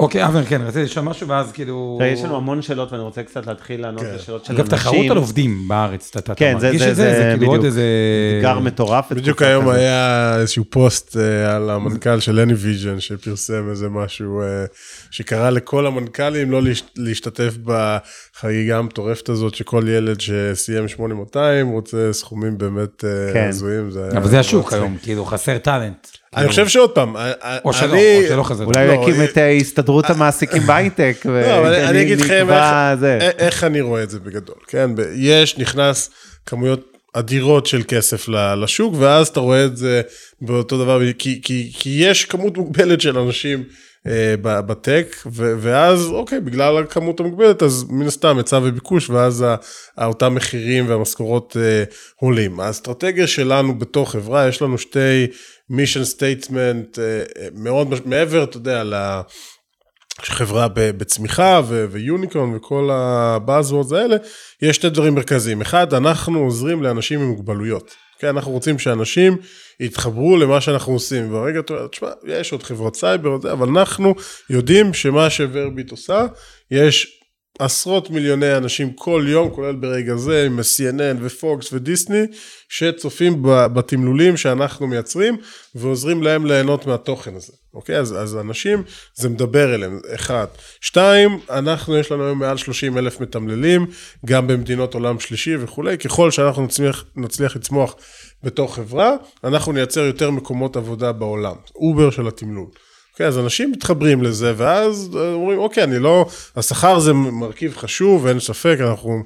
אוקיי, 0.00 0.24
אבנר, 0.26 0.44
כן, 0.44 0.60
רציתי 0.62 0.84
לשאול 0.84 1.04
משהו, 1.04 1.28
ואז 1.28 1.52
כאילו... 1.52 1.96
תראה, 1.98 2.10
יש 2.10 2.22
לנו 2.24 2.36
המון 2.36 2.62
שאלות 2.62 2.92
ואני 2.92 3.02
רוצה 3.02 3.22
קצת 3.22 3.46
להתחיל 3.46 3.80
לענות 3.82 4.00
כן. 4.02 4.14
לשאלות 4.14 4.44
של 4.44 4.52
אגב, 4.52 4.60
אנשים. 4.60 4.78
תחרות 4.78 5.10
על 5.10 5.16
עובדים 5.16 5.68
בארץ, 5.68 6.08
אתה- 6.10 6.18
אתה 6.18 6.32
אתה 6.32 6.38
כן, 6.38 6.56
זה- 6.60 6.66
מרגיש 6.66 6.82
זה- 6.82 6.90
את 6.90 6.96
זה? 6.96 7.02
זה 7.02 7.16
זה 7.16 7.34
כאילו 7.38 7.46
עוד 7.46 7.58
בדיוק. 7.60 7.64
איזה... 7.66 7.82
אתגר 8.38 8.58
מטורף. 8.58 9.12
בדיוק 9.12 9.42
היום 9.42 9.64
כזאת. 9.64 9.74
היה 9.76 10.36
איזשהו 10.40 10.64
פוסט 10.70 11.16
אה, 11.16 11.56
על 11.56 11.70
המנכ"ל 11.70 12.20
של 12.20 12.44
AnyVision 12.48 13.00
שפרסם 13.00 13.70
איזה 13.70 13.88
משהו 13.88 14.42
אה, 14.42 14.64
שקרא 15.10 15.50
לכל 15.50 15.86
המנכ"לים 15.86 16.50
לא 16.50 16.62
להשת- 16.62 16.90
להשתתף 16.96 17.54
בחגיגה 18.40 18.78
המטורפת 18.78 19.28
הזאת 19.28 19.54
שכל 19.54 19.84
ילד 19.88 20.20
שסיים 20.20 20.88
8200 20.88 21.68
רוצה 21.68 22.08
סכומים 22.12 22.58
באמת 22.58 23.04
אה, 23.04 23.32
כן. 23.32 23.48
הזויים. 23.48 23.90
זה 23.90 24.04
היה 24.04 24.18
אבל 24.18 24.28
זה 24.28 24.40
השוק. 24.40 24.72
היום, 24.72 24.96
כאילו, 25.02 25.24
חסר 25.24 25.58
טאלנט. 25.58 26.06
אני 26.36 26.48
חושב 26.48 26.68
שעוד 26.68 26.90
פעם, 26.90 27.16
אה, 27.16 27.32
אה, 27.42 27.58
או 27.64 27.72
שלא, 27.72 27.96
או 27.96 28.22
שלא 28.28 28.42
חסר. 28.42 28.64
אולי 28.64 28.86
לא, 28.86 28.92
הוא 28.92 29.08
יקים 29.10 29.24
את 29.24 29.38
הסתדרות 29.60 30.10
המעסיקים 30.10 30.62
בהייטק. 30.62 31.16
לא, 31.24 31.58
אבל 31.58 31.74
אני 31.74 32.02
אגיד 32.02 32.20
לכם 32.20 32.46
איך- 33.38 33.64
אני 33.64 33.80
רואה 33.80 34.02
את 34.02 34.10
זה 34.10 34.20
בגדול, 34.20 34.56
כן? 34.66 34.90
יש, 35.14 35.58
נכנס 35.58 36.10
כמויות 36.46 36.92
אדירות 37.14 37.66
של 37.66 37.82
כסף 37.88 38.28
לשוק, 38.56 38.94
ואז 38.98 39.28
אתה 39.28 39.40
רואה 39.40 39.64
את 39.64 39.76
זה 39.76 40.02
באותו 40.40 40.78
דבר, 40.84 41.12
כי, 41.18 41.40
יש 41.84 42.24
כמות 42.24 42.56
מוגבלת 42.58 43.00
של 43.00 43.18
אנשים 43.18 43.64
בטק, 44.42 45.16
ו- 45.26 45.54
ואז, 45.58 46.06
אוקיי, 46.06 46.40
בגלל 46.40 46.78
הכמות 46.78 47.20
המוגבלת, 47.20 47.62
אז 47.62 47.84
מן 47.88 48.06
הסתם 48.06 48.36
היצע 48.36 48.58
וביקוש, 48.62 49.10
ואז 49.10 49.44
אותם 50.02 50.34
מחירים 50.34 50.88
והמשכורות 50.88 51.56
אה, 51.60 51.84
עולים. 52.16 52.60
האסטרטגיה 52.60 53.26
שלנו 53.26 53.78
בתור 53.78 54.10
חברה, 54.10 54.48
יש 54.48 54.62
לנו 54.62 54.78
שתי 54.78 55.26
mission 55.70 56.04
statement 56.04 56.98
מאוד, 57.54 57.90
מש- 57.90 58.00
מעבר, 58.04 58.44
אתה 58.44 58.56
יודע, 58.56 58.84
ל... 58.84 58.94
חברה 60.22 60.68
בצמיחה 60.74 61.60
ו- 61.68 61.86
ו-unicorn 61.90 62.54
וכל 62.54 62.88
ה-buzzwords 62.92 63.92
האלה, 63.92 64.16
יש 64.62 64.76
שני 64.76 64.90
דברים 64.90 65.14
מרכזיים. 65.14 65.60
אחד, 65.60 65.94
אנחנו 65.94 66.38
עוזרים 66.38 66.82
לאנשים 66.82 67.20
עם 67.20 67.26
מוגבלויות. 67.28 67.94
כן, 68.20 68.26
אנחנו 68.28 68.52
רוצים 68.52 68.78
שאנשים 68.78 69.36
יתחברו 69.80 70.36
למה 70.36 70.60
שאנחנו 70.60 70.92
עושים. 70.92 71.34
אומר, 71.34 71.86
תשמע, 71.86 72.08
יש 72.26 72.52
עוד 72.52 72.62
חברות 72.62 72.96
סייבר, 72.96 73.34
אבל 73.52 73.68
אנחנו 73.68 74.14
יודעים 74.50 74.94
שמה 74.94 75.30
שוורביט 75.30 75.90
עושה, 75.90 76.26
יש 76.70 77.19
עשרות 77.60 78.10
מיליוני 78.10 78.56
אנשים 78.56 78.92
כל 78.92 79.24
יום, 79.28 79.50
כולל 79.50 79.74
ברגע 79.74 80.16
זה, 80.16 80.46
עם 80.46 80.58
CNN 80.58 81.16
ופוקס 81.20 81.72
ודיסני, 81.72 82.22
שצופים 82.68 83.38
בתמלולים 83.42 84.36
שאנחנו 84.36 84.86
מייצרים, 84.86 85.36
ועוזרים 85.74 86.22
להם 86.22 86.46
ליהנות 86.46 86.86
מהתוכן 86.86 87.36
הזה. 87.36 87.52
אוקיי? 87.74 87.96
אז, 87.96 88.16
אז 88.18 88.36
אנשים, 88.36 88.82
זה 89.14 89.28
מדבר 89.28 89.74
אליהם, 89.74 90.00
אחד. 90.14 90.46
שתיים, 90.80 91.38
אנחנו, 91.50 91.96
יש 91.96 92.12
לנו 92.12 92.24
היום 92.24 92.38
מעל 92.38 92.56
30 92.56 92.98
אלף 92.98 93.20
מתמללים, 93.20 93.86
גם 94.26 94.46
במדינות 94.46 94.94
עולם 94.94 95.20
שלישי 95.20 95.56
וכולי. 95.56 95.98
ככל 95.98 96.30
שאנחנו 96.30 96.62
נצליח, 96.62 97.04
נצליח 97.16 97.56
לצמוח 97.56 97.94
בתור 98.42 98.74
חברה, 98.74 99.14
אנחנו 99.44 99.72
נייצר 99.72 100.00
יותר 100.00 100.30
מקומות 100.30 100.76
עבודה 100.76 101.12
בעולם. 101.12 101.56
אובר 101.74 102.10
של 102.10 102.28
התמלול. 102.28 102.66
אוקיי, 103.20 103.28
אז 103.28 103.38
אנשים 103.38 103.70
מתחברים 103.70 104.22
לזה, 104.22 104.52
ואז 104.56 105.10
אומרים, 105.14 105.58
אוקיי, 105.58 105.84
אני 105.84 105.98
לא, 105.98 106.26
השכר 106.56 106.98
זה 106.98 107.12
מרכיב 107.12 107.76
חשוב, 107.76 108.26
אין 108.26 108.40
ספק, 108.40 108.76
אנחנו 108.80 109.22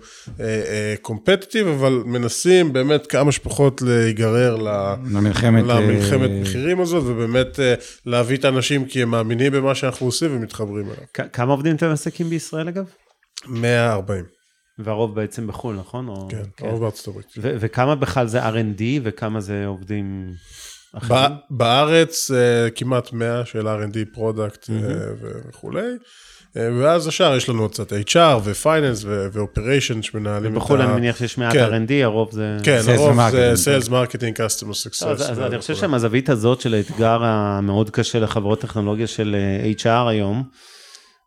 קומפטיטיב, 1.03 1.67
אבל 1.67 2.03
מנסים 2.07 2.73
באמת 2.73 3.07
כמה 3.07 3.33
שפחות 3.33 3.83
להיגרר 3.83 4.57
למלחמת, 4.57 5.65
למלחמת 5.65 6.31
אה, 6.31 6.41
מחירים 6.41 6.81
הזאת, 6.81 7.03
ובאמת 7.07 7.61
אה, 7.61 7.75
להביא 8.07 8.37
את 8.37 8.45
האנשים 8.45 8.85
כי 8.85 9.03
הם 9.03 9.11
מאמינים 9.11 9.53
במה 9.53 9.75
שאנחנו 9.75 10.07
עושים 10.07 10.37
ומתחברים 10.37 10.87
אליו. 10.87 11.31
כמה 11.33 11.53
עובדים 11.53 11.77
אתם 11.77 11.89
מעסיקים 11.89 12.31
בישראל 12.31 12.69
אגב? 12.69 12.85
140, 13.47 14.25
והרוב 14.79 15.15
בעצם 15.15 15.47
בחו"ל, 15.47 15.77
נכון? 15.77 16.09
או... 16.09 16.29
כן, 16.31 16.67
הרוב 16.67 16.81
בארצות 16.81 17.09
הברית. 17.09 17.27
וכמה 17.37 17.95
בכלל 17.95 18.27
זה 18.27 18.49
R&D 18.49 18.83
וכמה 19.03 19.41
זה 19.41 19.67
עובדים 19.67 20.31
בארץ 21.51 22.31
אה, 22.31 22.71
כמעט 22.71 23.13
100 23.13 23.45
של 23.47 23.69
R&D 23.69 23.97
product 24.13 24.71
אה, 24.71 24.77
וכולי, 25.49 25.87
אה, 26.57 26.69
ואז 26.81 27.07
השאר 27.07 27.37
יש 27.37 27.49
לנו 27.49 27.69
קצת 27.69 27.93
HR 27.93 28.41
ו-finance 28.45 29.05
ו-operation 29.05 30.03
שמנהלים 30.03 30.53
את 30.53 30.57
ה... 30.57 30.61
בחו"ל 30.61 30.83
אני 30.83 30.93
מניח 30.93 31.17
שיש 31.17 31.39
מעט 31.39 31.53
כן. 31.53 31.85
R&D, 31.87 31.93
הרוב 32.05 32.33
זה... 32.33 32.57
כן, 32.63 32.81
הרוב. 32.89 33.21
זה 33.31 33.79
Sales 33.79 33.89
Marketing 33.89 34.39
Customer 34.39 34.87
Success. 34.87 35.07
אז, 35.07 35.31
אז 35.31 35.41
אני 35.41 35.59
חושב. 35.59 35.75
שמהזווית 35.75 36.29
הזאת 36.29 36.61
של 36.61 36.75
האתגר 36.75 37.25
המאוד 37.25 37.91
קשה 37.91 38.19
לחברות 38.19 38.61
טכנולוגיה 38.61 39.07
של 39.07 39.37
אה, 39.39 39.73
HR 39.79 40.09
היום, 40.09 40.43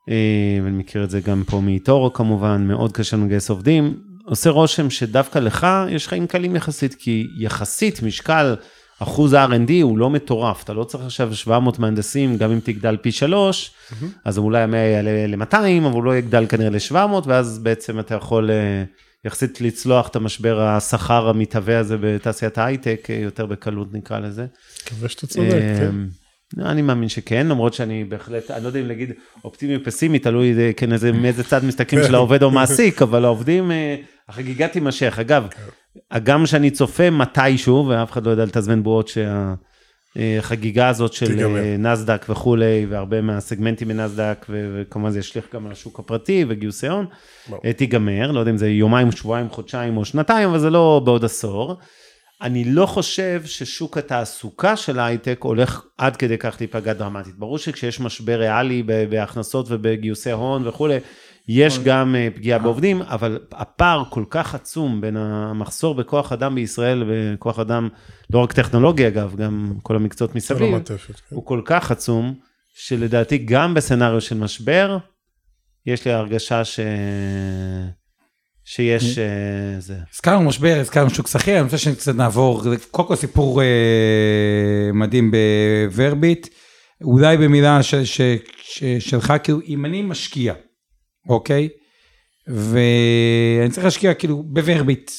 אה, 0.09 0.15
ואני 0.63 0.77
מכיר 0.77 1.03
את 1.03 1.09
זה 1.09 1.19
גם 1.19 1.43
פה 1.47 1.61
מ-eToro 1.61 2.13
כמובן, 2.13 2.67
מאוד 2.67 2.91
קשה 2.91 3.17
לנו 3.17 3.25
לגייס 3.25 3.49
עובדים, 3.49 3.97
עושה 4.25 4.49
רושם 4.49 4.89
שדווקא 4.89 5.39
לך 5.39 5.67
יש 5.89 6.07
חיים 6.07 6.27
קלים 6.27 6.55
יחסית, 6.55 6.95
כי 6.95 7.27
יחסית 7.39 8.03
משקל 8.03 8.55
אחוז 8.99 9.33
ה-R&D 9.33 9.71
הוא 9.81 9.97
לא 9.97 10.09
מטורף, 10.09 10.63
אתה 10.63 10.73
לא 10.73 10.83
צריך 10.83 11.03
עכשיו 11.03 11.35
700 11.35 11.79
מהנדסים, 11.79 12.37
גם 12.37 12.51
אם 12.51 12.59
תגדל 12.63 12.97
פי 13.01 13.11
שלוש, 13.11 13.71
אז 14.25 14.37
אולי 14.37 14.61
המאה 14.61 14.79
יעלה 14.79 15.27
ל-200, 15.27 15.85
אבל 15.85 15.93
הוא 15.93 16.03
לא 16.03 16.17
יגדל 16.17 16.45
כנראה 16.49 16.69
ל-700, 16.69 16.95
ואז 17.25 17.59
בעצם 17.59 17.99
אתה 17.99 18.15
יכול 18.15 18.51
אה, 18.51 18.83
יחסית 19.25 19.61
לצלוח 19.61 20.07
את 20.07 20.15
המשבר 20.15 20.61
השכר 20.61 21.29
המתהווה 21.29 21.79
הזה 21.79 21.97
בתעשיית 22.01 22.57
ההייטק, 22.57 23.07
אה, 23.09 23.15
יותר 23.15 23.45
בקלות 23.45 23.93
נקרא 23.93 24.19
לזה. 24.19 24.45
מקווה 24.85 25.09
שאתה 25.09 25.27
צודק, 25.27 25.61
כן. 25.79 25.89
אמ, 25.89 26.07
אני 26.65 26.81
מאמין 26.81 27.09
שכן, 27.09 27.47
למרות 27.47 27.73
שאני 27.73 28.03
בהחלט, 28.03 28.51
אני 28.51 28.63
לא 28.63 28.67
יודע 28.67 28.79
אם 28.79 28.87
להגיד 28.87 29.11
אופטימי 29.43 29.75
או 29.75 29.79
פסימי, 29.83 30.19
תלוי 30.19 30.53
אה, 30.59 30.73
כן 30.73 30.93
איזה, 30.93 31.11
מאיזה 31.11 31.43
צד 31.43 31.65
מסתכלים 31.65 32.03
של 32.03 32.15
העובד 32.15 32.43
או 32.43 32.51
מעסיק, 32.51 33.01
אבל 33.01 33.25
העובדים, 33.25 33.71
אה, 33.71 33.95
החגיגה 34.29 34.67
תימשך. 34.67 35.19
אגב, 35.19 35.47
הגם 36.11 36.45
שאני 36.45 36.71
צופה 36.71 37.09
מתישהו, 37.09 37.87
ואף 37.87 38.11
אחד 38.11 38.25
לא 38.25 38.31
יודע 38.31 38.45
לתזמן 38.45 38.83
בועות 38.83 39.11
שהחגיגה 40.15 40.87
הזאת 40.87 41.13
של 41.13 41.27
תיגמר. 41.27 41.57
אה, 41.57 41.75
נסדק 41.79 42.25
וכולי, 42.29 42.85
והרבה 42.89 43.21
מהסגמנטים 43.21 43.87
בנסדק, 43.87 44.45
וכמובן 44.49 45.09
זה 45.09 45.19
ישליך 45.19 45.45
גם 45.53 45.65
על 45.65 45.71
השוק 45.71 45.99
הפרטי 45.99 46.45
וגיוסי 46.47 46.87
הון. 46.87 47.05
אה, 47.65 47.73
תיגמר, 47.73 48.31
לא 48.31 48.39
יודע 48.39 48.51
אם 48.51 48.57
זה 48.57 48.69
יומיים, 48.69 49.11
שבועיים, 49.11 49.49
חודשיים 49.49 49.97
או 49.97 50.05
שנתיים, 50.05 50.49
אבל 50.49 50.59
זה 50.59 50.69
לא 50.69 51.01
בעוד 51.05 51.25
עשור. 51.25 51.75
אני 52.41 52.63
לא 52.63 52.85
חושב 52.85 53.41
ששוק 53.45 53.97
התעסוקה 53.97 54.75
של 54.75 54.99
ההייטק 54.99 55.39
הולך 55.41 55.81
עד 55.97 56.15
כדי 56.15 56.37
כך 56.37 56.57
להיפגע 56.59 56.93
דרמטית. 56.93 57.35
ברור 57.35 57.57
שכשיש 57.57 57.99
משבר 57.99 58.39
ריאלי 58.39 58.83
בהכנסות 59.09 59.65
ובגיוסי 59.69 60.31
הון 60.31 60.67
וכולי, 60.67 60.97
יש 61.47 61.79
גם 61.79 62.15
אה, 62.15 62.27
פגיעה 62.35 62.59
בעובדים, 62.59 63.01
אבל 63.01 63.39
הפער 63.51 64.03
כל 64.09 64.23
כך 64.29 64.55
עצום 64.55 65.01
בין 65.01 65.17
המחסור 65.17 65.95
בכוח 65.95 66.31
אדם 66.31 66.55
בישראל, 66.55 67.03
בכוח 67.07 67.59
אדם, 67.59 67.89
לא 68.29 68.39
רק 68.39 68.53
טכנולוגי 68.53 69.07
אגב, 69.07 69.35
גם 69.35 69.73
כל 69.83 69.95
המקצועות 69.95 70.31
כל 70.31 70.37
מסביב, 70.37 70.79
כן. 70.85 70.95
הוא 71.29 71.45
כל 71.45 71.61
כך 71.65 71.91
עצום, 71.91 72.35
שלדעתי 72.75 73.37
גם 73.37 73.73
בסצנריו 73.73 74.21
של 74.21 74.37
משבר, 74.37 74.97
יש 75.85 76.05
לי 76.05 76.11
הרגשה 76.11 76.65
ש... 76.65 76.79
שיש... 78.65 79.17
אה, 79.17 79.79
זה. 79.79 79.97
הזכרנו 80.13 80.41
משבר, 80.41 80.77
הזכרנו 80.79 81.09
שוק 81.09 81.27
שכיר, 81.27 81.55
אני 81.55 81.63
רוצה 81.63 81.77
שקצת 81.77 82.15
נעבור, 82.15 82.63
קודם 82.91 83.07
כל 83.07 83.15
סיפור 83.15 83.61
אה, 83.61 83.67
מדהים 84.93 85.31
בוורביט, 85.31 86.47
אולי 87.03 87.37
במילה 87.37 87.79
שלך, 88.99 89.33
כאילו, 89.43 89.59
אם 89.67 89.85
אני 89.85 90.01
משקיע, 90.01 90.53
אוקיי? 91.29 91.69
ואני 92.47 93.69
צריך 93.71 93.85
להשקיע 93.85 94.13
כאילו 94.13 94.43
בוורביט, 94.43 95.11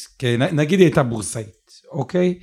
נגיד 0.53 0.79
היא 0.79 0.87
הייתה 0.87 1.03
בורסאית, 1.03 1.71
אוקיי? 1.93 2.39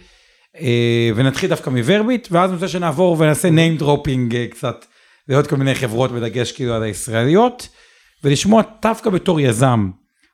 אה, 0.59 1.09
ונתחיל 1.15 1.49
דווקא 1.49 1.69
מוורביט, 1.69 2.27
ואז 2.31 2.49
אני 2.49 2.55
רוצה 2.55 2.67
שנעבור 2.67 3.15
ונעשה 3.19 3.47
name 3.47 3.81
dropping 3.81 4.35
אה, 4.35 4.47
קצת 4.47 4.85
לעוד 5.27 5.47
כל 5.47 5.55
מיני 5.55 5.75
חברות, 5.75 6.11
בדגש 6.11 6.51
כאילו 6.51 6.73
על 6.73 6.83
הישראליות, 6.83 7.67
ולשמוע 8.23 8.61
דווקא 8.81 9.09
בתור 9.09 9.39
יזם, 9.39 9.89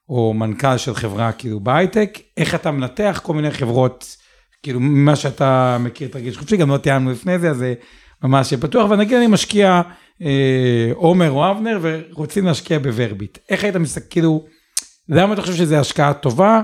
או 0.10 0.34
מנכ"ל 0.34 0.78
של 0.78 0.96
חברה 0.96 1.32
כאילו 1.32 1.60
בהייטק, 1.60 2.20
איך 2.38 2.56
אתה 2.56 2.72
מנתח 2.72 3.22
כל 3.24 3.34
מיני 3.34 3.52
חברות, 3.52 4.16
כאילו 4.64 4.80
מה 4.80 5.16
שאתה 5.16 5.78
מכיר 5.80 6.08
תרגיש 6.08 6.38
חופשי, 6.38 6.58
גם 6.58 6.70
לא 6.70 6.78
תיאמנו 6.78 7.12
לפני 7.12 7.40
זה, 7.40 7.50
אז 7.50 7.58
זה 7.58 7.74
ממש 8.24 8.54
פתוח, 8.54 8.90
ונגיד 8.90 9.18
אני 9.18 9.28
משקיע 9.28 9.82
עומר 10.94 11.32
או 11.32 11.52
אבנר 11.52 11.80
ורוצים 11.82 12.46
להשקיע 12.46 12.80
בוורביט. 12.80 13.38
איך 13.50 13.64
היית 13.64 13.76
מסתכל, 13.76 14.06
כאילו, 14.10 14.46
למה 15.10 15.34
אתה 15.34 15.42
חושב 15.42 15.54
שזו 15.54 15.76
השקעה 15.76 16.14
טובה 16.14 16.62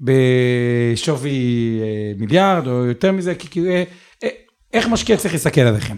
בשווי 0.00 1.80
אה, 1.82 2.12
מיליארד 2.18 2.66
או 2.66 2.84
יותר 2.84 3.12
מזה, 3.12 3.34
כי 3.34 3.48
כאילו, 3.48 3.66
אה, 3.66 3.84
אה, 4.24 4.28
איך 4.72 4.88
משקיע 4.88 5.16
צריך 5.16 5.34
להסתכל 5.34 5.60
עליכם? 5.60 5.96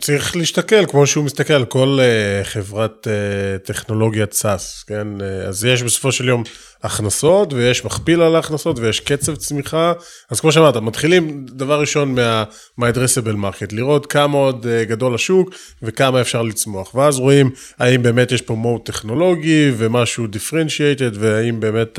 צריך 0.00 0.36
להסתכל 0.36 0.86
כמו 0.86 1.06
שהוא 1.06 1.24
מסתכל 1.24 1.52
על 1.52 1.64
כל 1.64 1.98
uh, 2.00 2.44
חברת 2.44 3.06
uh, 3.06 3.66
טכנולוגיית 3.66 4.32
סאס, 4.32 4.84
כן? 4.86 5.06
Uh, 5.20 5.48
אז 5.48 5.64
יש 5.64 5.82
בסופו 5.82 6.12
של 6.12 6.28
יום 6.28 6.42
הכנסות 6.82 7.52
ויש 7.52 7.84
מכפיל 7.84 8.22
על 8.22 8.36
ההכנסות 8.36 8.78
ויש 8.78 9.00
קצב 9.00 9.36
צמיחה. 9.36 9.92
אז 10.30 10.40
כמו 10.40 10.52
שאמרת, 10.52 10.76
מתחילים 10.76 11.46
דבר 11.46 11.80
ראשון 11.80 12.14
מה- 12.14 12.44
מה-addressable 12.78 13.36
market, 13.36 13.66
לראות 13.72 14.06
כמה 14.06 14.38
עוד 14.38 14.66
גדול 14.82 15.14
השוק 15.14 15.50
וכמה 15.82 16.20
אפשר 16.20 16.42
לצמוח. 16.42 16.94
ואז 16.94 17.18
רואים 17.18 17.50
האם 17.78 18.02
באמת 18.02 18.32
יש 18.32 18.42
פה 18.42 18.54
מוד 18.54 18.80
טכנולוגי 18.84 19.72
ומשהו 19.76 20.24
differentiated 20.24 21.18
והאם 21.18 21.60
באמת 21.60 21.98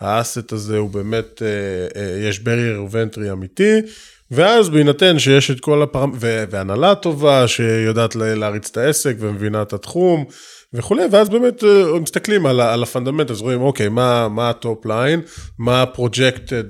האסט 0.00 0.52
הזה 0.52 0.78
הוא 0.78 0.90
באמת, 0.90 1.42
יש 2.20 2.38
barrier 2.38 2.90
of 2.90 2.94
entry 2.94 3.32
אמיתי. 3.32 3.80
ואז 4.32 4.68
בהינתן 4.68 5.18
שיש 5.18 5.50
את 5.50 5.60
כל 5.60 5.82
הפרמ... 5.82 6.12
והנהלה 6.20 6.94
טובה 6.94 7.48
שיודעת 7.48 8.16
להריץ 8.16 8.70
את 8.70 8.76
העסק 8.76 9.16
ומבינה 9.18 9.62
את 9.62 9.72
התחום 9.72 10.24
וכולי, 10.74 11.02
ואז 11.10 11.28
באמת 11.28 11.64
אה, 11.64 12.00
מסתכלים 12.00 12.46
על, 12.46 12.60
על 12.60 12.82
ה-fundament, 12.82 13.30
אז 13.30 13.40
רואים, 13.40 13.60
אוקיי, 13.60 13.88
מה, 13.88 14.28
ה-top 14.50 14.86
line, 14.86 15.20
מה 15.58 15.82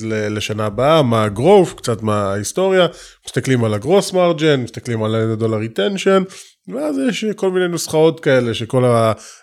ל- 0.02 0.36
לשנה 0.36 0.66
הבאה, 0.66 1.02
מה 1.02 1.24
ה-growth, 1.24 1.74
קצת 1.76 2.02
מה 2.02 2.32
ההיסטוריה, 2.32 2.86
מסתכלים 3.26 3.64
על 3.64 3.74
ה-gross 3.74 4.12
margin, 4.12 4.56
מסתכלים 4.58 5.02
על 5.02 5.14
ה-dollar 5.14 5.78
retention, 5.78 6.34
ואז 6.68 6.96
יש 7.08 7.24
כל 7.36 7.50
מיני 7.50 7.68
נוסחאות 7.68 8.20
כאלה 8.20 8.54
שכל 8.54 8.84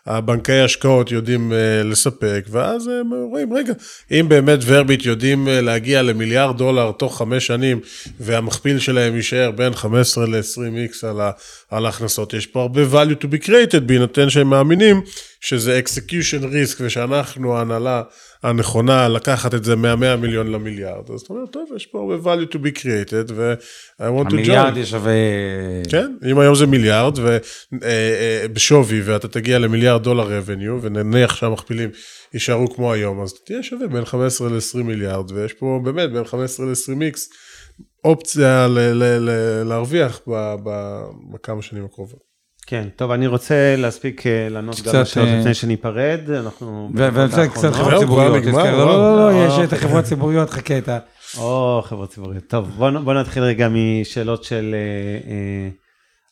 הבנקאי 0.05 0.61
השקעות 0.61 1.11
יודעים 1.11 1.53
אה, 1.53 1.84
לספק, 1.84 2.45
ואז 2.51 2.88
הם 2.88 3.09
רואים, 3.32 3.53
רגע, 3.53 3.74
אם 4.11 4.26
באמת 4.30 4.59
ורביט 4.65 5.05
יודעים 5.05 5.47
אה, 5.47 5.61
להגיע 5.61 6.01
למיליארד 6.01 6.57
דולר 6.57 6.91
תוך 6.91 7.17
חמש 7.17 7.47
שנים, 7.47 7.80
והמכפיל 8.20 8.80
שלהם 8.80 9.15
יישאר 9.15 9.51
בין 9.51 9.74
15 9.74 10.26
ל-20x 10.26 11.07
על, 11.07 11.22
ה- 11.22 11.32
על 11.70 11.86
ההכנסות, 11.86 12.34
יש 12.34 12.45
פה 12.45 12.61
הרבה 12.61 12.82
value 13.03 13.24
to 13.24 13.28
be 13.28 13.45
created, 13.45 13.80
בהינתן 13.80 14.30
שהם 14.30 14.49
מאמינים 14.49 15.01
שזה 15.39 15.81
execution 15.85 16.43
risk, 16.43 16.77
ושאנחנו 16.79 17.57
ההנהלה 17.57 18.01
הנכונה 18.43 19.07
לקחת 19.07 19.53
את 19.53 19.63
זה 19.63 19.75
מה-100 19.75 20.15
מיליון 20.15 20.47
למיליארד. 20.51 21.11
אז 21.11 21.21
אתה 21.21 21.33
אומר, 21.33 21.45
טוב, 21.45 21.69
יש 21.75 21.85
פה 21.85 21.99
הרבה 21.99 22.33
value 22.35 22.47
to 22.53 22.55
be 22.55 22.79
created, 22.79 23.31
ו-I 23.35 24.01
want 24.01 24.27
to 24.27 24.31
join. 24.31 24.33
המיליארד 24.33 24.83
שווה... 24.83 25.13
כן, 25.89 26.11
אם 26.31 26.39
היום 26.39 26.55
זה 26.55 26.67
מיליארד 26.67 27.19
ו, 27.19 27.27
אה, 27.27 27.37
אה, 27.83 28.47
בשווי 28.53 29.01
ואתה 29.01 29.27
תגיע 29.27 29.59
למיליארד 29.59 30.03
דולר 30.03 30.39
revenue 30.39 30.79
ונניח 30.81 31.35
שהמכפילים 31.35 31.89
יישארו 32.33 32.73
כמו 32.75 32.93
היום, 32.93 33.21
אז 33.21 33.33
תהיה 33.45 33.63
שווה 33.63 33.87
בין 33.87 34.05
15 34.05 34.49
ל-20 34.49 34.83
מיליארד 34.83 35.31
ויש 35.31 35.53
פה 35.53 35.81
באמת 35.83 36.11
בין 36.11 36.25
15 36.25 36.65
ל-20x 36.65 37.17
אופציה 38.03 38.67
ל- 38.67 38.79
ל- 38.79 39.29
ל- 39.29 39.63
להרוויח 39.67 40.21
בכמה 41.33 41.61
שנים 41.61 41.85
הקרובות. 41.85 42.28
כן, 42.70 42.88
טוב, 42.95 43.11
אני 43.11 43.28
רוצה 43.28 43.76
להספיק 43.78 44.28
אה, 44.28 44.49
לענות 44.49 44.82
גם 44.82 45.01
לשאלות 45.01 45.30
אה, 45.30 45.39
לפני 45.39 45.53
שניפרד, 45.53 46.20
אנחנו... 46.30 46.89
ואני 46.95 47.24
רוצה 47.24 47.47
קצת 47.47 47.61
זהו, 47.61 47.74
חברות 47.74 47.99
ציבוריות. 47.99 48.45
לא, 48.45 48.63
לא, 48.63 48.72
לא, 48.72 49.15
לא, 49.15 49.32
אה, 49.32 49.47
יש 49.47 49.53
את 49.53 49.59
אוקיי. 49.63 49.78
החברות 49.78 50.03
הציבוריות, 50.03 50.49
חכה 50.49 50.78
את 50.78 50.89
ה... 50.89 50.99
או, 51.38 51.82
חברות 51.86 52.09
ציבוריות. 52.09 52.43
טוב, 52.47 52.70
בוא, 52.78 52.89
בוא 52.89 53.13
נתחיל 53.13 53.43
רגע 53.43 53.67
משאלות 53.70 54.43
של 54.43 54.76
אה, 55.26 55.70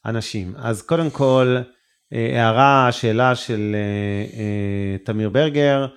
אנשים. 0.05 0.53
אז 0.57 0.81
קודם 0.81 1.09
כל, 1.09 1.57
הערה, 2.11 2.89
שאלה 2.91 3.35
של 3.35 3.75
תמיר 5.05 5.29
ברגר, 5.29 5.87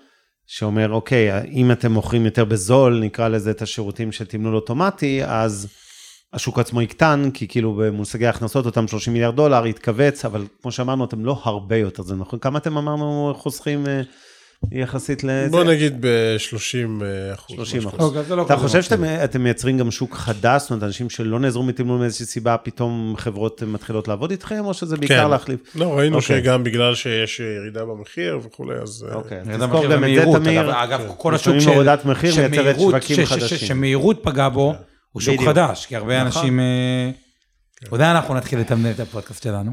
שאומר, 0.47 0.91
אוקיי, 0.93 1.43
אם 1.51 1.72
אתם 1.72 1.93
מוכרים 1.93 2.24
יותר 2.24 2.45
בזול, 2.45 3.01
נקרא 3.01 3.28
לזה 3.28 3.51
את 3.51 3.62
השירותים 3.62 4.12
של 4.12 4.24
תמלול 4.26 4.55
אוטומטי, 4.55 5.20
אז 5.24 5.68
השוק 6.33 6.59
עצמו 6.59 6.83
יקטן, 6.83 7.28
כי 7.35 7.49
כאילו 7.49 7.74
במושגי 7.74 8.26
הכנסות, 8.26 8.66
אותם 8.66 8.89
30 8.89 9.12
מיליארד 9.12 9.37
דולר 9.37 9.66
יתכווץ, 9.66 10.24
אבל 10.24 10.43
כמו 10.62 10.72
שאמרנו, 10.72 11.05
אתם 11.05 11.24
לא 11.24 11.41
הרבה 11.45 11.76
יותר, 11.76 12.03
זה 12.03 12.14
נכון? 12.14 12.39
כמה 12.39 12.59
אתם 12.59 12.76
אמרנו 12.76 13.35
חוסכים 13.39 13.87
אה, 13.87 14.01
יחסית 14.72 15.24
לזה? 15.24 15.49
בוא 15.51 15.64
נגיד 15.64 15.97
ב-30 16.01 17.03
אחוז. 17.35 17.57
30 17.57 17.78
משהו 17.78 17.89
אחוז. 17.91 18.16
אוקיי, 18.16 18.37
לא 18.37 18.43
אתה 18.43 18.57
חושב. 18.57 18.83
שאתם 18.83 19.05
אתם 19.05 19.43
מייצרים 19.43 19.78
גם 19.78 19.91
שוק 19.91 20.14
חדש, 20.14 20.62
זאת 20.62 20.70
אומרת, 20.70 20.83
אנשים 20.83 21.11
שלא 21.11 21.39
נעזרו 21.41 21.62
מתמלול 21.62 21.99
מאיזושהי 21.99 22.26
סיבה, 22.26 22.57
פתאום 22.57 23.14
חברות 23.18 23.62
מתחילות 23.62 24.09
לעבוד 24.09 24.31
איתכם, 24.31 24.64
או 24.64 24.74
שזה 24.74 24.97
בעיקר 24.97 25.24
כן. 25.24 25.31
להחליף? 25.31 25.61
לא, 25.74 25.99
ראינו 25.99 26.16
אוקיי. 26.16 26.41
שגם 26.43 26.64
בגלל 26.64 26.95
שיש 26.95 27.41
ירידה 27.41 27.85
במחיר 27.85 28.39
וכולי, 28.43 28.78
אז... 28.83 29.07
אה, 29.11 29.14
אוקיי, 29.14 29.39
תזכור 29.41 29.57
במחיר 29.66 29.91
גם 29.91 30.05
את 30.05 30.33
זה, 30.33 30.39
תמיר. 30.39 30.61
אגב, 30.85 31.01
אגב, 31.01 31.12
כל 31.18 31.35
השוק 31.35 31.55
של... 31.61 31.61
שמהירות- 32.41 32.78
שווקים 32.91 33.16
ש- 33.16 33.20
ש- 33.20 33.22
ש- 33.22 33.33
חדשים. 33.33 33.59
שמהירות 33.68 34.18
פגע 34.22 34.49
בו, 34.49 34.74
הוא 35.12 35.20
שוק 35.22 35.34
בדיוק. 35.34 35.48
חדש, 35.50 35.86
כי 35.86 35.96
הרבה 35.96 36.24
נכון. 36.24 36.42
אנשים... 36.42 36.61
אתה 37.84 37.94
יודע, 37.94 38.11
אנחנו 38.11 38.34
נתחיל 38.34 38.58
לתמלל 38.61 38.90
את 38.90 39.00
הפודקאסט 39.00 39.42
שלנו. 39.42 39.72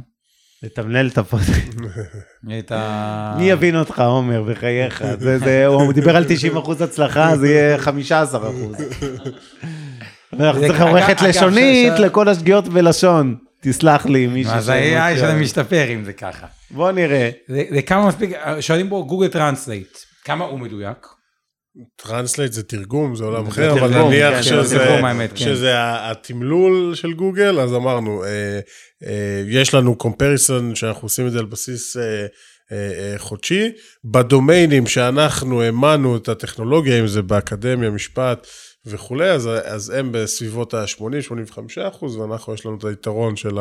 לתמלל 0.64 1.08
את 1.08 1.18
הפודקאסט. 1.18 1.68
את 2.60 2.72
ה... 2.72 3.36
מי 3.40 3.50
יבין 3.50 3.76
אותך, 3.76 4.00
עומר, 4.00 4.44
בחייך? 4.44 5.04
זה- 5.20 5.40
זה- 5.40 5.66
הוא 5.66 5.94
דיבר 5.94 6.16
על 6.16 6.26
90 6.28 6.58
אחוז 6.58 6.82
הצלחה, 6.82 7.38
זה 7.38 7.48
יהיה 7.48 7.78
15 7.78 8.50
אחוז. 8.50 8.76
אנחנו 10.40 10.62
צריכים 10.68 10.88
עורכת 10.88 11.22
לשונית 11.22 11.94
ש- 11.96 11.98
ש- 11.98 12.02
לכל 12.02 12.30
השגיאות 12.30 12.68
בלשון. 12.68 13.36
תסלח 13.62 14.06
לי, 14.06 14.28
מישהו 14.28 14.54
אז 14.54 14.70
ה-AI 14.70 15.18
שלנו 15.20 15.40
משתפר 15.40 15.94
אם 15.94 16.04
זה 16.04 16.14
ככה. 16.14 16.48
בוא 16.72 16.92
נראה. 16.92 17.30
זה 17.48 17.64
זה 17.74 17.82
כמה 17.82 18.08
מספיק, 18.08 18.30
שואלים 18.60 18.90
פה 18.90 19.06
Google 19.08 19.28
Translate, 19.28 19.98
כמה 20.24 20.46
הוא 20.46 20.60
מדויק? 20.60 20.98
Translate 21.96 22.54
זה 22.54 22.64
תרגום, 22.64 23.16
זה 23.16 23.24
עולם 23.24 23.48
אחר, 23.48 23.72
אבל 23.72 23.94
תרגום, 23.94 24.12
נניח 24.12 24.34
כן, 24.34 24.44
שזה, 24.44 24.78
תרגום, 24.78 25.06
האמת, 25.06 25.30
כן. 25.30 25.38
שזה 25.38 25.74
התמלול 25.78 26.96
של 26.96 27.14
גוגל, 27.14 27.60
אז 27.60 27.74
אמרנו, 27.74 28.24
אה, 28.24 28.60
אה, 29.08 29.44
יש 29.48 29.74
לנו 29.74 29.96
comparison 30.04 30.76
שאנחנו 30.76 31.06
עושים 31.06 31.28
את 31.28 31.32
זה 31.32 31.40
על 31.40 31.46
בסיס 31.46 31.98
אה, 31.98 32.26
חודשי. 33.18 33.72
בדומיינים 34.06 34.88
שאנחנו 34.88 35.62
האמנו 35.62 36.18
את 36.18 36.30
הטכנולוגיה, 36.30 37.00
אם 37.00 37.08
זה 37.08 37.22
באקדמיה, 37.22 37.90
משפט 37.90 38.48
וכולי, 38.86 39.32
אז, 39.32 39.50
אז 39.64 39.90
הם 39.90 40.12
בסביבות 40.12 40.74
ה-80-85 40.74 41.60
אחוז, 41.88 42.16
ואנחנו, 42.18 42.54
יש 42.54 42.66
לנו 42.66 42.78
את 42.78 42.84
היתרון 42.84 43.36
של 43.36 43.58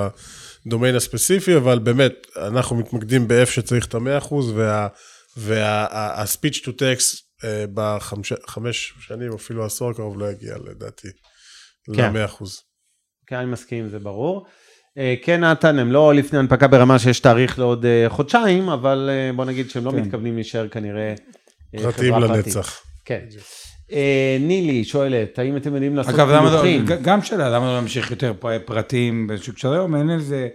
הדומיין 0.67 0.95
הספציפי, 0.95 1.57
אבל 1.57 1.79
באמת, 1.79 2.13
אנחנו 2.37 2.77
מתמקדים 2.77 3.29
באיפה 3.29 3.53
שצריך 3.53 3.87
את 3.87 3.95
ה-100 3.95 4.19
אחוז, 4.19 4.53
וה... 4.57 4.89
וה-speech 5.37 6.61
to 6.65 6.69
text 6.69 7.26
בחמש 7.75 8.93
שנים, 9.01 9.33
אפילו 9.33 9.65
עשור 9.65 9.91
הקרוב, 9.91 10.19
לא 10.19 10.31
יגיע 10.31 10.57
לדעתי 10.57 11.09
כן. 11.95 12.13
ל-100 12.13 12.25
אחוז. 12.25 12.61
כן, 13.27 13.37
אני 13.37 13.47
מסכים, 13.47 13.89
זה 13.89 13.99
ברור. 13.99 14.47
אה, 14.99 15.15
כן, 15.23 15.45
נתן, 15.45 15.79
הם 15.79 15.93
לא 15.93 16.15
לפני 16.15 16.39
הנפקה 16.39 16.69
ברמה 16.69 16.99
שיש 16.99 17.21
תאריך 17.21 17.59
לעוד 17.59 17.87
אה, 17.87 18.05
חודשיים, 18.09 18.69
אבל 18.69 19.11
אה, 19.13 19.33
בוא 19.33 19.45
נגיד 19.45 19.71
שהם 19.71 19.85
לא 19.85 19.91
כן. 19.91 19.97
מתכוונים 19.97 20.35
להישאר 20.35 20.69
כנראה 20.69 21.15
אה, 21.75 21.83
פרטים 21.83 22.15
חברה 22.15 22.29
פרטית. 22.29 22.47
לנצח. 22.47 22.81
כן. 23.05 23.25
אה, 23.93 24.37
נילי 24.41 24.85
שואלת, 24.85 25.39
האם 25.39 25.57
אתם 25.57 25.75
יודעים 25.75 25.97
לעשות 25.97 26.15
אגב, 26.15 26.29
למה 26.29 26.45
לא, 26.45 26.51
פילוחים? 26.51 26.85
גם 27.03 27.23
שאלה, 27.23 27.49
למה 27.49 27.67
לא 27.67 27.75
להמשיך 27.75 28.11
יותר 28.11 28.33
פרטים 28.65 29.27
בשוק 29.27 29.59
של 29.59 29.73
היום? 29.73 29.97
אין 29.97 30.11
איזה... 30.11 30.49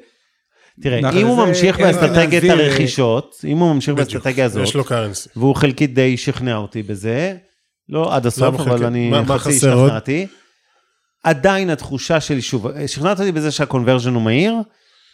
תראה, 0.82 1.02
נכון, 1.02 1.20
אם 1.20 1.28
הוא 1.28 1.46
ממשיך 1.46 1.80
אין 1.80 1.86
באסטרטגיית 1.86 2.44
הרכישות, 2.44 3.36
אם 3.48 3.58
הוא 3.58 3.74
ממשיך. 3.74 3.96
באסטרטגיה 3.96 4.46
הזאת, 4.46 4.64
יש 4.64 4.76
לו 4.76 4.84
currency. 4.84 5.30
והוא 5.36 5.56
חלקית 5.56 5.94
די 5.94 6.18
שכנע 6.18 6.56
אותי 6.56 6.84
בזה, 6.84 7.36
לא 7.90 8.16
עד 8.16 8.26
הסוף, 8.26 8.60
אבל? 8.60 8.86
אני 8.86 9.12
חצי? 9.38 9.50
השתכנעתי. 9.50 10.28
עדיין 11.24 11.70
התחושה 11.70 12.20
שלי, 12.20 12.42
שוב, 12.42 12.68
שכנעת 12.88 13.20
אותי 13.20 13.32
בזה 13.32 13.52
שה-conversion 13.52 14.14
הוא 14.14 14.22
מהיר, 14.22 14.56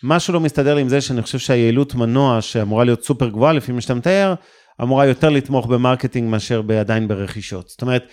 משהו 0.03 0.33
לא 0.33 0.39
מסתדר 0.39 0.75
לי 0.75 0.81
עם 0.81 0.89
זה 0.89 1.01
שאני 1.01 1.21
חושב 1.21 1.39
שהיעילות 1.39 1.95
מנוע, 1.95 2.41
שאמורה 2.41 2.83
להיות 2.83 3.03
סופר 3.03 3.29
גבוהה 3.29 3.53
לפי 3.53 3.71
מה 3.71 3.81
שאתה 3.81 3.93
מתאר, 3.93 4.33
אמורה 4.81 5.05
יותר 5.05 5.29
לתמוך 5.29 5.65
ב-marketing 5.65 6.29
מאשר 6.29 6.61
עדיין 6.79 7.07
ברכישות. 7.07 7.69
זאת 7.69 7.81
אומרת, 7.81 8.03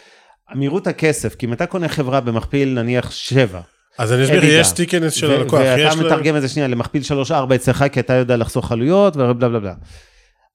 מהירות 0.55 0.87
הכסף, 0.87 1.35
כי 1.35 1.47
אם 1.47 1.53
אתה 1.53 1.67
קונה 1.67 1.89
חברה 1.89 2.21
במכפיל 2.21 2.69
נניח 2.69 3.11
7, 3.11 3.61
אז 3.99 4.13
אני 4.13 4.25
אסביר. 4.25 4.45
יש 4.45 4.67
stickiness 4.67 5.13
של 5.13 5.31
הלקוח. 5.31 5.61
יש 5.79 5.95
ואתה 5.95 6.07
מתרגם 6.07 6.37
את 6.37 6.43
זה 6.43 6.49
שנייה 6.49 6.69
למכפיל 6.69 7.03
3-4 7.31 7.55
אצלך, 7.55 7.85
כי 7.93 8.01
אתה 8.01 8.13
יודע 8.13 8.37
לחסוך 8.37 8.73
עלויות 8.73 9.17
ובלה 9.17 9.49
בלה 9.49 9.61
בלה. 9.61 9.75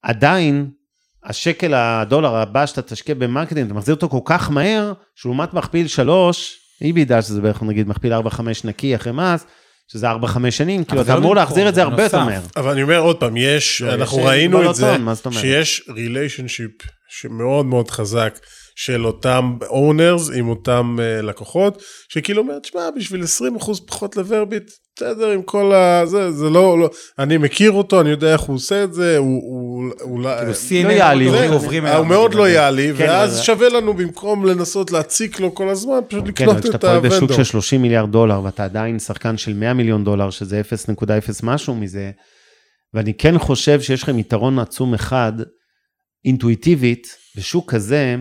עדיין, 0.03 0.69
השקל 1.25 1.73
הדולר 1.73 2.35
הבא 2.35 2.65
שאתה 2.65 2.81
תשקיע 2.81 3.15
ב-marketing, 3.15 3.65
אתה 3.65 3.73
מחזיר 3.73 3.95
אותו 3.95 4.09
כל 4.09 4.19
כך 4.25 4.51
מהר, 4.51 4.93
שלעומת 5.15 5.53
מכפיל 5.53 5.87
3, 5.87 6.57
EBITDA, 6.81 7.21
שזה 7.21 7.41
בערך 7.41 7.63
נגיד 7.63 7.87
מכפיל 7.87 8.13
4-5 8.13 8.17
נקי 8.63 8.95
אחרי 8.95 9.13
מס, 9.13 9.45
שזה 9.91 10.11
4-5 10.11 10.15
שנים, 10.49 10.83
כאילו 10.83 11.01
אתה 11.01 11.13
לא 11.13 11.17
אמור 11.17 11.29
במקום, 11.29 11.37
להחזיר 11.37 11.69
את 11.69 11.75
זה 11.75 11.81
הרבה 11.81 12.03
יותר. 12.03 12.23
מהר. 12.23 12.41
אבל 12.57 12.71
אני 12.71 12.83
אומר 12.83 12.99
עוד 12.99 13.19
פעם, 13.19 13.37
יש, 13.37 13.81
אנחנו 13.81 14.23
ראינו 14.23 14.69
את 14.69 14.75
זה? 14.75 14.95
שיש 15.31 15.89
ריליישנשיפ 15.95 16.71
שמאוד 17.09 17.65
מאוד 17.65 17.91
חזק 17.91 18.39
של 18.81 19.05
אותם 19.05 19.57
אונרס 19.69 20.29
עם 20.35 20.49
אותם 20.49 20.97
uh, 20.99 21.25
לקוחות, 21.25 21.81
שכאילו 22.09 22.41
אומר, 22.41 22.59
תשמע, 22.59 22.81
בשביל 22.97 23.23
20% 23.57 23.71
פחות 23.87 24.17
לוורביט, 24.17 24.71
בסדר, 24.95 25.29
עם 25.31 25.41
כל 25.41 25.73
ה... 25.73 26.05
זה, 26.05 26.31
זה 26.31 26.49
לא, 26.49 26.79
לא, 26.79 26.89
אני 27.19 27.37
מכיר 27.37 27.71
אותו, 27.71 28.01
אני 28.01 28.09
יודע 28.09 28.33
איך 28.33 28.41
הוא 28.41 28.55
עושה 28.55 28.83
את 28.83 28.93
זה, 28.93 29.17
הוא... 29.17 29.27
הוא, 29.43 29.91
הוא 30.01 30.23
כאילו, 30.37 30.53
זה- 30.53 30.69
CNN 30.69 30.91
יעלי, 30.91 31.25
עוברים- 31.27 31.85
הוא- 31.85 32.05
מאוד 32.07 32.25
נגיד, 32.31 32.37
לויאלי, 32.39 32.91
כן, 32.97 33.03
ואז 33.07 33.41
שווה 33.41 33.69
לנו 33.69 33.93
במקום 33.93 34.45
לנסות 34.45 34.91
להציק 34.91 35.39
לו 35.39 35.55
כל 35.55 35.69
הזמן, 35.69 35.99
פשוט 36.07 36.23
כן, 36.23 36.29
לקנות 36.29 36.49
אבל 36.55 36.61
כשאתה 36.61 36.77
את 36.77 36.81
פועל 36.81 36.99
בשוק. 36.99 37.31
של 37.33 37.43
30 37.43 37.81
מיליארד 37.81 38.11
דולר, 38.11 38.41
ואתה 38.43 38.63
עדיין 38.65 38.99
שחקן 38.99 39.37
של 39.37 39.53
100 39.53 39.73
מיליון 39.73 40.03
דולר, 40.03 40.29
שזה 40.29 40.61
0.0 40.61 41.05
משהו 41.43 41.75
מזה, 41.75 42.11
ואני 42.93 43.13
כן 43.13 43.39
חושב 43.39 43.81
שיש 43.81 44.03
לכם 44.03 44.19
יתרון 44.19 44.59
עצום 44.59 44.93
אחד, 44.93 45.33
אינטואיטיבית, 46.25 47.07
בשוק 47.37 47.73
כזה, 47.73 48.15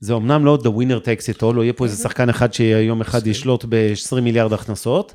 זה 0.00 0.14
אמנם 0.14 0.44
לא 0.44 0.58
the 0.62 0.66
winner 0.66 1.04
takes 1.04 1.36
it 1.36 1.42
all, 1.42 1.52
לא 1.54 1.62
יהיה 1.62 1.72
פה 1.72 1.84
איזה 1.84 2.02
שחקן 2.02 2.28
אחד 2.28 2.52
שיום 2.52 3.00
אחד 3.00 3.26
ישלוט 3.26 3.64
ב-20 3.68 4.20
מיליארד 4.20 4.52
הכנסות, 4.52 5.14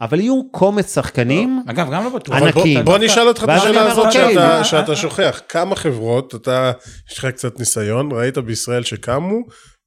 אבל 0.00 0.20
יהיו 0.20 0.42
קומץ 0.50 0.94
שחקנים, 0.94 1.62
אגב, 1.66 1.90
גם 1.92 2.04
לא 2.04 2.10
בטוח. 2.10 2.36
ענקים. 2.36 2.84
בוא, 2.84 2.98
נשאל 2.98 3.28
אותך 3.28 3.44
את 3.44 3.48
השאלה 3.48 3.92
הזאת 3.92 4.06
אוקיי, 4.06 4.64
שאתה 4.64 4.96
שוכח. 4.96 5.40
כמה 5.48 5.76
חברות, 5.76 6.34
אתה, 6.34 6.72
יש 7.10 7.18
לך 7.18 7.26
קצת 7.26 7.58
ניסיון, 7.58 8.12
ראית 8.12 8.38
בישראל 8.38 8.82
שקמו, 8.82 9.38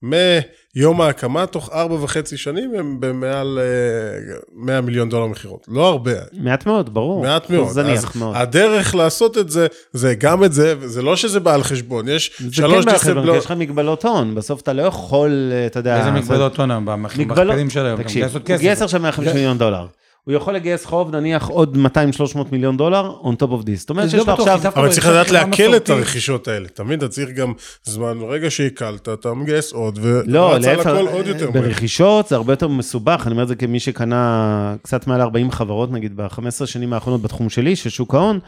מיום 0.02 1.02
ההקמה, 1.02 1.46
תוך 1.46 1.70
ארבע 1.74 1.96
וחצי 2.04 2.38
שנים 2.38 2.72
הם 2.80 2.98
במעל 3.00 3.60
אה, 3.62 4.34
100 4.56 4.82
מיליון 4.82 5.10
דולר 5.10 5.26
מכירות. 5.28 5.66
לא 5.68 5.88
הרבה, 5.88 6.12
מעט 6.34 6.66
מאוד, 6.66 6.94
ברור. 6.94 7.22
מעט 7.22 7.50
מאוד. 7.50 7.70
זניח 7.70 8.10
אז 8.10 8.18
מאוד. 8.18 8.36
הדרך 8.36 8.96
לעשות 8.96 9.38
את 9.38 9.50
זה, 9.50 9.68
זה 9.94 10.16
גם 10.16 10.44
את 10.44 10.54
זה, 10.54 10.74
וזה 10.80 11.02
לא 11.02 11.16
שזה 11.16 11.40
בא 11.40 11.54
על 11.54 11.64
חשבון, 11.64 12.08
יש 12.08 12.32
זה 12.40 12.54
שלוש 12.56 12.74
כן 12.74 12.86
בעיה 12.86 13.00
חבר'ה, 13.00 13.14
כי 13.14 13.20
דיסציפלות. 13.20 13.38
יש 13.38 13.46
לך 13.46 13.52
מגבלות 13.52 14.06
הון, 14.06 14.36
בסוף 14.36 14.62
אתה 14.62 14.74
לא 14.74 14.82
יכול, 14.82 15.52
אתה 15.66 15.80
יודע... 15.80 15.98
איזה 16.00 16.12
מגבלות 16.12 16.60
הון 16.60 16.86
במחקרים 16.86 17.70
של 17.70 17.86
היום? 17.86 18.04
תקשיב, 18.04 18.26
הוא. 18.50 18.58
גייס 18.58 18.82
עכשיו 18.82 19.00
150 19.02 19.30
זה- 19.30 19.34
מיליון 19.40 19.58
דולר. 19.58 19.86
הוא 20.26 20.34
יכול 20.34 20.54
לגייס 20.54 20.86
חוב 20.86 21.16
נניח 21.16 21.48
עוד 21.48 21.78
200-300 22.36 22.40
מיליון 22.52 22.78
דולר 22.78 23.16
on 23.22 23.44
top 23.44 23.48
of 23.48 23.66
this. 23.66 23.76
זאת 23.76 23.90
אומרת 23.90 24.10
זה 24.10 24.18
שיש 24.18 24.28
לא 24.28 24.34
לו 24.34 24.40
עכשיו... 24.40 24.60
אבל 24.76 24.92
צריך 24.92 25.08
לדעת 25.08 25.32
לעכל 25.32 25.76
את. 25.76 25.90
הרכישות 25.90 26.48
האלה. 26.48 26.68
תמיד 26.68 27.04
אתה 27.04 27.12
צריך 27.12 27.30
גם 27.30 27.54
זמן, 27.84 28.20
ברגע 28.20 28.50
שעיכלת, 28.50 29.10
אתה 29.10 29.34
מגייס 29.34 29.74
עוד, 29.74 30.00
לא, 30.26 30.58
להפך, 30.60 30.86
הכל 30.86 31.08
עוד 31.08 31.28
יותר 31.28 31.52
מהר. 31.52 31.62
ברכישות 31.62 32.28
זה 32.28 32.36
הרבה 32.36 32.54
יותר 32.54 32.68
מסובך, 32.68 33.24
אני 33.26 33.32
אומר 33.32 33.44
את 33.44 33.48
זה 33.48 33.56
כמי 33.56 33.80
שקנה 33.80 34.76
קצת 34.82 35.08
מעל 35.08 35.22
40 35.22 35.52
חברות, 35.52 35.92
נגיד 35.92 36.16
ב-15 36.16 36.66
שנים 36.66 36.94
האחרונות 36.94 37.22
בתחום 37.22 37.50
שלי, 37.50 37.76
של 37.76 37.90
שוק 37.90 38.16
ההון, 38.16 38.40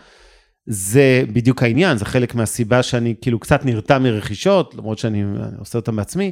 זה 0.66 1.24
בדיוק 1.34 1.64
העניין, 1.64 1.98
זה 1.98 2.06
חלק 2.06 2.36
מהסיבה 2.36 2.84
שאני 2.84 3.16
כאילו 3.22 3.40
קצת 3.40 3.66
נרתע 3.66 4.00
מרכישות, 4.00 4.76
למרות 4.76 4.98
שאני 4.98 5.24
עושה 5.60 5.78
אותן 5.78 5.96
בעצמי, 5.96 6.32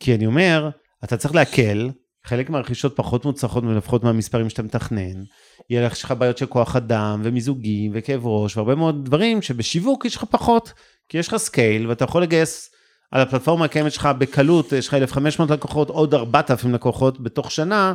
כי 0.00 0.14
אני 0.14 0.26
אומר, 0.26 0.70
אתה 1.04 1.16
צריך 1.16 1.34
להקל, 1.34 1.90
חלק 2.28 2.50
מהרכישות 2.50 2.96
פחות 2.96 3.24
מוצלחות 3.24 3.64
ולפחות 3.64 4.04
מהמספרים 4.04 4.50
שאתה 4.50 4.62
מתכנן, 4.62 5.22
יהיה 5.70 5.86
לך 5.86 5.92
יש 5.92 6.04
לך 6.04 6.12
בעיות 6.12 6.38
של 6.38 6.46
כוח 6.46 6.76
אדם 6.76 7.20
ומיזוגים 7.24 7.92
וכאב 7.94 8.26
ראש 8.26 8.56
והרבה 8.56 8.74
מאוד 8.74 9.04
דברים 9.04 9.42
שבשיווק 9.42 10.04
יש 10.04 10.16
לך 10.16 10.24
פחות, 10.24 10.72
כי 11.08 11.18
יש 11.18 11.28
לך 11.28 11.36
scale 11.36 11.86
ואתה 11.86 12.04
יכול 12.04 12.22
לגייס 12.22 12.70
על 13.10 13.20
הפלטפורמה 13.20 13.64
הקיימת 13.64 13.92
שלך 13.92 14.08
בקלות, 14.18 14.72
יש 14.72 14.88
לך 14.88 14.94
1,500 14.94 15.50
לקוחות, 15.50 15.90
עוד 15.90 16.14
4,000 16.14 16.74
לקוחות 16.74 17.20
בתוך 17.20 17.50
שנה, 17.50 17.94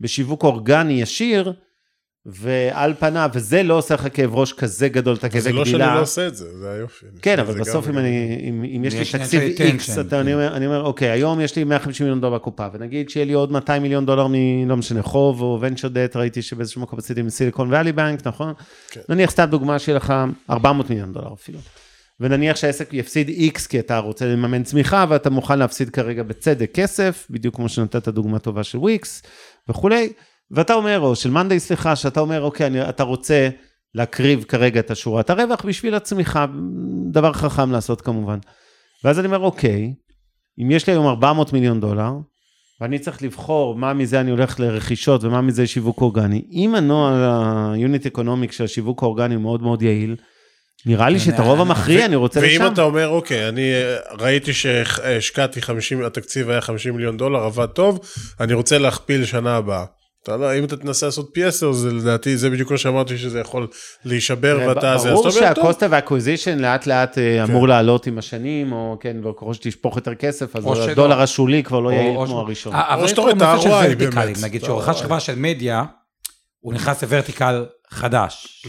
בשיווק 0.00 0.42
אורגני 0.42 0.92
ישיר, 0.92 1.52
ועל 2.26 2.94
פניו, 2.98 3.30
וזה 3.34 3.62
לא 3.62 3.78
עושה 3.78 3.94
לך 3.94 4.06
כאב 4.14 4.34
ראש 4.34 4.52
כזה 4.52 4.88
גדול, 4.88 5.16
אתה 5.16 5.28
כזה 5.28 5.40
זה 5.40 5.52
לא 5.52 5.64
שאני 5.64 5.78
גדילה. 5.78 5.94
לא 5.94 6.00
עושה 6.00 6.26
את 6.26 6.36
זה, 6.36 6.58
זה 6.58 6.70
היופי. 6.70 7.06
כן, 7.22 7.38
אבל 7.38 7.60
בסוף 7.60 7.88
אם. 7.88 7.98
אני, 7.98 8.40
אם, 8.48 8.64
אם 8.76 8.84
יש 8.84 8.94
לי 8.94 9.18
תקציב 9.20 9.42
attention, 9.42 10.00
אתה, 10.00 10.20
אני, 10.20 10.34
אומר, 10.34 10.56
אני 10.56 10.66
אומר, 10.66 10.82
אוקיי, 10.82 11.10
היום 11.10 11.40
יש 11.40 11.56
לי 11.56 11.64
150 11.64 12.04
מיליון 12.04 12.20
דולר 12.20 12.34
בקופה, 12.34 12.66
ונגיד 12.72 13.10
שיהיה 13.10 13.26
לי 13.26 13.32
עוד 13.32 13.52
200 13.52 13.82
מיליון 13.82 14.06
דולר 14.06 14.26
מ... 14.26 14.34
לא 14.68 14.76
משנה, 14.76 15.02
חוב 15.02 15.42
או 15.42 15.60
venture 15.62 16.12
debt, 16.14 16.18
ראיתי 16.18 16.42
שבאיזשהו 16.42 16.80
מקום 16.80 16.98
עשיתי 16.98 17.22
מסיליקון 17.22 17.72
ואלי 17.72 17.92
בנק, 17.92 18.26
נכון? 18.26 18.52
כן. 18.90 19.00
נניח 19.08 19.30
סתם 19.30 19.44
דוגמה 19.44 19.78
שיהיה 19.78 19.96
לך 19.96 20.14
400 20.50 20.90
מיליון 20.90 21.12
דולר 21.12 21.32
אפילו. 21.32 21.58
ונניח 22.20 22.56
שהעסק 22.56 22.88
יפסיד 22.92 23.28
X 23.54 23.68
כי 23.68 23.80
אתה 23.80 23.98
רוצה 23.98 24.26
לממן 24.26 24.62
צמיחה, 24.62 25.04
ואתה 25.08 25.30
מוכן 25.30 25.58
להפסיד 25.58 25.90
כרגע 25.90 26.22
בצדק 26.22 26.70
כסף, 26.74 27.26
בדיוק 27.30 27.56
כמו 27.56 27.68
שנתת 27.68 28.08
דוגמה 28.08 28.38
טובה 28.38 28.62
של 28.64 28.78
וויקס 28.78 29.22
וכולי, 29.68 30.12
ואתה 30.52 30.74
אומר, 30.74 31.00
או 31.00 31.16
של 31.16 31.30
מאנדיי, 31.30 31.60
סליחה, 31.60 31.96
שאתה 31.96 32.20
אומר, 32.20 32.42
אוקיי, 32.42 32.66
אני, 32.66 32.88
אתה 32.88 33.02
רוצה 33.02 33.48
להקריב 33.94 34.44
כרגע 34.48 34.80
את 34.80 34.90
השורת 34.90 35.30
הרווח 35.30 35.64
בשביל 35.64 35.94
הצמיחה, 35.94 36.46
דבר 37.12 37.32
חכם 37.32 37.72
לעשות 37.72 38.00
כמובן. 38.00 38.38
ואז 39.04 39.18
אני 39.18 39.26
אומר, 39.26 39.38
אוקיי, 39.38 39.94
אם 40.62 40.70
יש 40.70 40.86
לי 40.86 40.92
היום 40.92 41.06
400 41.06 41.52
מיליון 41.52 41.80
דולר, 41.80 42.12
ואני 42.80 42.98
צריך 42.98 43.22
לבחור 43.22 43.74
מה 43.74 43.92
מזה 43.92 44.20
אני 44.20 44.30
הולך 44.30 44.60
לרכישות 44.60 45.24
ומה 45.24 45.40
מזה 45.40 45.66
שיווק 45.66 46.00
אורגני, 46.00 46.42
אם 46.52 46.74
הנוהל 46.74 47.22
ה-unit 47.24 48.16
economic 48.16 48.52
של 48.52 48.64
השיווק 48.64 49.02
האורגני 49.02 49.34
הוא 49.34 49.42
מאוד 49.42 49.62
מאוד 49.62 49.82
יעיל, 49.82 50.16
נראה 50.86 51.08
לי 51.08 51.18
שאת 51.18 51.38
הרוב 51.38 51.60
המכריע 51.60 52.06
אני 52.06 52.16
רוצה 52.16 52.40
לשם. 52.40 52.62
ואם 52.62 52.72
אתה 52.72 52.82
אומר, 52.82 53.08
אוקיי, 53.08 53.48
אני 53.48 53.72
אה, 53.74 53.96
ראיתי 54.18 54.52
שהשקעתי 54.52 55.62
50, 55.62 56.04
התקציב 56.04 56.50
היה 56.50 56.60
50 56.60 56.94
מיליון 56.94 57.16
דולר, 57.16 57.38
עבד 57.38 57.66
טוב, 57.66 58.00
אני 58.40 58.54
רוצה 58.54 58.78
להכפיל 58.78 59.24
שנה 59.24 59.56
הבאה. 59.56 59.84
אתה 60.22 60.36
לא, 60.36 60.58
אם 60.58 60.64
אתה 60.64 60.76
תנסה 60.76 61.06
לעשות 61.06 61.30
פי 61.32 61.44
10, 61.44 61.72
זה 61.72 61.92
לדעתי, 61.92 62.36
זה 62.36 62.50
בדיוק 62.50 62.70
מה 62.70 62.78
שאמרתי, 62.78 63.18
שזה 63.18 63.40
יכול 63.40 63.66
להישבר 64.04 64.58
ואתה... 64.68 64.80
זה, 64.80 64.88
אז 64.88 65.06
ברור 65.06 65.28
אתה 65.28 65.38
אומר, 65.38 65.54
טוב, 65.54 65.64
שה-cost 65.72 65.76
of 65.78 66.08
acquisition 66.08 66.60
לאט 66.60 66.86
לאט 66.86 67.18
אה, 67.18 67.44
אמור 67.44 67.68
לעלות 67.68 68.06
עם 68.06 68.18
השנים, 68.18 68.72
או 68.72 68.96
כן, 69.00 69.16
וככל 69.26 69.54
שתשפוך 69.54 69.96
יותר 69.96 70.14
כסף, 70.14 70.56
אז. 70.56 70.64
הדולר 70.88 71.20
השולי 71.20 71.62
כבר 71.62 71.80
לא 71.80 71.90
או 71.92 72.26
כמו 72.26 72.26
ש- 72.26 72.30
הראשון. 72.30 72.74
אה, 72.74 72.94
אבל 72.94 73.00
או 73.00 73.04
יש 73.04 73.10
שאתה 73.10 73.22
פה 73.22 73.28
רואה 73.28 73.36
את 73.36 73.42
ה-ROI 73.42 73.68
ורטיקלים, 73.68 74.14
באמת. 74.14 74.42
נגיד 74.42 74.64
רכש 74.64 74.88
ה-ROI. 74.96 75.04
חברה 75.04 75.20
של 75.20 75.34
מדיה, 75.38 75.84
הוא 76.60 76.74
נכנס 76.74 77.02
לוורטיקל 77.02 77.64
חדש. 77.90 78.66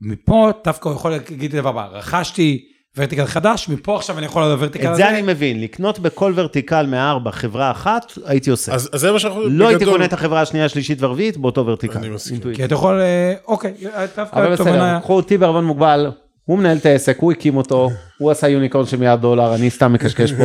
מפה 0.00 0.50
דווקא 0.64 0.88
הוא 0.88 0.96
יכול 0.96 1.10
להגיד 1.10 1.50
את 1.50 1.58
הדבר 1.58 1.68
הבא, 1.68 1.86
רכשתי 1.92 2.64
ורטיקל 2.96 3.26
חדש, 3.26 3.68
מפה 3.68 3.96
עכשיו 3.96 4.18
אני 4.18 4.26
יכול 4.26 4.42
לעלות 4.42 4.58
לוורטיקל 4.58 4.86
את 4.86 4.90
הזה. 4.90 5.02
זה 5.02 5.08
אני 5.08 5.22
מבין, 5.22 5.60
לקנות 5.60 5.98
בכל 5.98 6.32
ורטיקל 6.36 6.86
מהארבע 6.86 7.30
חברה 7.30 7.70
אחת, 7.70 8.12
הייתי 8.24 8.50
עושה. 8.50 8.74
אז, 8.74 8.90
אז 8.92 9.00
זה 9.00 9.12
מה 9.12 9.18
שאנחנו... 9.18 9.48
לא 9.48 9.68
הייתי 9.68 9.84
קונה 9.84 10.04
את 10.04 10.12
החברה 10.12 10.40
השנייה, 10.40 10.64
השלישית 10.64 11.02
והרביעית 11.02 11.36
באותו 11.36 11.66
ורטיקל. 11.66 11.98
אני 11.98 12.08
מסכים. 12.08 12.40
כי 12.54 12.64
אתה 12.64 12.74
יכול, 12.74 13.00
אה, 13.00 13.34
אוקיי, 13.46 13.74
דווקא 14.16 14.38
אבל 14.38 14.52
בסדר, 14.52 14.64
תובנה... 14.64 15.00
קחו 15.00 15.12
אותי 15.12 15.38
בערבון 15.38 15.64
מוגבל, 15.64 16.10
הוא 16.44 16.58
מנהל 16.58 16.76
את 16.76 16.86
העסק, 16.86 17.18
הוא 17.18 17.32
הקים 17.32 17.56
אותו, 17.56 17.90
הוא 18.18 18.30
עשה 18.30 18.48
יוניקורן 18.48 18.86
של 18.86 18.96
מיליארד 18.96 19.20
דולר, 19.20 19.54
אני 19.54 19.70
סתם 19.70 19.92
מקשקש 19.92 20.32
פה, 20.32 20.44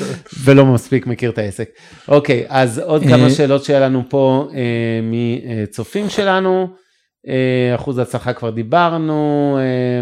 ולא 0.44 0.66
מספיק 0.66 1.06
מכיר 1.06 1.30
את 1.30 1.38
העסק. 1.38 1.68
אוקיי, 2.08 2.44
אז 2.48 2.78
עוד 2.78 3.02
כמה 3.02 3.24
אה. 3.24 3.30
שאלות 3.30 3.64
שהיה 3.64 3.80
לנו 3.80 4.02
פה 4.08 4.48
אה, 4.54 4.60
מצופים 5.02 6.08
שלנו, 6.08 6.68
אה, 7.28 7.74
אחוז 7.74 7.98
ההצלחה 7.98 8.32
כבר 8.32 8.50
דיברנו, 8.50 9.58
אה, 9.60 10.00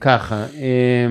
ככה, 0.00 0.34
אה, 0.36 1.06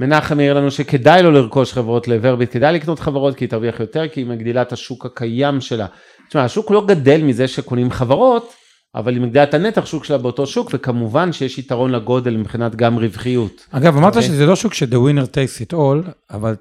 מנחם 0.00 0.38
העיר 0.38 0.54
לנו 0.54 0.70
שכדאי 0.70 1.22
לו 1.22 1.30
לרכוש 1.30 1.72
חברות 1.72 2.08
לוורביט, 2.08 2.52
כדאי 2.52 2.74
לקנות 2.74 2.98
חברות 3.00 3.36
כי 3.36 3.44
היא 3.44 3.50
תרוויח 3.50 3.80
יותר, 3.80 4.08
כי 4.08 4.20
היא 4.20 4.26
מגדילה 4.26 4.62
את 4.62 4.72
השוק 4.72 5.06
הקיים 5.06 5.60
שלה. 5.60 5.86
תשמע, 6.28 6.44
השוק 6.44 6.70
לא 6.70 6.86
גדל 6.86 7.22
מזה 7.22 7.48
שקונים 7.48 7.90
חברות, 7.90 8.52
אבל 8.94 9.12
היא 9.12 9.20
מגדילה 9.20 9.44
את 9.44 9.54
הנתח 9.54 9.86
שוק 9.86 10.04
שלה 10.04 10.18
באותו 10.18 10.46
שוק, 10.46 10.70
וכמובן 10.74 11.32
שיש 11.32 11.58
יתרון 11.58 11.90
לגודל 11.90 12.36
מבחינת 12.36 12.74
גם 12.76 12.98
רווחיות. 12.98 13.66
אגב, 13.70 13.96
אמרת 13.96 14.16
אוקיי. 14.16 14.28
שזה 14.28 14.46
לא 14.46 14.56
שוק 14.56 14.74
ש-the 14.74 14.94
winner 14.94 15.26
takes 15.26 15.66
it 15.66 15.74
all, 15.74 16.10
אבל 16.30 16.54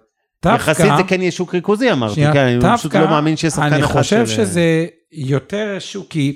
דווקא... 0.43 0.71
יחסית 0.71 0.91
זה 0.97 1.03
כן 1.07 1.21
יהיה 1.21 1.31
שוק 1.31 1.53
ריכוזי 1.55 1.91
אמרתי, 1.91 2.15
שנייה, 2.15 2.33
כן, 2.33 2.45
אני 2.45 2.77
פשוט 2.77 2.95
לא 2.95 3.07
מאמין 3.09 3.37
שיש 3.37 3.53
שחקן 3.53 3.67
אחד 3.67 3.73
אני 3.75 3.83
חושב 3.83 4.27
של- 4.27 4.35
שזה 4.35 4.85
יותר 5.11 5.75
שוק, 5.79 6.07
כי 6.09 6.35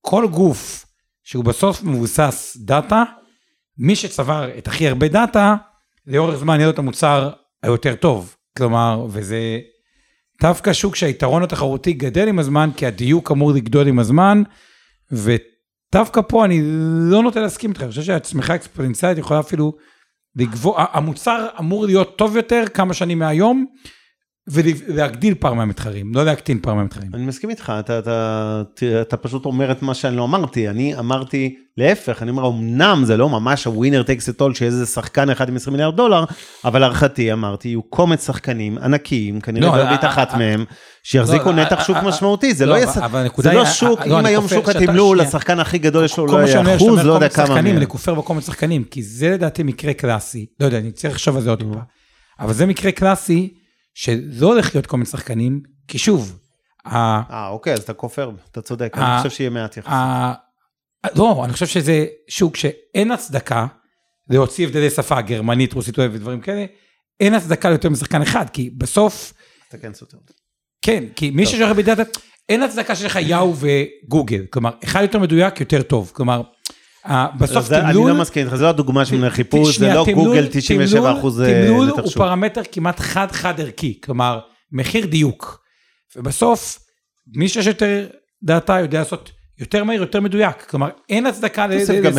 כל 0.00 0.26
גוף 0.30 0.86
שהוא 1.24 1.44
בסוף 1.44 1.82
מבוסס 1.82 2.56
דאטה, 2.60 3.02
מי 3.78 3.96
שצבר 3.96 4.58
את 4.58 4.68
הכי 4.68 4.88
הרבה 4.88 5.08
דאטה, 5.08 5.56
לאורך 6.06 6.36
זמן 6.36 6.54
יהיה 6.56 6.66
לו 6.66 6.72
את 6.72 6.78
המוצר 6.78 7.30
היותר 7.62 7.94
טוב. 7.94 8.36
כלומר, 8.56 9.06
וזה 9.08 9.58
דווקא 10.42 10.72
שוק 10.72 10.96
שהיתרון 10.96 11.42
התחרותי 11.42 11.92
גדל 11.92 12.28
עם 12.28 12.38
הזמן, 12.38 12.70
כי 12.76 12.86
הדיוק 12.86 13.30
אמור 13.30 13.52
לגדול 13.52 13.88
עם 13.88 13.98
הזמן, 13.98 14.42
ודווקא 15.12 16.20
פה 16.28 16.44
אני 16.44 16.60
לא 17.10 17.22
נוטה 17.22 17.40
להסכים 17.40 17.70
איתך, 17.70 17.82
אני 17.82 17.90
חושב 17.90 18.02
שהצמיחה 18.02 18.52
האקספוננציאלית 18.52 19.18
יכולה 19.18 19.40
אפילו 19.40 19.72
לגבוה, 20.36 20.84
המוצר 20.92 21.46
אמור 21.58 21.86
להיות 21.86 22.18
טוב 22.18 22.36
יותר 22.36 22.62
כמה 22.74 22.94
שנים 22.94 23.18
מהיום, 23.18 23.66
ולהגדיל 24.48 25.34
פער 25.34 25.52
מהמתחרים, 25.52 26.14
לא 26.14 26.24
להקטין 26.24 26.58
פער 26.62 26.74
מהמתחרים. 26.74 27.10
אני 27.14 27.26
מסכים 27.26 27.50
איתך, 27.50 27.72
אתה, 27.80 27.98
אתה, 27.98 28.62
אתה, 28.74 29.00
אתה 29.00 29.16
פשוט 29.16 29.44
אומר 29.44 29.72
את 29.72 29.82
מה 29.82 29.94
שאני 29.94 30.16
לא 30.16 30.24
אמרתי, 30.24 30.68
אני 30.68 30.98
אמרתי 30.98 31.56
להפך, 31.78 32.22
אני 32.22 32.30
אומר, 32.30 32.48
אמנם 32.48 33.02
זה 33.04 33.16
לא 33.16 33.28
ממש 33.28 33.64
הווינר 33.64 34.02
טקס 34.02 34.28
את 34.28 34.40
אול, 34.40 34.54
שיהיה 34.54 34.70
איזה 34.70 34.86
שחקן 34.86 35.30
אחד 35.30 35.48
עם 35.48 35.56
20 35.56 35.72
מיליארד 35.72 35.96
דולר, 35.96 36.24
אבל 36.64 36.80
להערכתי 36.80 37.32
אמרתי, 37.32 37.68
יהיו 37.68 37.82
קומץ 37.82 38.26
שחקנים 38.26 38.78
ענקיים, 38.78 39.40
כנראה 39.40 39.66
לא, 39.66 39.82
ורבית 39.82 40.04
אה, 40.04 40.10
אחת 40.10 40.30
אה, 40.32 40.38
מהם, 40.38 40.64
שיחזיקו 41.02 41.52
לא, 41.52 41.56
נתח 41.56 41.78
אה, 41.78 41.84
שוק 41.84 41.96
אה, 41.96 42.08
משמעותי, 42.08 42.54
זה 42.54 42.66
לא, 42.66 42.78
לא 42.78 42.86
זה 43.36 43.52
לא 43.52 43.64
שוק, 43.64 44.00
אה, 44.00 44.06
לא, 44.06 44.20
אם 44.20 44.26
היום 44.26 44.48
שוק 44.48 44.68
התמלול, 44.68 45.16
שנייה. 45.16 45.28
לשחקן 45.28 45.60
הכי 45.60 45.78
גדול 45.78 46.04
יש 46.04 46.18
לו 46.18 46.26
לא 46.26 46.46
שאתה 46.46 46.76
אחוז, 46.76 47.04
לא 47.04 47.12
יודע 47.12 47.28
כמה 47.28 47.54
מהם. 47.54 47.76
אני 47.76 47.86
כופר 47.86 48.14
בקומץ 48.14 48.46
שחקנים, 48.46 48.84
כי 48.84 49.02
זה 49.02 49.30
לדעתי 49.30 49.62
מקרה 49.62 49.92
קלאסי, 49.92 50.46
לא 50.60 50.66
יודע, 50.66 50.78
אני 50.78 50.92
צריך 50.92 51.14
לחשוב 51.14 51.36
על 51.36 51.42
זה 51.42 51.50
עוד 51.50 51.58
טיפה, 51.58 51.80
אבל 52.40 52.52
זה 52.52 52.66
מקרה 52.66 52.92
קלאסי, 52.92 53.54
שלא 53.96 54.46
הולך 54.46 54.74
להיות 54.74 54.86
קומץ 54.86 55.10
שחקנים, 55.10 55.60
כי 55.88 55.98
שוב, 55.98 56.38
אה, 56.86 57.48
אוקיי, 57.48 57.72
אז 57.72 57.82
אתה 57.82 57.94
כופר, 57.94 58.30
אתה 58.50 58.62
צודק, 58.62 58.92
אני 58.96 59.18
חושב 59.18 59.30
שיהיה 59.30 59.50
מעט 59.50 59.76
יחסית. 59.76 59.92
לא, 61.16 61.44
אני 61.44 61.52
חושב 61.52 61.66
שזה 61.66 62.06
שוק 62.28 62.56
שאין 62.56 63.10
הצדקה 63.10 63.66
להוציא 64.30 64.66
הבדלי 64.66 64.90
שפה, 64.90 65.20
גרמנית, 65.20 65.72
רוסית 65.72 65.98
ודברים 65.98 66.40
כאלה, 66.40 66.64
אין 67.20 67.34
הצדקה 67.34 67.68
ליותר 67.68 67.90
משחקן 67.90 68.22
אחד, 68.22 68.50
כי 68.50 68.70
בסוף, 68.70 69.34
אתה 69.68 69.78
כן 69.78 69.94
סותר. 69.94 70.18
כן, 70.82 71.04
כי 71.16 71.30
מי 71.30 71.42
לך 71.42 71.76
בדאטה, 71.76 72.02
אין 72.48 72.62
הצדקה 72.62 72.96
שיש 72.96 73.06
לך 73.06 73.18
יאו 73.22 73.54
וגוגל, 73.56 74.46
כלומר, 74.50 74.70
אחד 74.84 75.02
יותר 75.02 75.18
מדויק, 75.18 75.60
יותר 75.60 75.82
טוב, 75.82 76.10
כלומר, 76.14 76.42
בסוף 77.38 77.66
זה- 77.66 77.78
אני 77.80 77.92
תמלול, 77.92 78.10
לא 78.10 78.20
מסכים 78.20 78.46
איתך, 78.46 78.60
לא 78.60 78.68
הדוגמה 78.68 79.04
של 79.04 79.30
חיפוש, 79.30 79.78
זה 79.78 79.94
לא 79.94 80.04
תמלול- 80.04 80.14
גוגל 80.26 80.46
97 80.50 81.12
אחוז 81.18 81.42
תמלול 81.42 81.86
נתח 81.86 82.02
הוא. 82.02 82.12
פרמטר 82.12 82.60
כמעט 82.72 83.00
חד-חד 83.00 83.60
ערכי, 83.60 84.00
כלומר, 84.04 84.40
מחיר 84.72 85.06
דיוק. 85.06 85.60
ובסוף, 86.16 86.78
מי 87.34 87.48
שיש 87.48 87.66
יותר 87.66 88.06
דאטה 88.42 88.80
יודע 88.80 88.98
לעשות 88.98 89.30
יותר 89.60 89.84
מהיר, 89.84 90.00
יותר 90.00 90.20
מדויק. 90.20 90.62
כלומר, 90.70 90.88
אין 91.08 91.26
הצדקה 91.26 91.66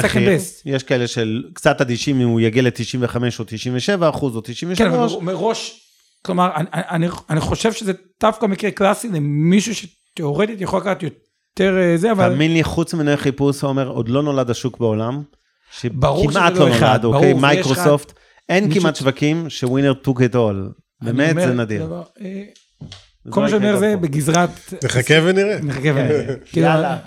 מחיר, 0.05 0.29
best. 0.29 0.61
יש 0.65 0.83
כאלה 0.83 1.07
של 1.07 1.43
קצת 1.53 1.81
אדישים 1.81 2.21
אם 2.21 2.27
הוא 2.27 2.41
יגיע 2.41 2.61
ל-95 2.61 3.15
או 3.39 3.43
97 3.47 4.09
אחוז 4.09 4.35
או 4.35 4.41
93. 4.41 4.77
כן, 4.77 4.87
אבל 5.19 5.33
מראש, 5.33 5.81
כלומר, 6.25 6.49
אני, 6.73 7.07
חושב 7.41 7.73
שזה 7.73 7.91
דווקא 8.21 8.45
מקרה 8.45 8.71
קלאסי 8.71 9.07
למישהו 9.07 9.73
שתאורטית 9.75 10.61
יכול 10.61 10.79
לקחת 10.79 11.03
יותר 11.03 11.15
אה, 11.61 11.97
זה, 11.97 12.11
אבל 12.11 12.29
תאמין 12.29 12.53
לי, 12.53 12.63
חוץ 12.63 12.93
ממנהל 12.93 13.15
חיפוש, 13.15 13.63
עומר, 13.63 13.87
עוד 13.87 14.09
לא 14.09 14.23
נולד 14.23 14.49
השוק 14.49 14.79
בעולם. 14.79 15.21
שכמעט 15.71 16.53
לא 16.53 16.69
לא 16.69 16.75
אחד, 16.75 16.87
נולד, 16.89 17.01
ברור, 17.01 17.15
אוקיי? 17.15 17.33
מייקרוסופט, 17.33 18.13
אין 18.49 18.73
כמעט 18.73 18.95
שווקים 18.95 19.49
שווינר 19.49 19.93
took 20.03 20.17
it 20.17 20.33
all. 20.33 20.37
אני 21.01 21.11
באמת, 21.11 21.35
זה 21.35 21.53
נדיר. 21.53 21.85
דבר, 21.85 22.03
אה, 22.21 22.43
זה 23.25 23.31
כל 23.31 23.39
לא 23.39 23.45
מה 23.45 23.49
שאני 23.49 23.65
יקרה 23.65 23.75
אומר 23.77 23.87
זה 23.87 23.93
פה. 23.95 24.01
בגזרת... 24.01 24.49
נחכה 24.83 25.13
ונראה. 25.23 25.59
נחכה 25.61 25.89
ונראה. 25.95 26.35
כאילו, 26.51 26.67
יאללה. 26.67 26.97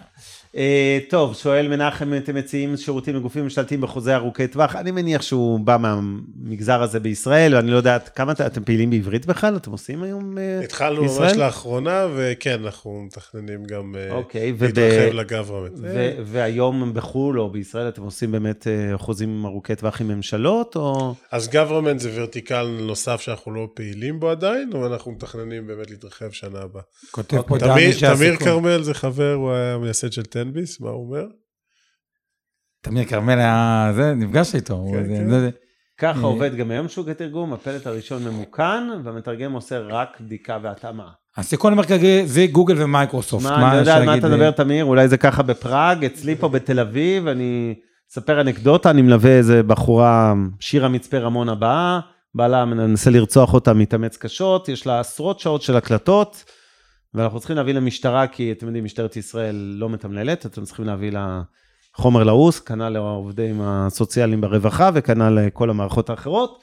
אה, 0.56 0.98
טוב, 1.08 1.34
שואל 1.34 1.68
מנחם, 1.68 2.14
אתם 2.16 2.34
מציעים 2.34 2.76
שירותים 2.76 3.16
לגופים 3.16 3.42
ממשלתיים 3.42 3.80
בחוזה 3.80 4.16
ארוכי 4.16 4.46
טווח? 4.46 4.76
אני 4.76 4.90
מניח 4.90 5.22
שהוא 5.22 5.60
בא 5.60 5.76
מהמגזר 5.80 6.82
הזה 6.82 7.00
בישראל, 7.00 7.54
ואני 7.54 7.70
לא 7.70 7.76
יודעת 7.76 8.08
כמה 8.08 8.32
אתם- 8.32 8.46
אתם 8.46 8.64
פעילים 8.64 8.90
בעברית 8.90 9.26
בכלל? 9.26 9.56
אתם 9.56 9.70
עושים 9.70 10.02
היום 10.02 10.38
אה, 10.38 10.60
התחלנו 10.64 11.02
ממש 11.02 11.10
בישראל? 11.10 11.38
לאחרונה, 11.38 12.06
וכן, 12.16 12.60
אנחנו 12.64 13.02
מתכננים 13.06 13.64
גם 13.64 13.94
אה, 13.98 14.14
אוקיי, 14.14 14.52
וב- 14.58 14.64
להתרחב 14.64 15.14
לגברמנט. 15.14 15.72
ו- 15.76 16.10
והיום 16.24 16.94
בחו"ל 16.94 17.40
או 17.40 17.50
בישראל 17.50 17.88
אתם 17.88 18.02
עושים 18.02 18.32
באמת 18.32 18.66
אה, 18.66 18.98
חוזים 18.98 19.44
ארוכי 19.46 19.74
טווח 19.74 20.00
עם 20.00 20.08
ממשלות, 20.08 20.76
או... 20.76 21.14
אז 21.32 21.48
government 21.48 21.98
זה 21.98 22.10
ורטיקל 22.14 22.66
נוסף 22.80 23.20
שאנחנו 23.20 23.54
לא 23.54 23.68
פעילים 23.74 24.20
בו 24.20 24.30
עדיין, 24.30 24.70
אבל 24.74 24.92
אנחנו 24.92 25.12
מתכננים 25.12 25.66
באמת 25.66 25.90
להתרחב 25.90 26.30
שנה 26.30 26.58
הבאה. 26.58 26.82
כותב 27.10 27.36
פה 27.42 27.54
אוקיי. 27.54 27.68
דני 27.68 27.92
שהסיכון- 27.92 28.16
תמיר 28.16 28.36
כרמל 28.36 28.82
זה 28.82 28.94
חבר, 28.94 29.32
הוא 29.34 29.52
היה 29.52 29.78
מייסד 29.78 30.12
של 30.12 30.22
תן-ביס, 30.44 30.80
מה 30.80 30.88
הוא 30.90 31.06
אומר? 31.06 31.24
תמיר 32.82 33.04
כרמל 33.04 33.38
היה, 33.38 33.92
זה, 33.96 34.14
נפגשתי 34.14 34.56
איתו. 34.56 34.74
הוא- 34.74 34.92
כן, 34.96 35.04
זה- 35.08 35.16
כן. 35.16 35.30
זה- 35.30 35.50
ככה 35.98 36.18
אה. 36.18 36.24
עובד 36.24 36.54
גם 36.54 36.70
היום 36.70 36.88
שוק 36.88 37.08
התרגום, 37.08 37.52
הפלט 37.52 37.86
הראשון 37.86 38.24
ממוכן, 38.24 38.82
והמתרגם 39.04 39.52
עושה 39.52 39.78
רק 39.78 40.20
בדיקה 40.20 40.58
והתאמה. 40.62 41.08
הסיכון 41.36 41.72
המרכזי 41.72 42.26
זה 42.26 42.46
גוגל 42.52 42.82
ומייקרוסופט. 42.82 43.44
מה, 43.44 43.70
אני 43.70 43.78
יודע 43.78 43.96
על 43.96 44.04
מה 44.06 44.18
אתה 44.18 44.28
מדבר, 44.28 44.50
תמיר? 44.50 44.84
אולי 44.84 45.08
זה 45.08 45.16
ככה 45.16 45.42
בפראג, 45.42 46.04
אצלי 46.04 46.36
פה 46.36 46.48
בתל 46.48 46.80
אביב, 46.80 47.26
אני 47.28 47.74
אספר 48.12 48.40
אנקדוטה, 48.40 48.90
אני 48.90 49.02
מלווה 49.02 49.30
איזה 49.30 49.62
בחורה, 49.62 50.34
שירה 50.60 50.88
מצפה 50.88 51.18
רמון 51.18 51.48
הבאה, 51.48 52.00
בעלה 52.34 52.64
מנסה 52.64 53.10
לרצוח 53.10 53.54
אותה, 53.54 53.72
מתאמץ 53.72 54.16
קשות, 54.16 54.68
יש 54.68 54.86
לה 54.86 55.00
עשרות 55.00 55.40
שעות 55.40 55.62
של 55.62 55.76
הקלטות, 55.76 56.44
ואנחנו 57.14 57.38
צריכים 57.38 57.56
להביא 57.56 57.74
למשטרה, 57.74 58.26
כי 58.26 58.52
אתם 58.52 58.66
יודעים, 58.66 58.84
משטרת 58.84 59.16
ישראל 59.16 59.56
לא 59.56 59.88
מתמללת, 59.88 60.46
אתם 60.46 60.64
צריכים 60.64 60.84
להביא 60.84 61.12
לה 61.12 61.42
חומר 61.94 62.24
לעוס, 62.24 62.60
כנ"ל 62.60 62.88
לעובדים 62.88 63.60
הסוציאליים 63.60 64.40
ברווחה, 64.40 64.90
וכנ"ל 64.94 65.40
לכל 65.40 65.70
המערכות 65.70 66.10
האחרות. 66.10 66.58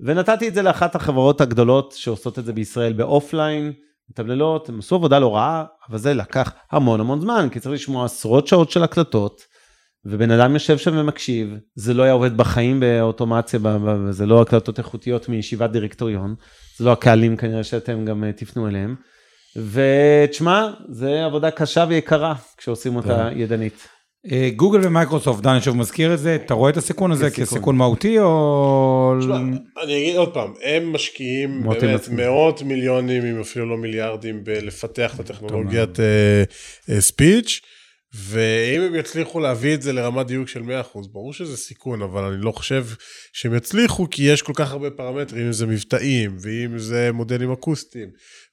ונתתי 0.00 0.48
את 0.48 0.54
זה 0.54 0.62
לאחת 0.62 0.94
החברות 0.94 1.40
הגדולות 1.40 1.92
שעושות 1.92 2.38
את 2.38 2.44
זה 2.44 2.52
בישראל 2.52 2.92
באופליין, 2.92 3.72
מתמללות, 4.10 4.68
הם 4.68 4.78
עשו 4.78 4.94
עבודה 4.94 5.18
לא 5.18 5.36
רעה, 5.36 5.64
אבל 5.90 5.98
זה 5.98 6.14
לקח 6.14 6.52
המון 6.70 7.00
המון 7.00 7.20
זמן, 7.20 7.48
כי 7.52 7.60
צריך 7.60 7.74
לשמוע 7.74 8.04
עשרות 8.04 8.46
שעות 8.46 8.70
של 8.70 8.82
הקלטות, 8.82 9.40
ובן 10.04 10.30
אדם 10.30 10.54
יושב 10.54 10.78
שם 10.78 10.98
ומקשיב, 10.98 11.54
זה 11.74 11.94
לא 11.94 12.02
היה 12.02 12.12
עובד 12.12 12.36
בחיים 12.36 12.80
באוטומציה, 12.80 13.60
זה 14.10 14.26
לא 14.26 14.42
הקלטות 14.42 14.78
איכותיות 14.78 15.28
מישיבת 15.28 15.70
דירקטוריון, 15.70 16.34
זה 16.78 16.84
לא 16.84 16.92
הקהלים 16.92 17.36
כנראה 17.36 17.64
שאתם 17.64 18.04
גם 18.04 18.24
אה, 18.24 18.32
תפנו 18.32 18.68
אליהם. 18.68 18.96
ותשמע, 19.72 20.70
זה 20.88 21.24
עבודה 21.24 21.50
קשה 21.50 21.84
ויקרה 21.88 22.34
כשעושים 22.56 22.96
אותה 22.96 23.28
ידנית. 23.36 23.88
אה, 24.32 24.50
גוגל 24.56 24.80
ומייקרוסופט, 24.82 25.42
דן 25.42 25.60
שוב 25.60 25.76
מזכיר 25.76 26.14
את 26.14 26.18
זה, 26.18 26.34
אתה 26.34 26.54
רואה 26.54 26.70
את 26.70 26.76
הסיכון 26.76 27.12
הזה 27.12 27.30
כסיכון. 27.30 27.76
מהותי 27.76 28.18
או... 28.18 29.14
תשמע, 29.20 29.36
אני 29.82 29.98
אגיד 29.98 30.16
עוד 30.16 30.34
פעם, 30.34 30.52
הם 30.64 30.92
משקיעים 30.92 31.62
באמת. 31.62 32.08
מאות 32.08 32.62
מיליונים, 32.62 33.24
אם 33.24 33.40
אפילו 33.40 33.66
לא 33.66 33.76
מיליארדים, 33.76 34.44
בלפתח 34.44 35.14
את 35.14 35.20
הטכנולוגיית 35.20 36.00
אה, 36.00 36.42
אה, 36.90 37.00
ספיץ', 37.00 37.60
ואם 38.20 38.80
הם 38.80 38.94
יצליחו 38.94 39.40
להביא 39.40 39.74
את 39.74 39.82
זה 39.82 39.92
לרמת 39.92 40.26
דיוק 40.26 40.48
של 40.48 40.62
100%, 40.62 40.64
ברור 41.12 41.32
שזה 41.32 41.56
סיכון, 41.56 42.02
אבל 42.02 42.24
אני 42.24 42.42
לא 42.42 42.52
חושב 42.52 42.86
שהם 43.32 43.54
יצליחו, 43.54 44.10
כי 44.10 44.22
יש 44.22 44.42
כל 44.42 44.52
כך 44.56 44.72
הרבה 44.72 44.90
פרמטרים, 44.90 45.46
אם 45.46 45.52
זה 45.52 45.66
מבטאים, 45.66 46.36
ואם 46.40 46.78
זה 46.78 47.10
מודלים 47.12 47.52
אקוסטיים, 47.52 48.08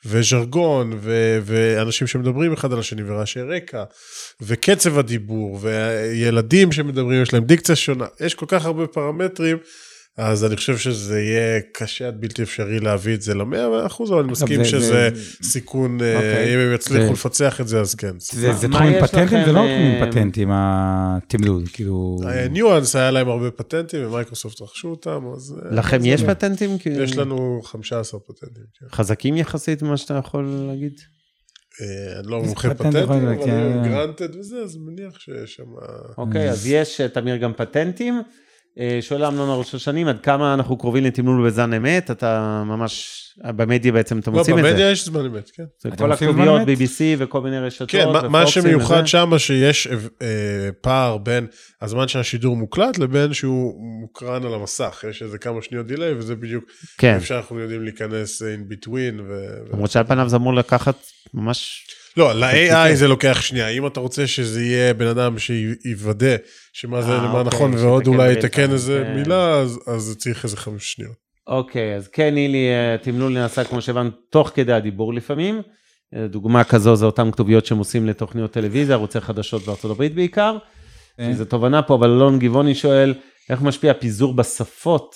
וז'רגון, 0.05 0.93
ו- 1.01 1.39
ואנשים 1.43 2.07
שמדברים 2.07 2.53
אחד 2.53 2.73
על 2.73 2.79
השני, 2.79 3.01
ורעשי 3.05 3.41
רקע, 3.41 3.83
וקצב 4.41 4.99
הדיבור, 4.99 5.59
וילדים 5.61 6.71
שמדברים, 6.71 7.21
יש 7.21 7.33
להם 7.33 7.43
דיקציה 7.43 7.75
שונה, 7.75 8.05
יש 8.19 8.35
כל 8.35 8.45
כך 8.49 8.65
הרבה 8.65 8.87
פרמטרים. 8.87 9.57
אז 10.17 10.45
אני 10.45 10.55
חושב 10.55 10.77
שזה 10.77 11.21
יהיה 11.21 11.61
קשה 11.73 12.07
עד 12.07 12.21
בלתי 12.21 12.43
אפשרי 12.43 12.79
להביא 12.79 13.13
את 13.15 13.21
זה 13.21 13.33
למאה 13.33 13.85
אחוז, 13.85 14.11
אבל 14.11 14.19
אני 14.19 14.31
מסכים 14.31 14.57
זה- 14.63 14.69
שזה 14.69 15.09
זה- 15.13 15.43
סיכון, 15.43 16.01
אה, 16.01 16.15
אוקיי. 16.15 16.53
אם 16.55 16.59
הם 16.59 16.73
יצליחו 16.75 17.05
זה- 17.05 17.11
לפצח 17.11 17.61
את 17.61 17.67
זה, 17.67 17.79
אז 17.81 17.95
כן. 17.95 18.11
זה 18.19 18.53
זה 18.53 18.67
מה 18.67 18.75
תחומים 18.77 18.93
יש 18.97 19.03
פטנטים? 19.03 19.45
זה 19.45 19.51
לא 19.51 19.59
אה, 19.59 19.65
תחומים 19.99 20.11
פטנטים, 20.11 20.49
התמלול, 20.53 21.63
כאילו... 21.73 22.19
ניואנס 22.49 22.95
היה 22.95 23.11
להם 23.11 23.29
הרבה 23.29 23.51
פטנטים, 23.51 24.07
ומייקרוסופט 24.07 24.61
רכשו 24.61 24.87
אותם, 24.87 25.21
אז... 25.35 25.55
אה, 25.65 25.75
לכם 25.75 25.99
יש 26.03 26.23
פטנטים? 26.23 26.77
כי- 26.77 26.89
יש 26.89 27.17
לנו 27.17 27.61
15 27.63 28.19
פטנטים, 28.19 28.63
כן. 28.79 28.85
חזקים 28.95 29.37
יחסית 29.37 29.81
ממה 29.81 29.97
שאתה 29.97 30.13
יכול 30.13 30.45
להגיד? 30.67 30.93
אה, 31.81 32.19
אני 32.19 32.27
לא 32.31 32.41
מומחה 32.43 32.69
פטנט 32.69 32.79
פטנטים, 32.79 33.03
אבל 33.03 33.25
להיות, 33.29 33.43
כן. 33.45 33.81
granted 33.83 34.35
וזה, 34.35 34.55
אז 34.63 34.77
מניח 34.77 35.19
שיש 35.19 35.53
שם... 35.55 35.63
אוקיי, 36.17 36.49
אז 36.49 36.67
יש, 36.67 37.01
אה, 37.01 37.07
תמיר, 37.07 37.35
גם 37.37 37.51
פטנטים. 37.57 38.21
אה, 38.79 38.97
שואל 39.01 39.25
אמנון 39.25 39.49
הראש 39.49 39.75
השנים, 39.75 40.07
עד 40.07 40.19
כמה 40.19 40.53
אנחנו 40.53 40.77
קרובים 40.77 41.03
לתמלול 41.03 41.47
בזן 41.47 41.73
אמת? 41.73 42.11
אתה 42.11 42.63
ממש, 42.65 43.21
במדיה 43.45 43.91
בעצם 43.91 44.19
אתם 44.19 44.33
לא, 44.33 44.39
עושים 44.39 44.57
את 44.59 44.63
זה. 44.63 44.69
במדיה 44.69 44.91
יש 44.91 45.05
זמן 45.05 45.25
אמת, 45.25 45.51
כן. 45.53 45.63
זה 45.79 45.89
אתם 45.89 45.97
כל 45.97 46.11
עושים 46.11 46.29
הכתוביות? 46.29 46.61
BBC 46.61 47.01
וכל 47.17 47.41
מיני 47.41 47.59
רשתות. 47.59 47.89
כן, 47.91 48.05
מה- 48.29 48.47
שמיוחד. 48.47 49.07
שם, 49.07 49.31
שיש 49.37 49.87
אה, 50.21 50.27
פער 50.81 51.17
בין 51.17 51.47
הזמן 51.81 52.07
שהשידור 52.07 52.55
מוקלט 52.55 52.97
לבין 52.97 53.33
שהוא 53.33 53.73
מוקרן 54.01 54.45
על 54.45 54.53
המסך. 54.53 55.03
יש 55.09 55.21
איזה 55.21 55.37
כמה 55.37 55.61
שניות 55.61 55.87
דיליי, 55.87 56.13
וזה 56.13 56.35
בדיוק 56.35 56.63
כן, 56.97 57.15
אפשר 57.15 57.37
אנחנו 57.37 57.59
יודעים 57.59 57.83
להיכנס 57.83 58.41
in 58.41 58.73
between. 58.73 59.21
למרות 59.73 59.91
שעל 59.91 60.03
פניו 60.03 60.29
זה 60.29 60.35
אמור 60.35 60.53
לקחת 60.53 60.95
ממש... 61.33 61.87
לא, 62.17 62.33
ל-AI 62.33 62.93
זה 62.95 63.07
לוקח 63.07 63.41
שנייה. 63.41 63.67
אם 63.69 63.87
אתה 63.87 63.99
רוצה 63.99 64.27
שזה 64.27 64.63
יהיה 64.63 64.93
בן 64.93 65.07
אדם 65.07 65.39
שיוודא 65.39 66.35
שמה 66.73 67.01
זה 67.01 67.11
אה, 67.11 67.17
למה 67.17 67.27
אוקיי, 67.39 67.43
נכון, 67.43 67.73
ועוד 67.73 68.07
אולי 68.07 68.33
יתקן 68.33 68.71
איזה 68.71 69.03
כן. 69.07 69.15
מילה, 69.15 69.59
אז- 69.87 70.15
צריך 70.17 70.43
איזה 70.43 70.57
חמש 70.57 70.93
שניות. 70.93 71.15
אוקיי, 71.47 71.95
אז 71.95 72.07
כן, 72.07 72.33
נילי, 72.33 72.67
אה, 72.67 72.97
תמלול 72.97 73.33
נעשה, 73.33 73.63
כמו 73.63 73.81
שהבנו, 73.81 74.09
תוך 74.29 74.51
כדי 74.55 74.73
הדיבור 74.73 75.13
לפעמים. 75.13 75.61
אה, 76.15 76.27
דוגמה 76.27 76.63
כזו 76.63 76.95
זה 76.95 77.05
אותן 77.05 77.31
כתוביות 77.31 77.65
שהם 77.65 77.77
עושים 77.77 78.07
לתוכניות 78.07 78.51
טלוויזיה, 78.51 78.95
ערוצי 78.95 79.21
חדשות 79.21 79.65
בארצות 79.65 79.91
הברית 79.91 80.15
בעיקר. 80.15 80.57
כן. 81.17 81.33
זו 81.33 81.45
תובנה 81.45 81.81
פה, 81.81 81.95
אבל 81.95 82.09
אלון 82.09 82.39
גבעוני 82.39 82.75
שואל, 82.75 83.13
איך 83.49 83.61
משפיע 83.61 83.93
פיזור 83.93 84.33
בשפות 84.33 85.15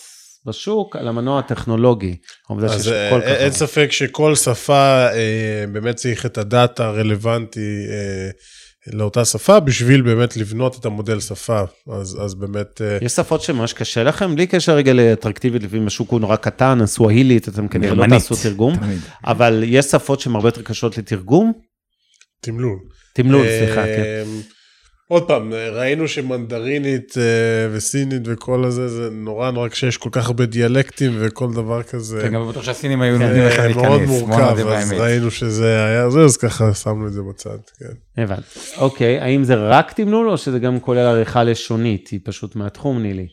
בשוק 0.49 0.95
על 0.95 1.07
המנוע 1.07 1.39
הטכנולוגי? 1.39 2.15
אז 2.63 2.87
אה, 2.87 3.09
כך 3.11 3.27
אין. 3.27 3.51
ספק 3.51 3.91
שכל 3.91 4.35
שפה 4.35 5.07
אה, 5.13 5.65
באמת 5.71 5.95
צריך 5.95 6.25
את 6.25 6.37
הדאטה 6.37 6.87
הרלוונטי 6.87 7.85
אה, 7.89 8.29
לאותה 8.93 9.25
שפה, 9.25 9.59
בשביל 9.59 10.01
באמת 10.01 10.37
לבנות 10.37 10.79
את 10.79 10.85
המודל 10.85 11.19
שפה. 11.19 11.61
אז 11.91 12.17
אז 12.21 12.35
באמת... 12.35 12.81
אה, 12.81 12.97
יש 13.01 13.11
שפות 13.11 13.41
שממש 13.41 13.73
קשה 13.73 14.03
לכם, 14.03 14.35
בלי 14.35 14.47
קשר 14.47 14.75
רגע 14.75 14.93
לאטרקטיבית, 14.93 15.63
לפעמים 15.63 15.87
השוק 15.87 16.09
הוא 16.09 16.19
נורא 16.19 16.35
קטן, 16.35 16.81
הסואהילית, 16.81 17.49
אתם 17.49 17.67
כנראה 17.67 17.95
לא 17.95 18.05
תעשו 18.09 18.35
תרגום, 18.43 18.75
תמיד. 18.75 18.99
אבל 19.25 19.63
יש 19.65 19.85
שפות 19.85 20.19
שהן 20.19 20.35
הרבה 20.35 20.47
יותר 20.47 20.61
קשות 20.61 20.97
לתרגום? 20.97 21.53
תמלול. 22.41 22.79
תמלול, 23.13 23.47
אה, 23.47 23.59
סליחה, 23.59 23.83
כן. 23.85 24.23
עוד 25.11 25.27
פעם, 25.27 25.53
ראינו 25.53 26.07
שמנדרינית 26.07 27.15
אה, 27.17 27.23
וסינית 27.71 28.21
וכל 28.25 28.63
הזה, 28.63 28.87
זה 28.87 29.09
נורא 29.11 29.51
נורא 29.51 29.67
קשה, 29.67 29.87
יש 29.87 29.97
כל 29.97 30.09
כך 30.11 30.27
הרבה 30.27 30.45
דיאלקטים 30.45 31.11
וכל 31.19 31.53
דבר 31.53 31.83
כזה. 31.83 32.21
כן, 32.21 32.33
גם 32.33 32.49
בטוח 32.49 32.63
שהסינים 32.63 33.01
היו 33.01 33.17
כן, 33.17 33.23
נותנים 33.23 33.43
לך 33.43 33.59
אה, 33.59 33.65
להיכנס. 33.65 33.83
מאוד 33.83 34.01
מורכב, 34.01 34.57
אז 34.67 34.89
באמת. 34.89 35.01
ראינו 35.01 35.31
שזה 35.31 35.85
היה 35.85 36.09
זה, 36.09 36.19
אז 36.19 36.37
ככה 36.37 36.73
שמנו 36.73 37.07
את 37.07 37.13
זה 37.13 37.21
בצד, 37.29 37.57
כן. 37.79 38.21
הבנתי. 38.23 38.59
אוקיי, 38.77 39.19
האם 39.19 39.43
זה 39.43 39.55
רק 39.55 39.93
תמלול 39.93 40.29
או 40.29 40.37
שזה 40.37 40.59
גם 40.59 40.79
כולל 40.79 41.05
עריכה 41.05 41.43
לשונית? 41.43 42.09
היא 42.09 42.19
פשוט 42.23 42.55
מהתחום, 42.55 43.01
נילי. 43.01 43.27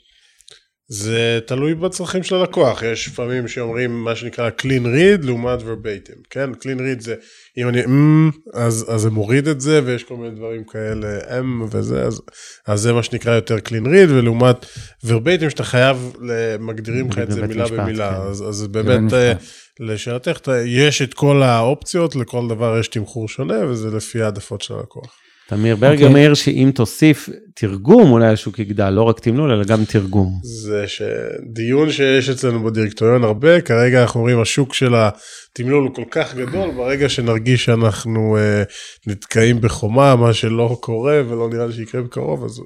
זה 0.88 1.40
תלוי 1.46 1.74
בצרכים 1.74 2.22
של 2.22 2.34
הלקוח, 2.34 2.82
יש 2.82 3.08
פעמים 3.08 3.48
שאומרים 3.48 4.04
מה 4.04 4.16
שנקרא 4.16 4.50
clean 4.60 4.84
read 4.84 5.26
לעומת 5.26 5.60
verbatim, 5.60 6.26
כן? 6.30 6.50
clean 6.52 6.78
read 6.78 7.00
זה, 7.00 7.14
אם 7.58 7.68
אני 7.68 7.84
אמ, 7.84 8.30
אז, 8.54 8.86
אז 8.88 9.00
זה 9.00 9.10
מוריד 9.10 9.48
את 9.48 9.60
זה, 9.60 9.80
ויש 9.84 10.04
כל 10.04 10.16
מיני 10.16 10.34
דברים 10.34 10.64
כאלה, 10.64 11.38
אם 11.38 11.62
וזה, 11.70 12.02
אז, 12.02 12.22
אז 12.66 12.80
זה 12.80 12.92
מה 12.92 13.02
שנקרא 13.02 13.34
יותר 13.34 13.56
clean 13.56 13.86
read, 13.86 14.10
ולעומת 14.10 14.66
verbatim 15.04 15.50
שאתה 15.50 15.64
חייב, 15.64 16.12
מגדירים 16.60 17.10
לך 17.10 17.18
את 17.18 17.30
זה 17.30 17.46
מילה 17.46 17.64
משפט, 17.64 17.78
במילה, 17.78 18.10
כן. 18.10 18.20
אז, 18.20 18.48
אז 18.48 18.66
באמת, 18.66 19.12
אה. 19.12 19.32
לשאלתך, 19.80 20.40
יש 20.66 21.02
את 21.02 21.14
כל 21.14 21.42
האופציות, 21.42 22.16
לכל 22.16 22.48
דבר 22.48 22.78
יש 22.78 22.88
תמחור 22.88 23.28
שונה, 23.28 23.66
וזה 23.66 23.96
לפי 23.96 24.22
העדפות 24.22 24.62
של 24.62 24.74
הלקוח. 24.74 25.25
תמיר 25.48 25.76
ברגר 25.76 25.92
אוקיי. 25.92 26.08
מעיר 26.08 26.34
שאם 26.34 26.70
תוסיף 26.74 27.28
תרגום, 27.54 28.10
אולי 28.10 28.26
השוק 28.26 28.58
יגדל, 28.58 28.90
לא 28.90 29.02
רק 29.02 29.20
תמלול, 29.20 29.52
אלא 29.52 29.64
גם 29.64 29.84
תרגום. 29.84 30.40
זה 30.42 30.84
שדיון 30.86 31.90
שיש 31.90 32.28
אצלנו 32.28 32.64
בדירקטוריון 32.64 33.24
הרבה, 33.24 33.60
כרגע 33.60 34.02
אנחנו 34.02 34.20
רואים 34.20 34.40
השוק 34.40 34.74
של 34.74 34.94
התמלול 34.94 35.84
הוא 35.86 35.94
כל 35.94 36.04
כך 36.10 36.34
גדול, 36.34 36.70
ברגע 36.70 37.08
שנרגיש 37.08 37.64
שאנחנו 37.64 38.36
אה, 38.36 38.62
נתקעים 39.06 39.60
בחומה, 39.60 40.16
מה 40.16 40.32
שלא 40.32 40.76
קורה 40.80 41.20
ולא 41.28 41.48
נראה 41.52 41.66
לי 41.66 41.72
שיקרה 41.72 42.02
בקרוב, 42.02 42.44
אז 42.44 42.60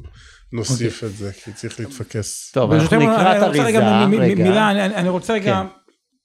נוסיף 0.52 1.04
את 1.04 1.16
זה, 1.16 1.32
כי 1.32 1.52
צריך 1.52 1.80
להתפקס. 1.80 2.50
טוב, 2.54 2.72
אנחנו 2.72 2.96
נקרא 2.96 3.36
את 3.36 3.42
אני 3.42 3.46
רוצה 3.48 3.62
רגע 3.64 4.00
אריזה. 4.02 4.34
מילה, 4.42 4.70
אני- 4.70 4.94
אני 4.94 5.08
רוצה 5.08 5.32
רגע 5.32 5.54
כן. 5.62 5.66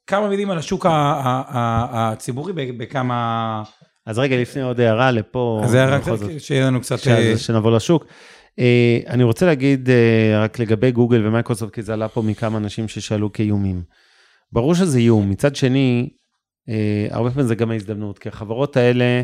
כמה 0.08 0.30
מילים 0.30 0.50
על 0.52 0.58
השוק 0.58 0.86
הציבורי 0.90 2.54
בכמה... 2.78 3.64
אז 4.06 4.20
רגע, 4.20 4.42
לפני 4.42 4.62
עוד 4.62 4.80
הערה 4.80 5.12
לפה, 5.12 5.62
אז 5.64 5.70
זה 5.70 5.84
זאת, 6.16 6.42
שיהיה 6.42 6.66
לנו 6.68 6.82
קצת... 6.82 7.00
ש- 7.00 7.08
אה, 7.08 7.38
שנבוא 7.38 7.72
לשוק. 7.76 8.06
אה, 8.60 9.00
אני 9.08 9.24
רוצה 9.24 9.46
להגיד 9.46 9.90
אה, 9.90 10.44
רק 10.44 10.60
לגבי 10.60 10.92
גוגל 10.92 11.28
ומייקרוסופט, 11.28 11.74
כי 11.74 11.82
זה 11.82 11.94
עלה 11.94 12.08
פה 12.08 12.22
מכמה 12.22 12.58
אנשים 12.58 12.88
ששאלו 12.88 13.34
כאיומים. 13.34 13.84
ברור 14.52 14.76
שזה 14.76 14.98
איום, 14.98 15.30
מצד 15.30 15.56
שני, 15.56 16.10
הרבה 17.10 17.30
פעמים 17.30 17.48
זה 17.48 17.56
גם 17.56 17.72
ההזדמנות, 17.72 18.20
כי 18.20 18.30
החברות 18.30 18.78
האלה, 18.78 19.22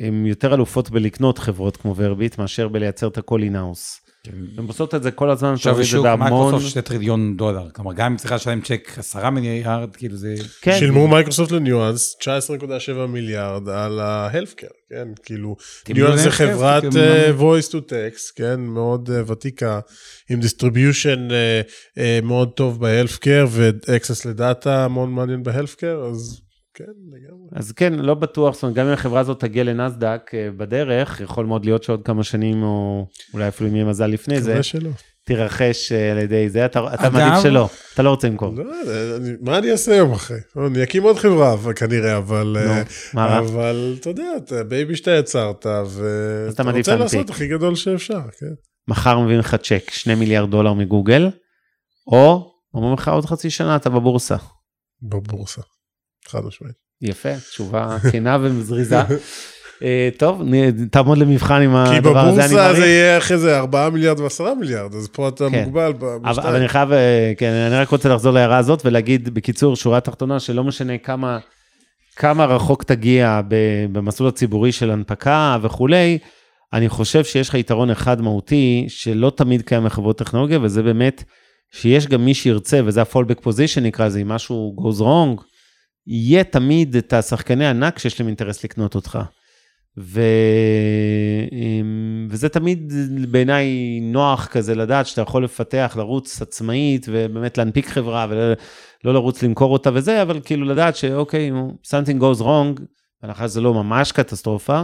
הן 0.00 0.26
יותר 0.26 0.54
אלופות 0.54 0.90
בלקנות 0.90 1.38
חברות 1.38 1.76
כמו 1.76 1.96
ורביט, 1.96 2.38
מאשר 2.38 2.68
בלייצר 2.68 3.08
את 3.08 3.18
הכל 3.18 3.42
in-house. 3.42 4.05
הן 4.58 4.66
עושות 4.66 4.94
את 4.94 5.02
זה 5.02 5.10
כל 5.10 5.30
הזמן, 5.30 5.52
עכשיו 5.52 5.74
בשוק 5.74 6.04
בהמון... 6.04 6.30
מייקרוסופט 6.30 6.70
2 6.70 6.84
טריליון 6.84 7.36
דולר, 7.36 7.70
כלומר 7.70 7.92
גם 7.92 8.10
אם 8.10 8.16
צריכה 8.16 8.34
לשלם 8.34 8.60
צ'ק 8.60 8.88
10 8.98 9.30
מיליארד, 9.30 9.96
כאילו 9.96 10.16
זה... 10.16 10.34
כן, 10.60 10.78
שילמו 10.78 11.08
מייקרוסופט 11.08 11.52
לניואנס 11.52 12.16
19.7 12.22 13.06
מיליארד 13.08 13.68
על 13.68 14.00
ה 14.00 14.05
healthcare, 14.05 14.66
כן? 14.90 15.08
כאילו, 15.22 15.56
ניואנס 15.88 16.20
זה 16.20 16.28
healthcare, 16.28 16.32
חברת 16.32 16.82
כאילו, 16.82 17.00
אה, 17.00 17.30
voice 17.38 17.68
to 17.68 17.76
text, 17.76 18.32
כן? 18.36 18.60
מאוד 18.60 19.10
אה, 19.10 19.32
ותיקה, 19.32 19.80
עם 20.30 20.40
distribution 20.40 21.32
אה, 21.98 22.18
מאוד 22.22 22.50
טוב 22.52 22.80
ב 22.80 22.85
healthcare, 22.85 23.46
ו-access 23.50 24.28
לדאטה 24.28 24.88
מאוד 24.88 25.08
מעניין 25.08 25.42
ב 25.42 25.47
healthcare, 25.47 26.08
אז 26.10 26.45
כן, 26.76 26.84
לגמרי. 27.12 27.48
אז 27.52 27.72
כן, 27.72 27.92
לא 27.94 28.14
בטוח, 28.14 28.54
זאת 28.54 28.62
אומרת, 28.62 28.76
גם 28.76 28.86
אם 28.86 28.92
החברה 28.92 29.20
הזאת 29.20 29.40
תגיע 29.40 29.64
לנסדק 29.64 30.30
אה, 30.34 30.48
בדרך, 30.56 31.20
יכול 31.20 31.46
מאוד 31.46 31.64
להיות 31.64 31.82
שעוד 31.82 32.02
כמה 32.04 32.24
שנים, 32.24 32.62
או 32.62 33.06
אולי 33.34 33.48
אפילו 33.48 33.70
אם 33.70 33.74
יהיה 33.76 33.84
מזל 33.84 34.06
לפני 34.06 34.40
זה, 34.40 34.62
שלא. 34.62 34.90
תירכש 35.24 35.92
אה, 35.92 36.12
על 36.12 36.18
ידי 36.18 36.48
זה, 36.48 36.66
אתה, 36.66 36.94
אתה 36.94 37.10
מעדיף 37.10 37.42
שלא, 37.42 37.68
אתה 37.94 38.02
לא 38.02 38.10
רוצה 38.10 38.28
למכור. 38.28 38.54
לא, 38.54 38.72
אני- 39.16 39.30
מה 39.40 39.58
אני 39.58 39.70
אעשה 39.72 39.94
יום 39.94 40.12
אחרי? 40.12 40.38
אני 40.66 40.82
אקים 40.82 41.02
עוד 41.02 41.16
חברה 41.16 41.52
אבל- 41.52 41.72
כנראה, 41.72 42.16
אבל... 42.16 42.56
נו, 42.66 42.70
אה, 42.72 42.82
מה 43.14 43.26
רע? 43.26 43.38
אבל 43.38 43.96
אתה 44.00 44.10
יודע, 44.10 44.28
אתה 44.36 44.64
baby 44.64 44.96
שאתה 44.96 45.10
יצרת, 45.10 45.66
ואתה 45.66 46.62
רוצה. 46.62 46.96
לעשות 46.96 47.30
הכי 47.30 47.48
גדול 47.48 47.74
שאפשר, 47.74 48.20
כן. 48.40 48.46
מחר 48.88 49.18
מביאים 49.20 49.40
לך 49.40 49.54
צ'ק, 49.54 49.90
2 49.90 50.18
מיליארד 50.18 50.50
דולר 50.50 50.72
מגוגל, 50.72 51.30
או 52.06 52.52
אומרים 52.74 52.94
לך 52.94 53.08
עוד 53.08 53.24
חצי 53.24 53.50
שנה 53.50 53.76
אתה 53.76 53.90
בבורסה. 53.90 54.36
בבורסה. 55.02 55.62
חד 56.28 56.44
משמעית. 56.44 56.74
יפה, 57.02 57.36
תשובה 57.50 57.96
כנה 58.12 58.38
ומזריזה. 58.40 59.00
אה, 59.82 60.08
טוב, 60.18 60.42
תעמוד 60.90 61.18
למבחן 61.18 61.62
עם 61.62 61.86
כי 61.90 61.96
הדבר 61.96 62.18
הזה, 62.18 62.44
אני 62.44 62.48
בבורסה 62.48 62.54
מעריך. 62.54 62.78
זה 62.78 62.86
יהיה 62.86 63.18
אחרי 63.18 63.38
זה 63.38 63.58
4 63.58 63.90
מיליארד 63.90 64.20
ו-10 64.20 64.54
מיליארד, 64.60 64.94
אז 64.94 65.08
פה 65.12 65.28
אתה 65.28 65.44
כן. 65.50 65.64
מוגבל 65.64 65.92
אבל, 65.98 66.18
אבל. 66.24 66.56
אני 66.56 66.68
חייב, 66.68 66.92
אה, 66.92 67.32
כן, 67.36 67.50
אני 67.50 67.74
רק 67.74 67.88
רוצה 67.88 68.08
לחזור 68.08 68.32
להערה 68.32 68.58
הזאת 68.58 68.86
ולהגיד 68.86 69.34
בקיצור, 69.34 69.76
שורה 69.76 70.00
תחתונה, 70.00 70.40
שלא 70.40 70.64
משנה 70.64 70.98
כמה, 70.98 71.38
כמה 72.16 72.44
רחוק 72.44 72.82
תגיע 72.82 73.40
במסלול 73.92 74.28
הציבורי 74.28 74.72
של 74.72 74.90
הנפקה 74.90 75.58
וכולי, 75.62 76.18
אני 76.72 76.88
חושב 76.88 77.24
שיש 77.24 77.48
לך 77.48 77.54
יתרון 77.54 77.90
אחד 77.90 78.20
מהותי, 78.20 78.84
שלא 78.88 79.32
תמיד 79.36 79.62
קיים 79.62 79.84
בחברות 79.84 80.18
טכנולוגיה, 80.18 80.58
וזה 80.62 80.82
באמת 80.82 81.24
שיש 81.72 82.06
גם 82.06 82.24
מי 82.24 82.34
שירצה, 82.34 82.80
וזה 82.84 83.02
ה-fallback 83.02 83.44
position 83.44 83.80
נקרא 83.80 84.06
לזה, 84.06 84.20
אם 84.20 84.28
משהו 84.28 84.76
goes 84.78 85.00
wrong, 85.00 85.42
יהיה 86.06 86.44
תמיד 86.44 86.96
את 86.96 87.12
השחקני 87.12 87.66
ענק 87.66 87.98
שיש 87.98 88.20
להם 88.20 88.26
אינטרס 88.28 88.64
לקנות 88.64 88.94
אותך. 88.94 89.18
ו... 89.98 90.20
אמ, 91.52 92.26
וזה 92.30 92.48
תמיד 92.48 92.92
בעיניי 93.28 93.66
נוח 94.02 94.46
כזה 94.46 94.74
לדעת 94.74 95.06
שאתה 95.06 95.20
יכול 95.20 95.44
לפתח, 95.44 95.94
לרוץ 95.98 96.42
עצמאית 96.42 97.06
ובאמת 97.08 97.58
להנפיק 97.58 97.88
חברה 97.88 98.26
ולא 98.30 98.54
לא 99.04 99.14
לרוץ 99.14 99.42
למכור 99.42 99.72
אותה 99.72 99.90
וזה, 99.94 100.22
אבל 100.22 100.40
כאילו 100.44 100.64
לדעת 100.64 100.96
שאוקיי, 100.96 101.50
נו, 101.50 101.76
something 101.86 102.20
goes 102.20 102.40
wrong, 102.40 102.82
בהנחה 103.22 103.48
שזה 103.48 103.60
לא 103.60 103.74
ממש 103.74 104.12
קטסטרופה, 104.12 104.82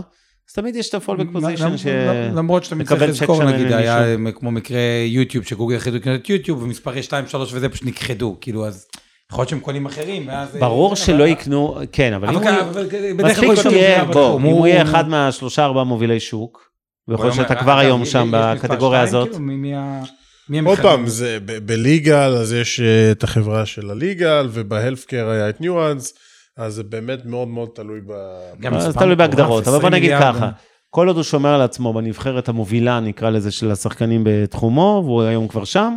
אז 0.49 0.55
תמיד 0.55 0.77
יש 0.77 0.89
את 0.89 0.95
הפולבק 0.95 1.27
פוזיישן 1.33 1.77
ש... 1.77 1.87
למרות 2.35 2.65
שאתה 2.65 2.85
צריך 2.85 3.03
צ'ק 3.03 3.09
לזכור, 3.09 3.45
נגיד. 3.45 3.73
היה 3.73 4.17
כמו 4.35 4.51
מקרה 4.51 4.81
יוטיוב, 5.07 5.45
שגוגל 5.45 5.77
החליטו 5.77 5.97
לקנות 5.97 6.21
את 6.21 6.31
יוטיוב, 6.31 6.63
ומספרי 6.63 7.03
2, 7.03 7.27
3 7.27 7.55
וזה 7.55 7.69
פשוט 7.69 7.87
נכחדו, 7.87 8.37
כאילו, 8.41 8.67
אז 8.67 8.87
יכול 9.33 9.43
להיות 9.43 9.49
שהם 9.49 9.61
קונים 9.61 9.87
אחרים, 9.87 10.29
ואז... 10.29 10.57
ברור 10.61 10.89
אבל- 10.89 10.97
שלא 10.97 11.25
יקנו, 11.25 11.79
כן, 11.93 12.13
אבל 12.13 12.29
אם 12.29 12.35
הוא... 12.35 12.45
מספיק 13.25 13.37
שהוא 13.37 13.55
אחד 13.55 13.71
יהיה, 13.71 14.05
בוא, 14.05 14.37
אם 14.37 14.43
הוא 14.43 14.67
יהיה 14.67 14.83
אחד 14.83 15.09
מהשלושה 15.09 15.65
ארבעה 15.65 15.85
מובילי 15.85 16.21
שוק, 16.21 16.71
ויכול 17.09 17.27
להיות 17.27 17.37
שאתה 17.37 17.53
היום- 17.55 17.63
כבר 17.63 17.73
אגב, 17.73 17.81
היום 17.81 18.05
שם 18.05 18.29
בקטגוריה 18.33 19.01
הזאת. 19.01 19.29
כאילו, 20.49 20.71
עוד? 20.71 20.79
פעם, 20.79 21.07
זה 21.07 21.39
בליגל, 21.67 22.37
אז 22.41 22.53
יש 22.53 22.81
אה, 22.81 23.11
את 23.13 23.25
החברה 23.25 23.67
של 23.67 23.91
הליגל, 23.91 24.49
ובהלפקר 24.53 25.29
היה 25.29 25.49
את 25.49 25.61
ניואנס, 25.61 26.15
אז 26.57 26.75
זה 26.75 26.83
באמת 26.83 27.25
מאוד 27.25 27.49
מאוד 27.49 27.69
תלוי 27.75 28.01
ב... 28.01 28.13
גם 28.61 28.77
מספר 28.77 29.01
תלוי 29.01 29.17
בהגדרות, 29.17 29.69
אבל 29.69 29.79
בוא 29.79 29.89
20 29.89 29.95
נגיד. 29.95 30.13
ככה, 30.21 30.51
כל 30.91 31.07
עוד 31.07 31.17
הוא 31.17 31.25
שומר 31.25 31.55
על 31.55 31.63
עצמו 31.63 31.93
בנבחרת 31.93 32.49
המובילה, 32.49 33.01
נקרא 33.01 33.31
לזה, 33.31 33.51
של 33.51 33.71
השחקנים 33.71 34.23
בתחומו, 34.25 35.03
והוא 35.05 35.23
היום 35.23 35.49
כבר 35.49 35.65
שם, 35.65 35.95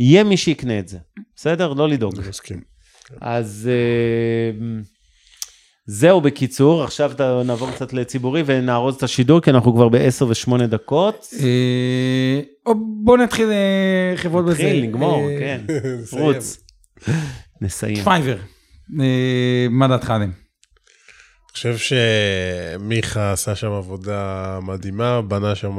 יהיה 0.00 0.24
מי 0.24 0.36
שיקנה 0.36 0.78
את 0.78 0.88
זה, 0.88 0.98
בסדר? 1.36 1.72
לא 1.72 1.88
לדאוג. 1.88 2.18
אני 2.18 2.28
מסכים. 2.28 2.60
אז 3.20 3.70
אה, 3.72 4.82
זהו 5.86 6.20
בקיצור, 6.20 6.84
עכשיו 6.84 7.12
נעבור 7.44 7.70
קצת 7.70 7.92
לציבורי 7.92 8.42
ונארוז 8.46 8.94
את 8.94 9.02
השידור, 9.02 9.40
כי 9.40 9.50
אנחנו 9.50 9.74
כבר 9.74 9.88
ב-10 9.88 10.24
ו-8 10.24 10.66
דקות. 10.66 11.34
אה, 11.40 12.40
בוא 13.04 13.16
נתחיל 13.16 13.50
אה, 13.50 14.12
חברות 14.16 14.44
בזה. 14.44 14.52
נתחיל, 14.52 14.82
נגמור, 14.82 15.28
כן. 15.38 15.60
נסיים. 16.02 16.22
רוץ. 16.22 16.58
נסיים. 17.60 18.04
פייבר, 18.04 18.36
מה 19.70 19.88
דעתך 19.88 20.10
עליהם? 20.10 20.30
אני 20.30 21.52
חושב 21.52 21.76
שמיכה 22.78 23.32
עשה 23.32 23.54
שם 23.54 23.70
עבודה 23.70 24.58
מדהימה, 24.62 25.22
בנה 25.22 25.54
שם 25.54 25.78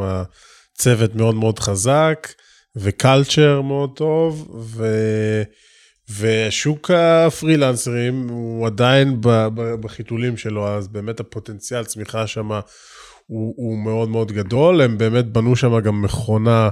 צוות 0.74 1.16
מאוד 1.16 1.36
מאוד 1.36 1.60
חזק, 1.60 2.28
ו 2.76 2.86
culture 2.86 3.62
מאוד 3.62 3.90
טוב, 3.96 4.56
ו... 4.62 4.86
ושוק 6.20 6.92
הפרילנסרים 6.92 8.28
הוא 8.30 8.68
עדיין 8.68 9.18
בחיתולים 9.82 10.38
שלו, 10.38 10.68
אז 10.68 10.88
באמת 10.88 11.20
הפוטנציאל 11.20 11.84
צמיחה 11.84 12.28
שם 12.28 12.52
הוא, 12.52 13.54
הוא 13.58 13.78
מאוד 13.78 14.10
מאוד 14.10 14.32
גדול, 14.32 14.82
הם 14.82 14.98
באמת 14.98 15.26
בנו 15.26 15.56
שם 15.56 15.80
גם 15.80 16.02
מכונה 16.02 16.70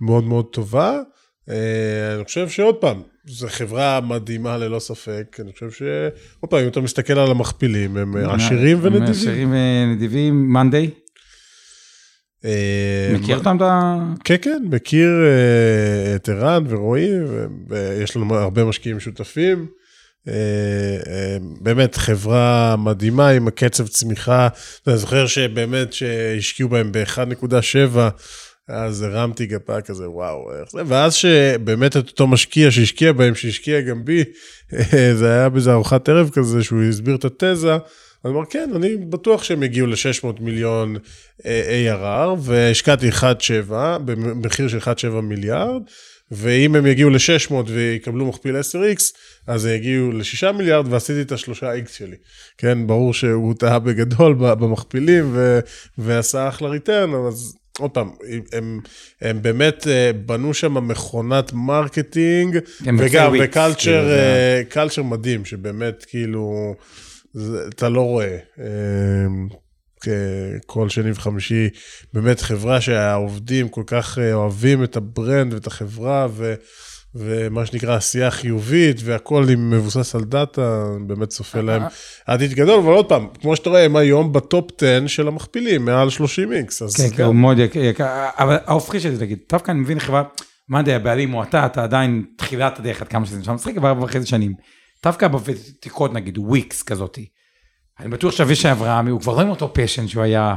מאוד 0.00 0.24
מאוד 0.24 0.46
טובה. 0.52 1.00
אה, 1.50 2.14
אני 2.14 2.24
חושב 2.24 2.48
שעוד 2.48 2.74
פעם, 2.74 3.02
זו 3.26 3.46
חברה 3.48 4.00
מדהימה 4.00 4.58
ללא 4.58 4.78
ספק, 4.78 5.36
אני 5.40 5.52
חושב 5.52 5.70
ש... 5.70 5.82
עוד 6.40 6.50
פעם, 6.50 6.60
אם 6.60 6.68
אתה 6.68 6.80
מסתכל 6.80 7.18
על 7.18 7.30
המכפילים, 7.30 7.96
הם 7.96 8.16
עשירים 8.16 8.76
הם 8.76 8.84
ונדיבים. 8.84 9.10
עשירים 9.10 9.52
ונדיבים, 9.52 10.52
מאנדיי, 10.52 10.84
אה, 10.84 11.01
מכיר 13.14 13.28
מה- 13.28 13.34
אותם? 13.38 13.56
אתה... 13.56 13.98
כן, 14.24 14.36
כן, 14.42 14.62
מכיר 14.70 15.08
אה, 15.24 16.16
את 16.16 16.28
ערן 16.28 16.64
ורועי, 16.68 17.10
ויש 17.68 18.16
לנו 18.16 18.34
הרבה 18.34 18.64
משקיעים 18.64 19.00
שותפים. 19.00 19.66
אה, 20.28 20.32
אה, 21.06 21.36
באמת 21.60 21.96
חברה 21.96 22.76
מדהימה 22.78 23.28
עם 23.28 23.48
הקצב 23.48 23.86
צמיחה. 23.86 24.48
אני 24.86 24.96
זוכר 24.96 25.26
שבאמת 25.26 25.92
שהשקיעו 25.92 26.68
בהם 26.68 26.92
ב-1.7, 26.92 27.98
אז 28.68 29.02
הרמתי 29.02 29.46
גפה 29.46 29.80
כזה, 29.80 30.10
וואו, 30.10 30.50
איך 30.60 30.70
זה, 30.72 30.82
ואז 30.86 31.14
שבאמת 31.14 31.96
את 31.96 32.08
אותו 32.08 32.26
משקיע 32.26 32.70
שהשקיע 32.70 33.12
בהם, 33.12 33.34
שהשקיע 33.34 33.80
גם 33.80 34.04
בי, 34.04 34.24
אה, 34.74 35.14
זה 35.18 35.32
היה 35.32 35.48
באיזה 35.48 35.72
ארוחת 35.72 36.08
ערב 36.08 36.30
כזה, 36.32 36.62
שהוא 36.62 36.82
הסביר 36.82 37.14
את 37.14 37.24
התזה. 37.24 37.76
אז 38.24 38.30
הוא 38.30 38.38
אמר, 38.38 38.46
כן, 38.50 38.70
אני 38.76 38.96
בטוח 38.96 39.42
שהם 39.42 39.62
יגיעו 39.62 39.86
ל-600 39.86 40.26
מיליון 40.40 40.96
אה, 41.46 41.92
ARR, 41.94 42.38
והשקעתי 42.40 43.10
1.7, 43.10 43.72
במחיר 44.04 44.68
של 44.68 44.78
1.7 44.78 45.20
מיליארד, 45.22 45.82
ואם 46.30 46.76
הם 46.76 46.86
יגיעו 46.86 47.10
ל-600 47.10 47.54
ויקבלו 47.66 48.26
מכפיל 48.26 48.56
10x, 48.60 49.02
אז 49.46 49.64
הם 49.64 49.74
יגיעו 49.74 50.12
ל-6 50.12 50.52
מיליארד, 50.52 50.92
ועשיתי 50.92 51.22
את 51.22 51.32
ה-3x 51.32 51.92
שלי. 51.92 52.16
כן, 52.58 52.86
ברור 52.86 53.14
שהוא 53.14 53.54
טעה 53.54 53.78
בגדול 53.78 54.34
במכפילים, 54.34 55.30
ו- 55.32 55.60
ועשה 55.98 56.48
אחלה 56.48 56.68
return, 56.68 57.14
אז 57.28 57.54
עוד 57.78 57.90
פעם, 57.90 58.10
הם, 58.52 58.80
הם 59.20 59.42
באמת 59.42 59.86
אה, 59.86 60.10
בנו 60.26 60.54
שם 60.54 60.88
מכונת 60.88 61.52
marketing, 61.52 62.58
וגם, 62.98 63.32
ו 63.40 63.44
culture 63.44 63.74
כאילו, 64.78 64.98
אה, 64.98 65.02
מדהים, 65.02 65.44
שבאמת 65.44 66.04
כאילו, 66.08 66.74
זה, 67.34 67.66
אתה 67.68 67.88
לא 67.88 68.00
רואה. 68.00 68.36
אה, 68.60 68.66
כ- 70.00 70.08
כל 70.66 70.88
שני 70.88 71.10
וחמישי, 71.10 71.68
באמת 72.12 72.40
חברה 72.40 72.80
שהעובדים 72.80 73.68
כל 73.68 73.82
כך 73.86 74.18
אה, 74.18 74.34
אוהבים 74.34 74.84
את 74.84 74.96
ה 74.96 75.06
brand 75.06 75.54
ואת 75.54 75.66
החברה, 75.66 76.26
ו, 76.30 76.54
ומה 77.14 77.66
שנקרא 77.66 77.96
עשייה 77.96 78.30
חיובית, 78.30 79.00
והכל 79.04 79.46
עם 79.52 79.70
מבוסס 79.70 80.14
על 80.14 80.24
דאטה, 80.24 80.84
באמת 81.06 81.28
צופה 81.28 81.60
להם 81.60 81.82
עתיד 82.26 82.52
גדול, 82.52 82.78
אבל 82.80 82.92
עוד 82.92 83.08
פעם, 83.08 83.28
כמו 83.40 83.56
שאתה 83.56 83.70
רואה, 83.70 83.84
הם 83.84 83.96
היום 83.96 84.32
ב 84.32 84.42
top 84.42 84.70
10 84.82 85.06
של 85.06 85.28
המכפילים, 85.28 85.84
מעל 85.84 86.10
30 86.10 86.52
X, 86.52 86.82
אז 86.82 86.96
כן, 86.96 87.16
כן, 87.16 87.22
הוא 87.22 87.34
מאוד 87.34 87.58
יקר, 87.58 87.80
יקר, 87.80 88.28
אבל 88.38 88.56
ההופכי 88.66 89.00
של 89.00 89.14
זה, 89.14 89.24
נגיד, 89.24 89.38
דווקא 89.52 89.70
אני 89.70 89.80
מבין 89.80 90.00
חברה, 90.00 90.22
מאנדיי, 90.68 90.94
הבעלים 90.94 91.30
הוא 91.30 91.42
אתה, 91.42 91.66
אתה 91.66 91.82
עדיין 91.82 92.24
תחילת 92.36 92.78
הדרך 92.78 93.02
עד 93.02 93.08
כמה 93.08 93.26
שזה 93.26 93.38
נשמע 93.38 93.54
משחק, 93.54 93.76
אבל 93.76 93.88
ארבע 93.88 94.04
וחצי 94.04 94.26
שנים. 94.26 94.52
דווקא 95.04 95.28
בוותיקות, 95.28 96.12
נגיד, 96.12 96.38
וויקס 96.38 96.82
כזאתי. 96.82 97.26
אני 98.00 98.08
בטוח 98.08 98.32
שאבישי 98.32 98.72
אברהמי, 98.72 99.10
הוא 99.10 99.20
כבר 99.20 99.36
לא 99.36 99.40
עם 99.40 99.50
אותו 99.50 99.70
passion 99.74 100.08
שהוא 100.08 100.22
היה... 100.22 100.54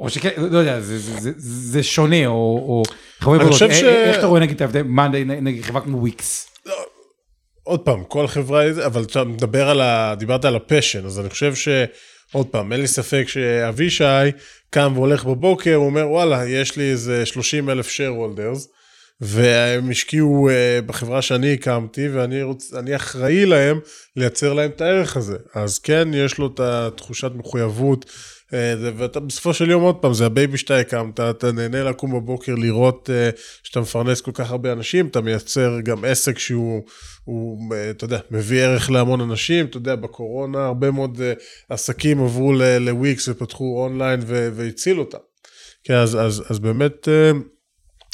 או 0.00 0.10
שכן, 0.10 0.30
לא 0.36 0.58
יודע, 0.58 0.80
זה, 0.80 0.98
זה, 0.98 1.20
זה, 1.20 1.30
זה 1.36 1.82
שונה, 1.82 2.26
או... 2.26 2.32
או 2.68 2.82
חברי 3.20 3.34
אני 3.36 3.44
בולות, 3.44 3.52
חושב 3.54 3.70
א- 3.70 3.74
ש- 3.74 3.82
איך 3.82 4.18
אתה 4.18 4.26
רואה 4.26 4.40
נגיד 4.40 4.54
את 4.54 4.60
ההבדל, 4.60 4.82
מאנדיי 4.82 5.24
נגיד 5.24 5.64
חברה 5.64 5.80
כמו 5.80 5.98
וויקס? 5.98 6.48
עוד 7.62 7.80
פעם, 7.80 8.04
כל 8.04 8.26
חברה, 8.26 8.86
אבל 8.86 9.02
אתה 9.02 9.24
מדבר 9.24 9.68
על 9.68 9.80
ה... 9.80 10.14
דיברת 10.18 10.44
על 10.44 10.56
ה 10.56 10.62
passion, 10.62 11.06
אז 11.06 11.20
אני 11.20 11.30
חושב 11.30 11.54
ש... 11.54 11.68
עוד 12.32 12.46
פעם, 12.46 12.72
אין 12.72 12.80
לי 12.80 12.86
ספק 12.88 13.24
שאבישי 13.28 14.04
קם 14.70 14.92
והולך 14.94 15.24
בבוקר, 15.24 15.74
הוא 15.74 15.86
אומר, 15.86 16.08
וואלה, 16.08 16.48
יש 16.48 16.76
לי 16.76 16.90
איזה 16.90 17.26
30 17.26 17.70
אלף 17.70 17.88
share 17.88 18.38
holders, 18.38 18.66
והם 19.20 19.90
השקיעו 19.90 20.48
אה, 20.48 20.80
בחברה 20.86 21.22
שאני 21.22 21.52
הקמתי, 21.52 22.08
ואני 22.08 22.42
רוצ, 22.42 22.72
אחראי 22.96 23.46
להם 23.46 23.80
לייצר 24.16 24.52
להם 24.52 24.70
את 24.70 24.80
הערך 24.80 25.16
הזה. 25.16 25.36
אז 25.54 25.78
כן, 25.78 26.08
יש 26.14 26.38
לו 26.38 26.46
את 26.46 26.60
התחושת 26.60 27.30
מחויבות, 27.34 28.04
אה, 28.54 28.74
ואתה 28.96 29.20
בסופו 29.20 29.54
של 29.54 29.70
יום, 29.70 29.82
עוד 29.82 29.96
פעם, 29.96 30.14
זה 30.14 30.26
ה 30.26 30.32
baby 30.32 30.58
שאתה 30.58 30.78
הקמת, 30.78 31.20
אתה 31.20 31.52
נהנה 31.52 31.82
לקום 31.82 32.12
בבוקר 32.12 32.54
לראות 32.54 33.10
אה, 33.12 33.30
שאתה 33.62 33.80
מפרנס 33.80 34.20
כל 34.20 34.30
כך 34.34 34.50
הרבה 34.50 34.72
אנשים, 34.72 35.06
אתה 35.06 35.20
מייצר 35.20 35.80
גם 35.80 36.04
עסק 36.04 36.38
שהוא, 36.38 36.82
הוא, 37.24 37.74
אתה 37.90 38.04
יודע, 38.04 38.18
מביא 38.30 38.62
ערך 38.62 38.90
להמון 38.90 39.20
אנשים, 39.20 39.66
אתה 39.66 39.76
יודע, 39.76 39.96
בקורונה 39.96 40.66
הרבה 40.66 40.90
מאוד 40.90 41.20
עסקים 41.68 42.20
עברו 42.20 42.52
לוויקס 42.80 43.28
ופתחו 43.28 43.82
אונליין 43.82 44.20
ו- 44.26 44.48
והצילו 44.54 45.02
אותם. 45.02 45.18
כן, 45.84 45.94
אז, 45.94 46.16
אז, 46.20 46.42
אז 46.50 46.58
באמת, 46.58 47.08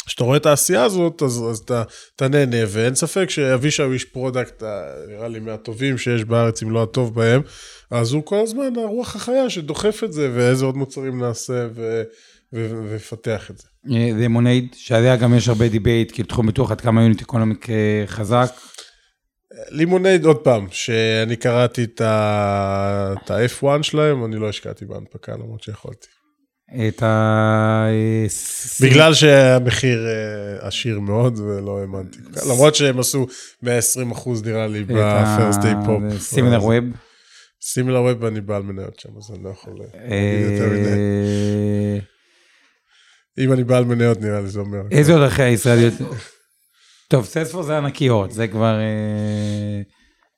כשאתה 0.08 0.24
רואה 0.24 0.36
את 0.36 0.46
העשייה 0.46 0.84
הזאת, 0.84 1.22
אז, 1.22 1.44
אז 1.50 1.58
אתה, 1.58 1.82
אתה 2.16 2.28
נהנה, 2.28 2.56
ואין 2.68 2.94
ספק 2.94 3.30
שאבישי 3.30 3.82
הוא 3.82 3.92
איש 3.92 4.04
product, 4.04 4.62
אה, 4.62 4.68
נראה 5.08 5.28
לי 5.28 5.38
מהטובים 5.38 5.98
שיש 5.98 6.24
בארץ, 6.24 6.62
אם 6.62 6.70
לא 6.70 6.82
הטוב 6.82 7.14
בהם, 7.14 7.42
אז 7.90 8.12
הוא 8.12 8.22
כל 8.24 8.40
הזמן 8.42 8.76
הרוח 8.76 9.16
החיה 9.16 9.50
שדוחף 9.50 10.04
את 10.04 10.12
זה, 10.12 10.30
ואיזה 10.34 10.64
עוד 10.64 10.76
מוצרים 10.76 11.20
נעשה, 11.20 11.66
ו, 11.74 12.02
ו, 12.52 12.82
ויפתח 12.90 13.50
את 13.50 13.58
זה. 13.58 13.68
לימונייד, 14.18 14.74
שעליה 14.76 15.16
גם 15.16 15.34
יש 15.34 15.48
הרבה 15.48 15.68
debate, 15.68 16.12
כאילו 16.12 16.28
תחום 16.28 16.46
ביטוח 16.46 16.70
עד 16.70 16.80
כמה 16.80 17.02
unit 17.02 17.22
economic 17.22 17.70
אה, 17.70 18.04
חזק. 18.06 18.50
לימונייד, 19.70 20.24
עוד 20.24 20.36
פעם, 20.36 20.66
שאני 20.70 21.36
קראתי 21.36 21.84
את 21.84 22.00
ה-F1 22.00 23.82
שלהם, 23.82 24.24
אני 24.24 24.36
לא 24.36 24.48
השקעתי 24.48 24.84
בהנפקה, 24.84 25.32
למרות 25.32 25.62
שיכולתי. 25.62 26.17
את 26.88 27.02
ה... 27.02 27.86
אה, 27.88 28.26
בגלל 28.80 29.14
שהמחיר 29.14 30.06
אה, 30.06 30.66
עשיר 30.66 31.00
מאוד 31.00 31.38
ולא 31.38 31.78
האמנתי. 31.80 32.18
למרות 32.48 32.74
שהם 32.74 32.98
עשו 32.98 33.26
120 33.62 34.10
אחוז 34.10 34.42
נראה 34.44 34.66
לי 34.66 34.84
ב-first 34.84 35.58
day 35.62 35.86
pop. 35.86 36.18
סימילר 36.18 36.64
ווב. 36.64 36.84
סימילר 37.62 38.02
ווב 38.02 38.24
אני 38.24 38.40
בעל 38.40 38.62
מניות 38.62 39.00
שם, 39.00 39.08
אז 39.18 39.30
אני 39.34 39.44
לא 39.44 39.48
יכול 39.48 39.72
להגיד 39.72 40.50
יותר 40.50 40.70
מדי. 40.70 40.88
אה, 40.88 41.98
אם 43.44 43.52
אני 43.52 43.64
בעל 43.64 43.84
מניות 43.84 44.20
נראה 44.20 44.40
לי 44.40 44.48
זה 44.48 44.60
אומר. 44.60 44.80
איזה 44.90 45.12
עוד 45.12 45.22
אחרי 45.22 45.44
הישראליות? 45.44 45.94
טוב, 47.08 47.24
סלספור 47.24 47.62
זה 47.62 47.78
ענקיות, 47.78 48.32
זה 48.32 48.48
כבר 48.48 48.80
אה, 48.80 49.80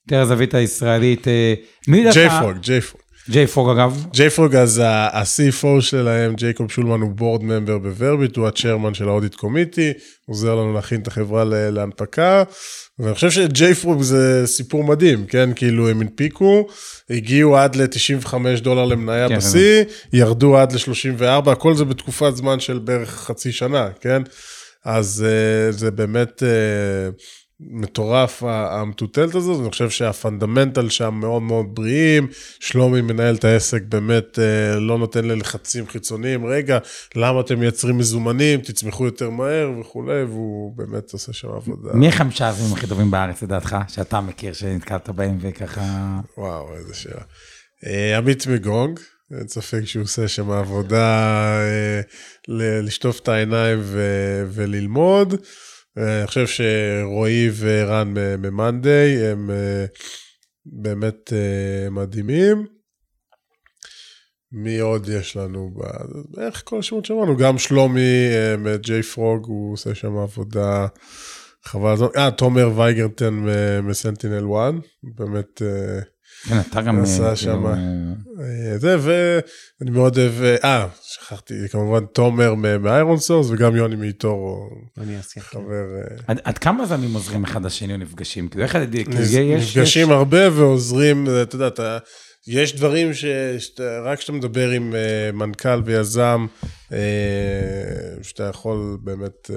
יותר 0.07 0.21
הזווית 0.23 0.55
הישראלית. 0.55 1.29
אה, 1.29 1.55
מי 1.89 2.05
דווקא? 2.05 2.21
ג'יי-פרוג, 2.21 2.59
ג'יי-פרוג. 2.59 3.03
ג'יי 3.29 3.47
פרוג 3.47 3.71
אגב. 3.71 4.07
ג'יי-פרוג, 4.13 4.57
אז 4.57 4.79
ה-CFO 4.79 5.81
שלהם, 5.81 6.35
ג'ייקוב 6.35 6.71
שולמן 6.71 7.01
הוא 7.01 7.11
board 7.11 7.43
member 7.43 7.79
בוורביט, 7.79 8.37
הוא 8.37 8.47
ה 8.47 8.52
chairman 8.52 8.95
של 8.95 9.09
ה 9.09 9.13
audit 9.13 9.35
committee, 9.35 9.93
עוזר 10.29 10.55
לנו 10.55 10.73
להכין 10.73 11.01
את 11.01 11.07
החברה 11.07 11.45
להנפקה, 11.45 12.43
ואני 12.99 13.15
חושב 13.15 13.31
שג'יי-פרוג 13.31 14.03
זה 14.03 14.43
סיפור 14.47 14.85
מדהים, 14.85 15.27
כן? 15.27 15.51
כאילו 15.57 15.89
הם 15.89 16.01
הנפיקו, 16.01 16.67
הגיעו 17.11 17.57
עד 17.57 17.77
ל-95 17.77 18.35
דולר 18.61 18.85
למניה 18.85 19.29
כן, 19.29 19.37
בשיא, 19.37 19.85
ירדו 20.13 20.57
עד 20.57 20.73
ל-34, 20.73 21.51
הכל 21.51 21.75
זה 21.75 21.85
בתקופת 21.85 22.37
זמן 22.37 22.61
של 22.61 22.79
בערך 22.79 23.11
חצי 23.11 23.53
שנה, 23.53 23.89
כן? 24.01 24.23
אז 24.85 25.27
uh, 25.27 25.73
זה 25.73 25.91
באמת 25.91 26.43
מטורף 27.61 28.43
המטוטלת 28.47 29.35
הזאת, 29.35 29.61
אני 29.61 29.71
חושב 29.71 29.91
שה 29.91 30.12
fundamental 30.12 30.89
שם 30.89 31.15
מאוד 31.15 31.43
מאוד 31.43 31.67
בריאים, 31.75 32.29
שלומי 32.61 33.01
מנהל 33.01 33.35
את 33.35 33.45
העסק 33.45 33.83
באמת 33.83 34.39
uh, 34.39 34.79
לא 34.79 34.99
נותן 34.99 35.25
ללחצים 35.25 35.87
חיצוניים, 35.87 36.47
רגע, 36.47 36.79
למה 37.17 37.41
אתם 37.41 37.61
מייצרים 37.61 37.99
מזומנים, 37.99 38.61
תצמחו 38.61 39.05
יותר 39.05 39.31
מהר 39.31 39.71
וכולי, 39.81 40.23
והוא 40.23 40.77
באמת 40.77 41.13
עושה 41.13 41.33
שם 41.33 41.49
עבודה. 41.49 41.93
מי 41.95 42.09
החמישה 42.09 42.49
הזויים 42.49 42.73
הכי 42.73 42.87
טובים 42.87 43.11
בארץ 43.11 43.43
לדעתך, 43.43 43.77
שאתה 43.89 44.21
מכיר, 44.21 44.53
שנתקלת 44.53 45.09
בהם 45.09 45.39
וככה... 45.41 45.83
וואו, 46.39 46.75
איזה 46.75 46.95
שאלה. 46.95 47.23
Uh, 47.85 48.19
עמית 48.19 48.47
מגונג, 48.47 48.99
אין 49.39 49.49
ספק 49.49 49.85
שהוא 49.85 50.03
עושה 50.03 50.29
שם 50.29 50.51
עבודה 50.51 51.61
ל- 52.49 52.81
לשטוף 52.87 53.21
את 53.21 53.29
העיניים 53.29 53.79
ו- 53.83 54.45
וללמוד. 54.49 55.35
Uh, 55.99 56.03
אני 56.03 56.27
חושב 56.27 56.47
שרועי 56.47 57.51
ורן 57.59 58.15
ממאנדיי 58.39 59.27
הם 59.27 59.51
uh, 59.51 59.99
באמת 60.67 61.33
uh, 61.33 61.91
מדהימים. 61.91 62.67
מי 64.53 64.79
עוד 64.79 65.09
יש 65.09 65.37
לנו? 65.37 65.75
בערך 66.29 66.63
כל 66.65 66.79
השמות 66.79 67.05
שאמרנו, 67.05 67.37
גם 67.37 67.59
שלומי 67.59 68.29
מג'יי 68.59 69.03
פרוג, 69.03 69.47
הוא 69.47 69.73
עושה 69.73 69.95
שם 69.95 70.17
עבודה 70.17 70.87
חבל. 71.65 71.95
אה, 72.17 72.31
תומר 72.31 72.71
וייגרטן 72.77 73.45
מ 73.83 74.45
SentinelOne, 74.55 74.75
באמת... 75.03 75.63
כן, 76.49 76.61
אתה 76.71 76.81
גם... 76.83 77.03
עשה 77.03 77.29
אה, 77.31 77.37
שם. 77.37 77.51
כאילו, 77.53 77.69
אה, 78.73 78.79
זה, 78.79 78.97
ואני 79.01 79.91
מאוד 79.91 80.19
אוהב, 80.19 80.43
אה, 80.43 80.57
אה, 80.65 80.87
שכחתי, 81.03 81.55
כמובן 81.71 82.05
תומר 82.07 82.55
מ 82.55 83.19
ironSource 83.19 83.47
וגם 83.51 83.77
יוני 83.77 83.97
מ 83.97 84.07
eToro, 84.07 84.69
אני 84.99 85.17
אעשה. 85.17 85.41
חבר, 85.41 85.85
עד- 86.45 86.59
כמה 86.59 86.87
יזמים 86.87 87.15
עוזרים 87.15 87.45
אחד 87.45 87.65
לשני 87.65 87.93
או 87.93 87.99
נפגשים? 87.99 88.49
כאילו 88.49 88.65
איך... 88.65 88.73
כאילו, 88.95 89.03
נפ- 89.21 89.25
יש- 89.25 89.77
נפגשים 89.77 90.11
הרבה 90.11 90.59
ועוזרים, 90.59 91.27
אתה 91.43 91.55
יודע, 91.57 91.67
אתה, 91.67 91.99
יש 92.49 92.77
דברים 92.77 93.15
ש- 93.15 93.25
שאתה, 93.59 94.01
רק 94.05 94.19
כשאתה 94.19 94.33
מדבר 94.33 94.71
עם 94.71 94.95
מנכ"ל 95.33 95.83
ויזם, 95.85 96.47
שאתה 98.23 98.45
יכול 98.45 98.99
באמת, 99.05 99.51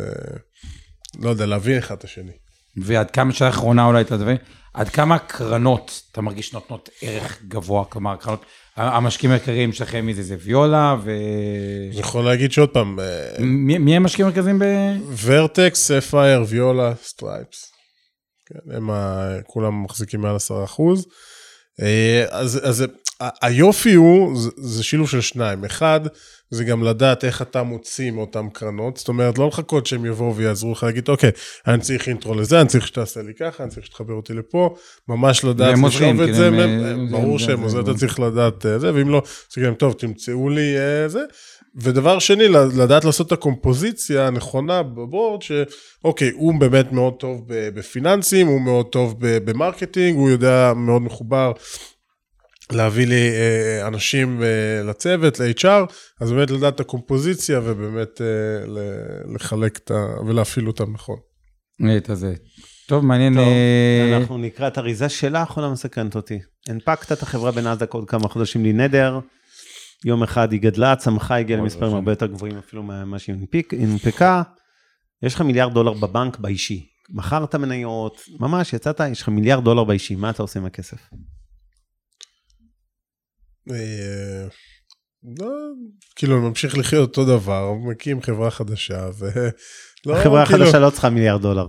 לא 1.20 1.30
יודע, 1.30 1.46
להבין 1.46 1.78
אחד 1.78 1.96
את 1.98 2.04
השני. 2.04 2.32
ועד 2.78 3.12
כמה 3.12 3.34
שאלה 3.34 3.50
אחרונה 3.50 3.86
אולי 3.86 4.02
אתה 4.02 4.18
דבר, 4.18 4.34
עד 4.74 4.90
כמה 4.90 5.20
קרנות 5.20 6.02
אתה 6.12 6.22
מרגיש 6.22 6.54
נותנות 6.54 6.90
ערך 7.02 7.44
גבוה, 7.48 7.86
כלומר 7.86 8.16
קרנות, 8.16 8.46
המשקיעים 8.78 9.32
העיקריים 9.32 9.74
שלכם 9.74 10.06
מי 10.06 10.14
זה, 10.14 10.36
ויולה 10.44 10.96
ו... 11.04 11.12
אני 11.92 12.00
יכול 12.00 12.26
להגיד 12.26 12.52
שעוד 12.52 12.70
פעם, 12.70 13.00
אה, 13.00 13.30
מי 13.40 13.78
מי 13.78 13.96
הם 13.96 14.02
המשקיעים 14.02 14.28
המרכזיים 14.28 14.60
ב... 14.60 14.64
Vertex, 15.24 15.92
Sapphire, 15.92 16.44
Viola, 16.48 16.94
Stripes. 17.04 17.72
כן, 18.46 18.76
הם 18.76 18.90
ה... 18.90 19.28
כולם 19.48 19.84
מחזיקים 19.84 20.22
מעל 20.22 20.36
10 20.36 20.64
אחוז. 20.64 21.06
אה, 21.82 22.26
אז, 22.30 22.60
אז 22.64 22.86
היופי 23.42 23.94
הוא, 23.94 24.38
זה, 24.38 24.50
זה 24.58 24.84
שילוב 24.84 25.10
של 25.10 25.22
שניים. 25.22 25.66
אחד, 25.66 26.00
זה 26.54 26.64
גם 26.64 26.84
לדעת 26.84 27.24
איך 27.24 27.42
אתה 27.42 27.64
מוציא 27.64 28.12
מאותן 28.12 28.50
קרנות. 28.54 28.98
זאת 28.98 29.08
אומרת, 29.08 29.38
לא 29.38 29.48
לחכות 29.48 29.86
שהם 29.86 30.06
יבואו 30.06 30.36
ויעזרו 30.36 30.72
לך 30.72 30.84
להגיד, 30.84 31.10
אוקיי, 31.10 31.32
אני 31.68 31.82
צריך 31.82 32.08
intro 32.08 32.36
לזה, 32.36 32.62
אני 32.62 32.68
צריך 32.70 32.88
שתעשה 32.88 33.22
לי 33.22 33.34
ככה, 33.40 33.64
אני 33.64 33.72
צריך 33.72 33.86
שתחבר 33.86 34.14
אותי 34.14 34.34
לפה. 34.34 34.76
ממש 35.08 35.46
לדעת 35.46 35.76
לשאוב 35.88 36.22
את 36.22 36.26
כאילו, 36.26 36.34
זה. 36.38 36.48
הם, 36.48 36.58
מהם- 36.58 36.84
אה, 36.86 37.12
ברור 37.12 37.40
שהם 37.40 37.62
עוזרים, 37.62 37.84
אתה 37.84 37.94
צריך 37.94 38.20
לדעת 38.20 38.66
אה, 38.66 38.80
זה, 38.80 38.94
ואם 38.94 39.10
לא, 39.10 39.22
צריך 39.48 39.66
להם, 39.66 39.74
טוב, 39.74 39.94
תמצאו 39.94 40.50
לי 40.50 40.78
אה, 40.78 41.08
זה. 41.08 41.20
ודבר 41.76 42.20
שני, 42.20 42.48
לדעת 42.78 43.06
לעשות 43.06 43.28
את 43.28 43.32
הקומפוזיציה 43.32 44.28
הנכונה 44.28 44.84
ב 44.84 44.92
board, 44.92 45.42
שאוקיי, 45.42 46.32
הוא 46.34 46.54
באמת 46.60 46.92
מאוד 46.92 47.14
טוב 47.14 47.44
בפיננסים, 47.48 48.48
הוא 48.48 48.62
מאוד 48.62 48.86
טוב 48.86 49.16
ב 49.20 49.29
marketing, 49.29 50.18
הוא 50.18 50.30
יודע 50.30 50.74
מאוד 50.76 51.02
מחובר 51.02 51.52
להביא 52.76 53.08
לי 53.08 53.30
אה, 53.30 53.88
אנשים 53.88 54.44
אה, 54.44 54.84
לצוות, 54.84 55.40
ל-HR, 55.40 55.94
אז 56.22 56.32
באמת 56.32 56.52
לדעת 56.52 56.76
את 56.76 56.80
הקומפוזיציה 56.80 57.60
ובאמת 57.64 58.22
אה, 58.22 58.26
לחלק 59.36 59.78
את 59.78 59.92
ה... 59.92 60.26
ולהפעיל 60.28 60.68
אותם 60.68 60.94
נכון. 60.94 61.18
את 61.98 62.10
הזה. 62.10 62.34
טוב, 62.88 63.06
מעניין. 63.06 63.34
טוב, 63.34 63.48
אנחנו 64.22 64.38
נקרא 64.38 64.68
את 64.68 64.78
אריזה 64.78 65.10
שאלה 65.10 65.40
האחרונה 65.40 65.70
מסקרנת 65.70 66.16
אותי. 66.16 66.40
הנפקת 66.70 67.12
את 67.12 67.22
החברה 67.22 67.52
בנאסדק 67.52 67.94
עוד 67.94 68.10
כמה 68.10 68.28
חודשים 68.28 68.62
בלי 68.62 68.74
נדר. 68.74 69.20
יום 70.06 70.24
אחד 70.24 70.52
היא 70.52 70.62
גדלה, 70.62 70.96
צמחה, 70.96 71.36
הגיעה 71.38 71.60
למספרים. 71.60 71.94
הרבה 71.94 72.12
יותר 72.12 72.26
גבוהים 72.26 72.58
אפילו 72.58 72.84
ממה 72.84 73.20
שהיא 73.20 73.36
הנפקה. 73.72 74.42
יש 75.24 75.36
לך 75.36 75.42
מיליארד 75.42 75.74
דולר 75.74 75.94
בבנק 75.94 76.38
באישי. 76.38 76.86
מכרת 77.10 77.56
מניות, 77.56 78.22
ממש 78.40 78.74
יצאת, 78.74 79.02
יש 79.12 79.22
לך 79.22 79.30
מיליארד 79.30 79.64
דולר 79.64 79.84
באישי, 79.84 80.16
מה 80.16 80.30
אתה 80.30 80.42
עושה 80.42 80.60
עם 80.60 80.66
הכסף? 80.66 81.10
אה, 83.72 84.48
לא, 85.40 85.52
כאילו, 86.16 86.38
אני 86.38 86.48
ממשיך 86.48 86.78
לחיות 86.78 87.10
אותו 87.10 87.26
דבר, 87.26 87.74
מקים 87.74 88.22
חברה 88.22 88.52
חדשה, 88.52 89.10
ו... 89.20 89.30
לא, 90.06 90.18
החברה 90.18 90.46
כאילו, 90.46 90.64
החדשה 90.64 90.80
לא 90.80 90.90
צריכה 90.90 91.10
מיליארד 91.10 91.42
דולר. 91.42 91.68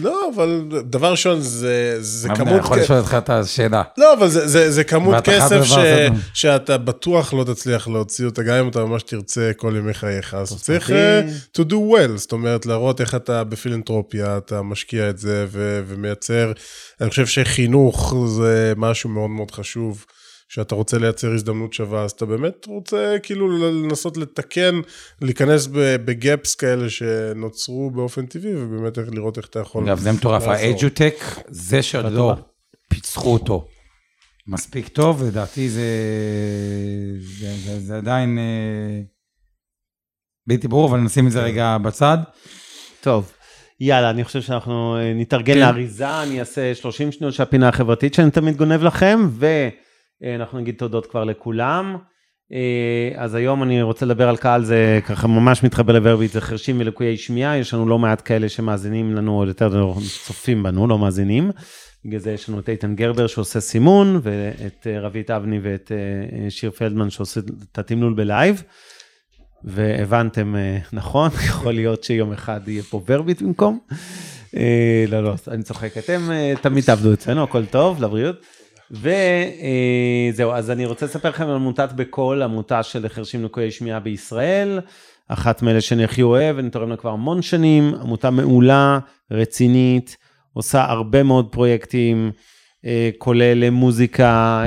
לא, 0.00 0.30
אבל 0.34 0.62
דבר 0.84 1.10
ראשון, 1.10 1.40
זה, 1.40 1.96
זה 2.00 2.28
כמות... 2.28 2.60
יכול 2.60 2.76
כ- 2.76 2.80
לשאול 2.80 2.98
אותך 2.98 3.14
את 3.18 3.30
השאלה. 3.30 3.82
לא, 3.98 4.14
אבל 4.14 4.28
זה, 4.28 4.48
זה, 4.48 4.70
זה 4.70 4.84
כמות 4.84 5.14
כסף 5.24 5.64
ש, 5.64 5.72
הזה. 5.72 6.08
שאתה 6.34 6.78
בטוח 6.78 7.34
לא 7.34 7.44
תצליח 7.44 7.88
להוציא 7.88 8.26
אותה, 8.26 8.42
גם 8.42 8.54
אם 8.54 8.68
אתה 8.68 8.84
ממש 8.84 9.02
תרצה 9.02 9.50
כל 9.56 9.74
ימי 9.78 9.94
חייך. 9.94 10.34
אז. 10.34 10.62
צריך 10.62 10.90
אה, 10.90 11.20
to 11.58 11.62
do 11.62 11.74
well, 11.74 12.16
זאת 12.16 12.32
אומרת, 12.32 12.66
להראות 12.66 13.00
איך 13.00 13.14
אתה 13.14 13.44
בפילנטרופיה, 13.44 14.36
אתה 14.36 14.62
משקיע 14.62 15.10
את 15.10 15.18
זה 15.18 15.46
ו, 15.48 15.82
ומייצר. 15.86 16.52
אני 17.00 17.10
חושב 17.10 17.26
שחינוך 17.26 18.14
זה 18.26 18.72
משהו 18.76 19.10
מאוד 19.10 19.30
מאוד 19.30 19.50
חשוב, 19.50 20.04
שאתה 20.48 20.74
רוצה 20.74 20.98
לייצר 20.98 21.32
הזדמנות 21.32 21.72
שווה, 21.72 22.04
אז 22.04 22.10
אתה 22.10 22.26
באמת 22.26 22.66
רוצה 22.66 23.16
כאילו 23.22 23.48
לנסות 23.48 24.16
לתקן, 24.16 24.80
להיכנס 25.20 25.68
בגאפס 26.04 26.54
כאלה 26.54 26.90
שנוצרו 26.90 27.90
באופן 27.90 28.26
טבעי, 28.26 28.56
ובאמת 28.56 28.98
לראות 28.98 29.38
איך 29.38 29.46
אתה 29.46 29.60
יכול... 29.60 29.84
אגב, 29.84 29.98
זה 29.98 30.12
מטורף, 30.12 30.42
האג'וטק, 30.42 31.24
זה 31.48 31.82
שעוד 31.82 32.12
לא 32.12 32.34
פיצחו 32.88 33.32
אותו. 33.32 33.68
מספיק 34.46 34.88
טוב, 34.88 35.22
לדעתי 35.22 35.68
זה, 35.68 35.90
זה, 37.20 37.52
זה, 37.64 37.80
זה 37.80 37.96
עדיין 37.96 38.38
אה, 38.38 39.00
בלתי 40.46 40.68
ברור, 40.68 40.88
אבל 40.88 40.98
נשים 40.98 41.26
את 41.26 41.32
זה 41.32 41.42
רגע 41.42 41.78
בצד. 41.78 42.18
טוב, 43.00 43.32
יאללה, 43.80 44.10
אני 44.10 44.24
חושב 44.24 44.42
שאנחנו 44.42 44.96
אה, 44.96 45.12
נתארגן 45.14 45.54
כן. 45.54 45.60
לאריזה, 45.60 46.22
אני 46.22 46.40
אעשה 46.40 46.74
30 46.74 47.12
שניות 47.12 47.34
של 47.34 47.42
הפינה 47.42 47.68
החברתית 47.68 48.14
שאני 48.14 48.30
תמיד 48.30 48.56
גונב 48.56 48.82
לכם, 48.82 49.28
ואנחנו 50.20 50.58
נגיד 50.58 50.74
תודות 50.74 51.06
כבר 51.06 51.24
לכולם. 51.24 51.96
אה, 52.52 53.12
אז 53.16 53.34
היום 53.34 53.62
אני 53.62 53.82
רוצה 53.82 54.06
לדבר 54.06 54.28
על 54.28 54.36
קהל, 54.36 54.64
זה 54.64 55.00
ככה 55.06 55.26
ממש 55.26 55.62
מתחבר 55.62 55.92
לוורביט, 55.92 56.32
זה 56.32 56.40
חרשים 56.40 56.80
ולקויי 56.80 57.16
שמיעה, 57.16 57.58
יש 57.58 57.74
לנו 57.74 57.88
לא 57.88 57.98
מעט 57.98 58.22
כאלה 58.24 58.48
שמאזינים 58.48 59.14
לנו, 59.14 59.38
עוד 59.38 59.48
יותר 59.48 59.92
צופים 60.26 60.62
בנו, 60.62 60.86
לא 60.86 60.98
מאזינים. 60.98 61.50
בגלל 62.04 62.20
זה 62.20 62.32
יש 62.32 62.48
לנו 62.48 62.58
את 62.58 62.68
איתן 62.68 62.94
גרבר 62.94 63.26
שעושה 63.26 63.60
סימון, 63.60 64.20
ואת 64.22 64.86
אה, 64.86 65.00
רבית 65.00 65.30
אבני 65.30 65.60
ואת 65.62 65.92
שיר 66.48 66.70
פלדמן 66.70 67.10
שעושה 67.10 67.40
את 67.72 67.78
התמלול 67.78 68.14
בלייב. 68.14 68.62
והבנתם 69.66 70.56
אה, 70.56 70.78
נכון, 70.92 71.30
יכול 71.48 71.74
להיות 71.74 72.04
שיום 72.04 72.32
אחד 72.32 72.60
יהיה 72.68 72.82
פה 72.82 73.02
ורביט 73.06 73.42
במקום. 73.42 73.78
אה, 74.56 75.04
לא, 75.08 75.22
לא, 75.22 75.34
אני 75.48 75.62
צוחק, 75.62 75.98
אתם 75.98 76.30
אה, 76.30 76.54
תמיד 76.62 76.84
תעבדו 76.84 77.12
אצלנו, 77.12 77.42
הכל 77.42 77.66
טוב, 77.66 78.02
לבריאות. 78.02 78.36
וזהו, 78.90 80.52
אז 80.52 80.70
אני 80.70 80.86
רוצה 80.86 81.06
לספר 81.06 81.28
לכם 81.28 81.48
על 81.48 81.54
עמותת 81.54 81.92
בקול, 81.92 82.42
עמותה 82.42 82.82
של 82.82 83.08
חרשים 83.08 83.44
לקויי 83.44 83.70
שמיעה 83.70 84.00
בישראל, 84.00 84.80
אחת 85.28 85.62
מאלה 85.62 85.80
שאני 85.80 86.04
הכי 86.04 86.22
אוהב, 86.22 86.58
אני 86.58 86.70
תורם 86.70 86.90
לה 86.90 86.96
כבר 86.96 87.10
המון 87.10 87.42
שנים, 87.42 87.94
עמותה 88.00 88.30
מעולה, 88.30 88.98
רצינית, 89.30 90.16
עושה 90.52 90.84
הרבה 90.84 91.22
מאוד 91.22 91.48
פרויקטים, 91.52 92.30
כולל 93.18 93.70
מוזיקה, 93.70 94.64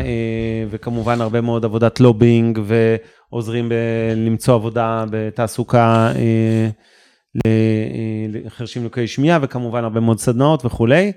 וכמובן 0.69 1.21
הרבה 1.21 1.41
מאוד 1.41 1.65
עבודת 1.65 1.99
לובינג, 1.99 2.59
ו... 2.63 2.95
עוזרים 3.29 3.69
ב- 3.69 4.13
למצוא 4.15 4.55
עבודה 4.55 5.05
בתעסוקה 5.09 6.11
אה, 6.15 6.69
לחרשים 8.29 8.85
לקויי 8.85 9.07
שמיעה, 9.07 9.39
וכמובן 9.41 9.83
הרבה 9.83 9.99
מאוד 9.99 10.19
סדנאות 10.19 10.65
וכולי. 10.65 11.11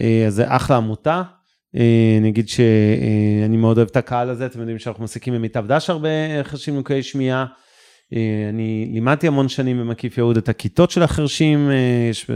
אה, 0.00 0.24
אז 0.26 0.34
זה 0.34 0.44
אחלה 0.56 0.76
עמותה. 0.76 1.22
אה, 1.76 2.16
אני 2.18 2.28
אגיד 2.28 2.48
שאני 2.48 3.56
מאוד 3.56 3.76
אוהב 3.76 3.88
את 3.90 3.96
הקהל 3.96 4.30
הזה, 4.30 4.46
אתם 4.46 4.60
יודעים 4.60 4.78
שאנחנו 4.78 5.02
מעסיקים 5.02 5.34
במיטב 5.34 5.66
דש 5.66 5.90
הרבה 5.90 6.08
חרשים 6.42 6.78
לקויי 6.78 7.02
שמיעה. 7.02 7.46
אני 8.48 8.90
לימדתי 8.92 9.26
המון 9.26 9.48
שנים 9.48 9.78
במקיף 9.78 10.18
יהוד 10.18 10.36
את 10.36 10.48
הכיתות 10.48 10.90
של 10.90 11.02
החרשים, 11.02 11.70
יש 12.10 12.30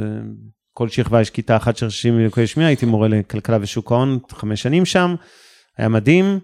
כל 0.73 0.89
שכבה 0.89 1.21
יש 1.21 1.31
כיתה 1.31 1.57
אחת 1.57 1.77
של 1.77 1.87
חרשים 1.87 2.19
לקויי 2.19 2.47
שמיעה, 2.47 2.71
הייתי 2.71 2.87
מורה 2.87 3.09
לכלכלה 3.09 3.59
ושוק 3.61 3.93
ההון 3.93 4.19
חמש 4.33 4.63
שנים 4.63 4.85
שם, 4.85 5.15
היה 5.79 5.89
מדהים. 5.89 6.39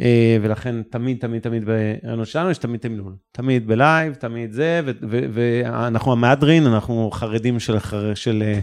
אה, 0.00 0.36
ולכן 0.42 0.82
תמיד, 0.82 1.18
תמיד, 1.20 1.42
תמיד 1.42 1.64
ברעיונות 1.64 2.28
שלנו 2.28 2.50
יש 2.50 2.58
תמיד 2.58 2.80
תמלול. 2.80 3.16
תמיד 3.32 3.66
בלייב, 3.66 4.14
תמיד 4.14 4.52
זה, 4.52 4.80
ואנחנו 5.08 6.12
המהדרין, 6.12 6.66
אנחנו 6.66 7.10
חרדים 7.12 7.60
של, 7.60 7.76
של 8.14 8.42
אה, 8.42 8.52
אה, 8.52 8.60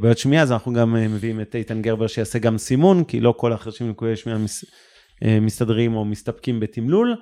בעיות 0.00 0.18
שמיעה, 0.18 0.42
אז 0.42 0.52
אנחנו 0.52 0.72
גם 0.72 0.92
מביאים 0.92 1.40
את 1.40 1.54
איתן 1.54 1.82
גרבר 1.82 2.06
שיעשה 2.06 2.38
גם 2.38 2.58
סימון, 2.58 3.04
כי 3.04 3.20
לא 3.20 3.34
כל 3.36 3.52
החרשים 3.52 3.90
לקויי 3.90 4.16
שמיעה 4.16 4.38
מס, 4.38 4.64
מסתדרים 5.24 5.96
או 5.96 6.04
מסתפקים 6.04 6.60
בתמלול. 6.60 7.16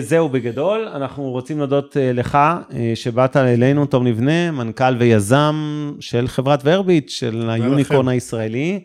זהו 0.00 0.28
בגדול, 0.28 0.88
אנחנו 0.88 1.30
רוצים 1.30 1.58
להודות 1.58 1.96
לך 2.14 2.38
שבאת 2.94 3.36
אלינו, 3.36 3.86
תום 3.86 4.06
לבנה, 4.06 4.50
מנכ"ל 4.50 4.96
ויזם 4.98 5.54
של 6.00 6.28
חברת 6.28 6.60
ורביט, 6.64 7.08
של 7.08 7.50
היוניקורן 7.50 8.08
הישראלי, 8.08 8.84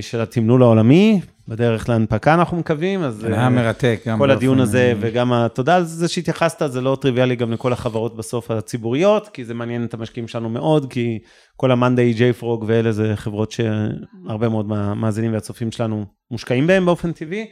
של 0.00 0.20
התמלול 0.20 0.62
העולמי, 0.62 1.20
בדרך 1.48 1.88
להנפקה 1.88 2.34
אנחנו 2.34 2.56
מקווים, 2.56 3.02
אז... 3.02 3.14
זה 3.14 3.26
היה 3.26 3.44
אה, 3.44 3.48
מרתק. 3.48 4.04
כל 4.18 4.30
הדיון 4.30 4.60
הזה, 4.60 4.94
וגם 5.00 5.32
התודה 5.32 5.76
על 5.76 5.84
זה 5.84 6.08
שהתייחסת, 6.08 6.72
זה 6.72 6.80
לא 6.80 6.98
טריוויאלי 7.00 7.36
גם 7.36 7.52
לכל 7.52 7.72
החברות 7.72 8.16
בסוף 8.16 8.50
הציבוריות, 8.50 9.28
כי 9.28 9.44
זה 9.44 9.54
מעניין 9.54 9.84
את 9.84 9.94
המשקיעים 9.94 10.28
שלנו 10.28 10.48
מאוד, 10.48 10.92
כי 10.92 11.18
כל 11.56 11.70
המאנדיי, 11.70 12.12
ג'יי 12.12 12.32
פרוג 12.32 12.64
ואלה 12.68 12.92
זה 12.92 13.12
חברות 13.16 13.50
שהרבה 13.50 14.48
מאוד 14.48 14.68
מהמאזינים 14.68 15.32
והצופים 15.32 15.72
שלנו 15.72 16.04
מושקעים 16.30 16.66
בהם 16.66 16.86
באופן 16.86 17.12
טבעי. 17.12 17.46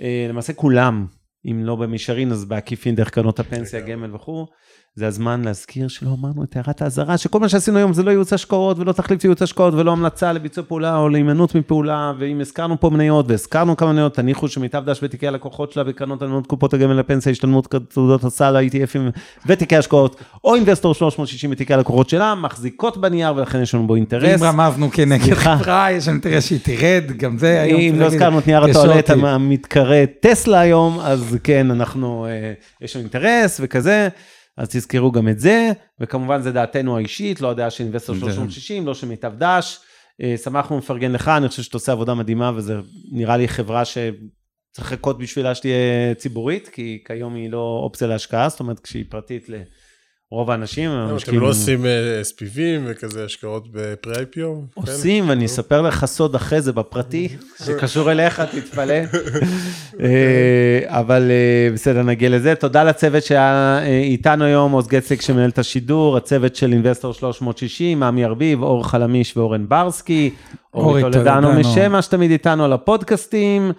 אה, 0.00 0.26
למעשה 0.28 0.52
כולם, 0.52 1.06
אם 1.44 1.64
לא 1.64 1.76
במישרין, 1.76 2.32
אז 2.32 2.44
בעקיפין 2.44 2.94
דרך 2.94 3.10
קרנות 3.10 3.40
הפנסיה, 3.40 3.80
גמל 3.80 4.14
וכו'. 4.14 4.46
זה 4.94 5.06
הזמן 5.06 5.42
להזכיר 5.44 5.88
שלא 5.88 6.10
אמרנו 6.20 6.44
את 6.44 6.56
הערת 6.56 6.82
האזהרה, 6.82 7.18
שכל 7.18 7.40
מה 7.40 7.48
שעשינו 7.48 7.78
היום 7.78 7.92
זה 7.92 8.02
לא 8.02 8.10
ייעוץ 8.10 8.32
השקעות 8.32 8.78
ולא 8.78 8.92
תחליף 8.92 9.24
ייעוץ 9.24 9.42
השקעות 9.42 9.74
ולא 9.74 9.92
המלצה 9.92 10.32
לביצוע 10.32 10.64
פעולה 10.64 10.96
או 10.96 11.08
להימנעות 11.08 11.54
מפעולה, 11.54 12.12
ואם 12.18 12.40
הזכרנו 12.40 12.80
פה 12.80 12.90
מניות 12.90 13.26
והזכרנו 13.28 13.76
כמה 13.76 13.92
מניות, 13.92 14.14
תניחו 14.14 14.48
שמיטב 14.48 14.82
דש 14.86 15.04
בתיקי 15.04 15.28
הלקוחות 15.28 15.72
שלה 15.72 15.82
וקרנות 15.86 16.22
הנמנות 16.22 16.46
קופות 16.46 16.74
הגמל 16.74 16.92
לפנסיה, 16.94 17.32
השתלמות 17.32 17.74
תעודות 17.88 18.24
הסל, 18.24 18.56
ה-ETFים 18.56 19.20
ותיקי 19.46 19.76
השקעות, 19.76 20.20
או 20.44 20.54
אינבסטור 20.54 20.94
360 20.94 21.50
בתיקי 21.50 21.74
הלקוחות 21.74 22.08
שלה, 22.08 22.34
מחזיקות 22.34 22.98
בנייר 22.98 23.34
ולכן 23.36 23.62
יש 23.62 23.74
לנו 23.74 23.86
בו 23.86 23.94
אינטרס. 23.94 24.42
אם 24.42 24.46
רמזנו 24.46 24.90
כנגד 24.90 25.34
חברה, 25.34 25.92
יש 25.92 26.08
לנו 26.08 26.14
אינטרס 26.14 26.46
שהיא 26.46 26.60
תרד, 26.62 27.16
גם 27.16 27.38
זה 27.38 27.60
היום. 27.60 27.80
אם 27.80 28.00
לא 28.00 28.04
הזכרנו 28.06 28.38
את 28.38 28.46
נייר 28.46 28.64
הטואלט 28.64 29.10
המתקרא 29.10 29.96
טסלה 30.20 30.60
היום, 30.60 31.00
אז 31.00 31.36
כן, 31.44 31.70
אנחנו, 31.70 32.26
אה, 32.26 32.52
יש 32.80 32.96
לנו 32.96 33.02
אינטרס 33.02 33.60
וכזה. 33.62 34.08
אז 34.60 34.68
תזכרו 34.68 35.12
גם 35.12 35.28
את 35.28 35.38
זה, 35.38 35.72
וכמובן 36.00 36.42
זה 36.42 36.52
דעתנו 36.52 36.96
האישית, 36.96 37.40
לא 37.40 37.50
הדעה 37.50 37.70
של 37.70 37.84
אינבסטור 37.84 38.16
360, 38.16 38.86
לא 38.86 38.94
של 38.94 39.06
מיטב 39.06 39.32
דש. 39.38 39.78
אה, 40.22 40.34
שמחנו 40.44 40.78
לפרגן 40.78 41.12
לך, 41.12 41.28
אני 41.28 41.48
חושב 41.48 41.62
שאתה 41.62 41.76
עושה 41.76 41.92
עבודה 41.92 42.14
מדהימה, 42.14 42.52
וזה 42.54 42.74
נראה 43.12 43.36
לי 43.36 43.48
חברה 43.48 43.84
שצריך 43.84 44.12
לחכות 44.78 45.18
בשבילה 45.18 45.54
שתהיה 45.54 46.14
ציבורית, 46.14 46.68
כי 46.68 47.02
כיום 47.06 47.34
היא 47.34 47.50
לא 47.50 47.80
אופציה 47.82 48.08
להשקעה, 48.08 48.48
זאת 48.48 48.60
אומרת, 48.60 48.80
כשהיא 48.80 49.04
פרטית 49.08 49.48
רוב 50.32 50.50
האנשים 50.50 50.90
לא, 50.90 51.16
אתם 51.24 51.40
לא 51.40 51.48
עושים 51.48 51.86
אה, 51.86 52.20
SPVים 52.20 52.80
וכזה 52.86 53.24
השקעות 53.24 53.68
בפרי-IPO? 53.72 54.74
עושים, 54.74 55.28
ואני 55.28 55.46
אספר 55.46 55.82
לך 55.82 56.04
סוד 56.04 56.34
אחרי 56.34 56.60
זה 56.60 56.72
בפרטי, 56.72 57.28
שקשור 57.66 58.12
אליך, 58.12 58.40
תתפלא. 58.40 58.94
אה, 60.00 60.80
אבל 60.86 61.30
אה, 61.30 61.72
בסדר, 61.72 62.02
נגיע 62.02 62.28
לזה. 62.28 62.54
תודה 62.54 62.84
לצוות 62.84 63.22
שהיה 63.22 63.80
איתנו 63.86 64.44
היום, 64.44 64.72
עוז 64.72 64.88
גצק 64.88 65.20
שמנהל 65.20 65.50
את 65.50 65.58
השידור, 65.58 66.16
הצוות 66.16 66.56
של 66.56 66.72
אינבסטור 66.72 67.14
360, 67.14 68.02
עמי 68.02 68.24
ארביב, 68.24 68.62
אור 68.62 68.88
חלמיש 68.88 69.36
ואורן 69.36 69.68
ברסקי, 69.68 70.30
אורי 70.74 71.02
טולדנו 71.02 71.52
משמע 71.52 72.02
שתמיד 72.02 72.30
איתנו 72.30 72.64
על 72.64 72.72
הפודקאסטים. 72.72 73.72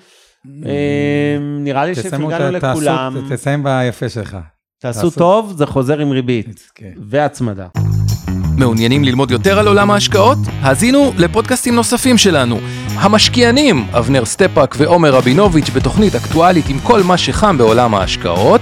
נראה 1.60 1.86
לי 1.86 1.96
שפרגנו 1.96 2.52
לכולם. 2.52 3.18
תסיים 3.30 3.64
ביפה 3.64 4.10
שלך. 4.10 4.38
תעשו 4.82 5.10
טוב, 5.10 5.54
זה 5.58 5.66
חוזר 5.66 6.00
עם 6.00 6.12
ריבית 6.12 6.72
כן. 6.76 6.92
והצמדה. 6.98 7.68
מעוניינים 8.58 9.04
ללמוד 9.04 9.32
יותר 9.32 9.60
על 9.60 9.68
עולם 9.68 9.92
ההשקעות? 9.92 10.38
האזינו 10.62 11.12
לפודקאסטים 11.18 11.76
נוספים 11.76 12.18
שלנו. 12.18 12.60
המשקיענים, 12.96 13.88
אבנר 13.98 14.26
סטפאק 14.26 14.76
ועומר 14.78 15.14
רבינוביץ' 15.14 15.70
בתוכנית 15.70 16.16
אקטואלית 16.16 16.70
עם 16.70 16.80
כל 16.80 17.04
מה 17.04 17.18
שחם 17.18 17.58
בעולם 17.58 17.96
ההשקעות. 17.96 18.62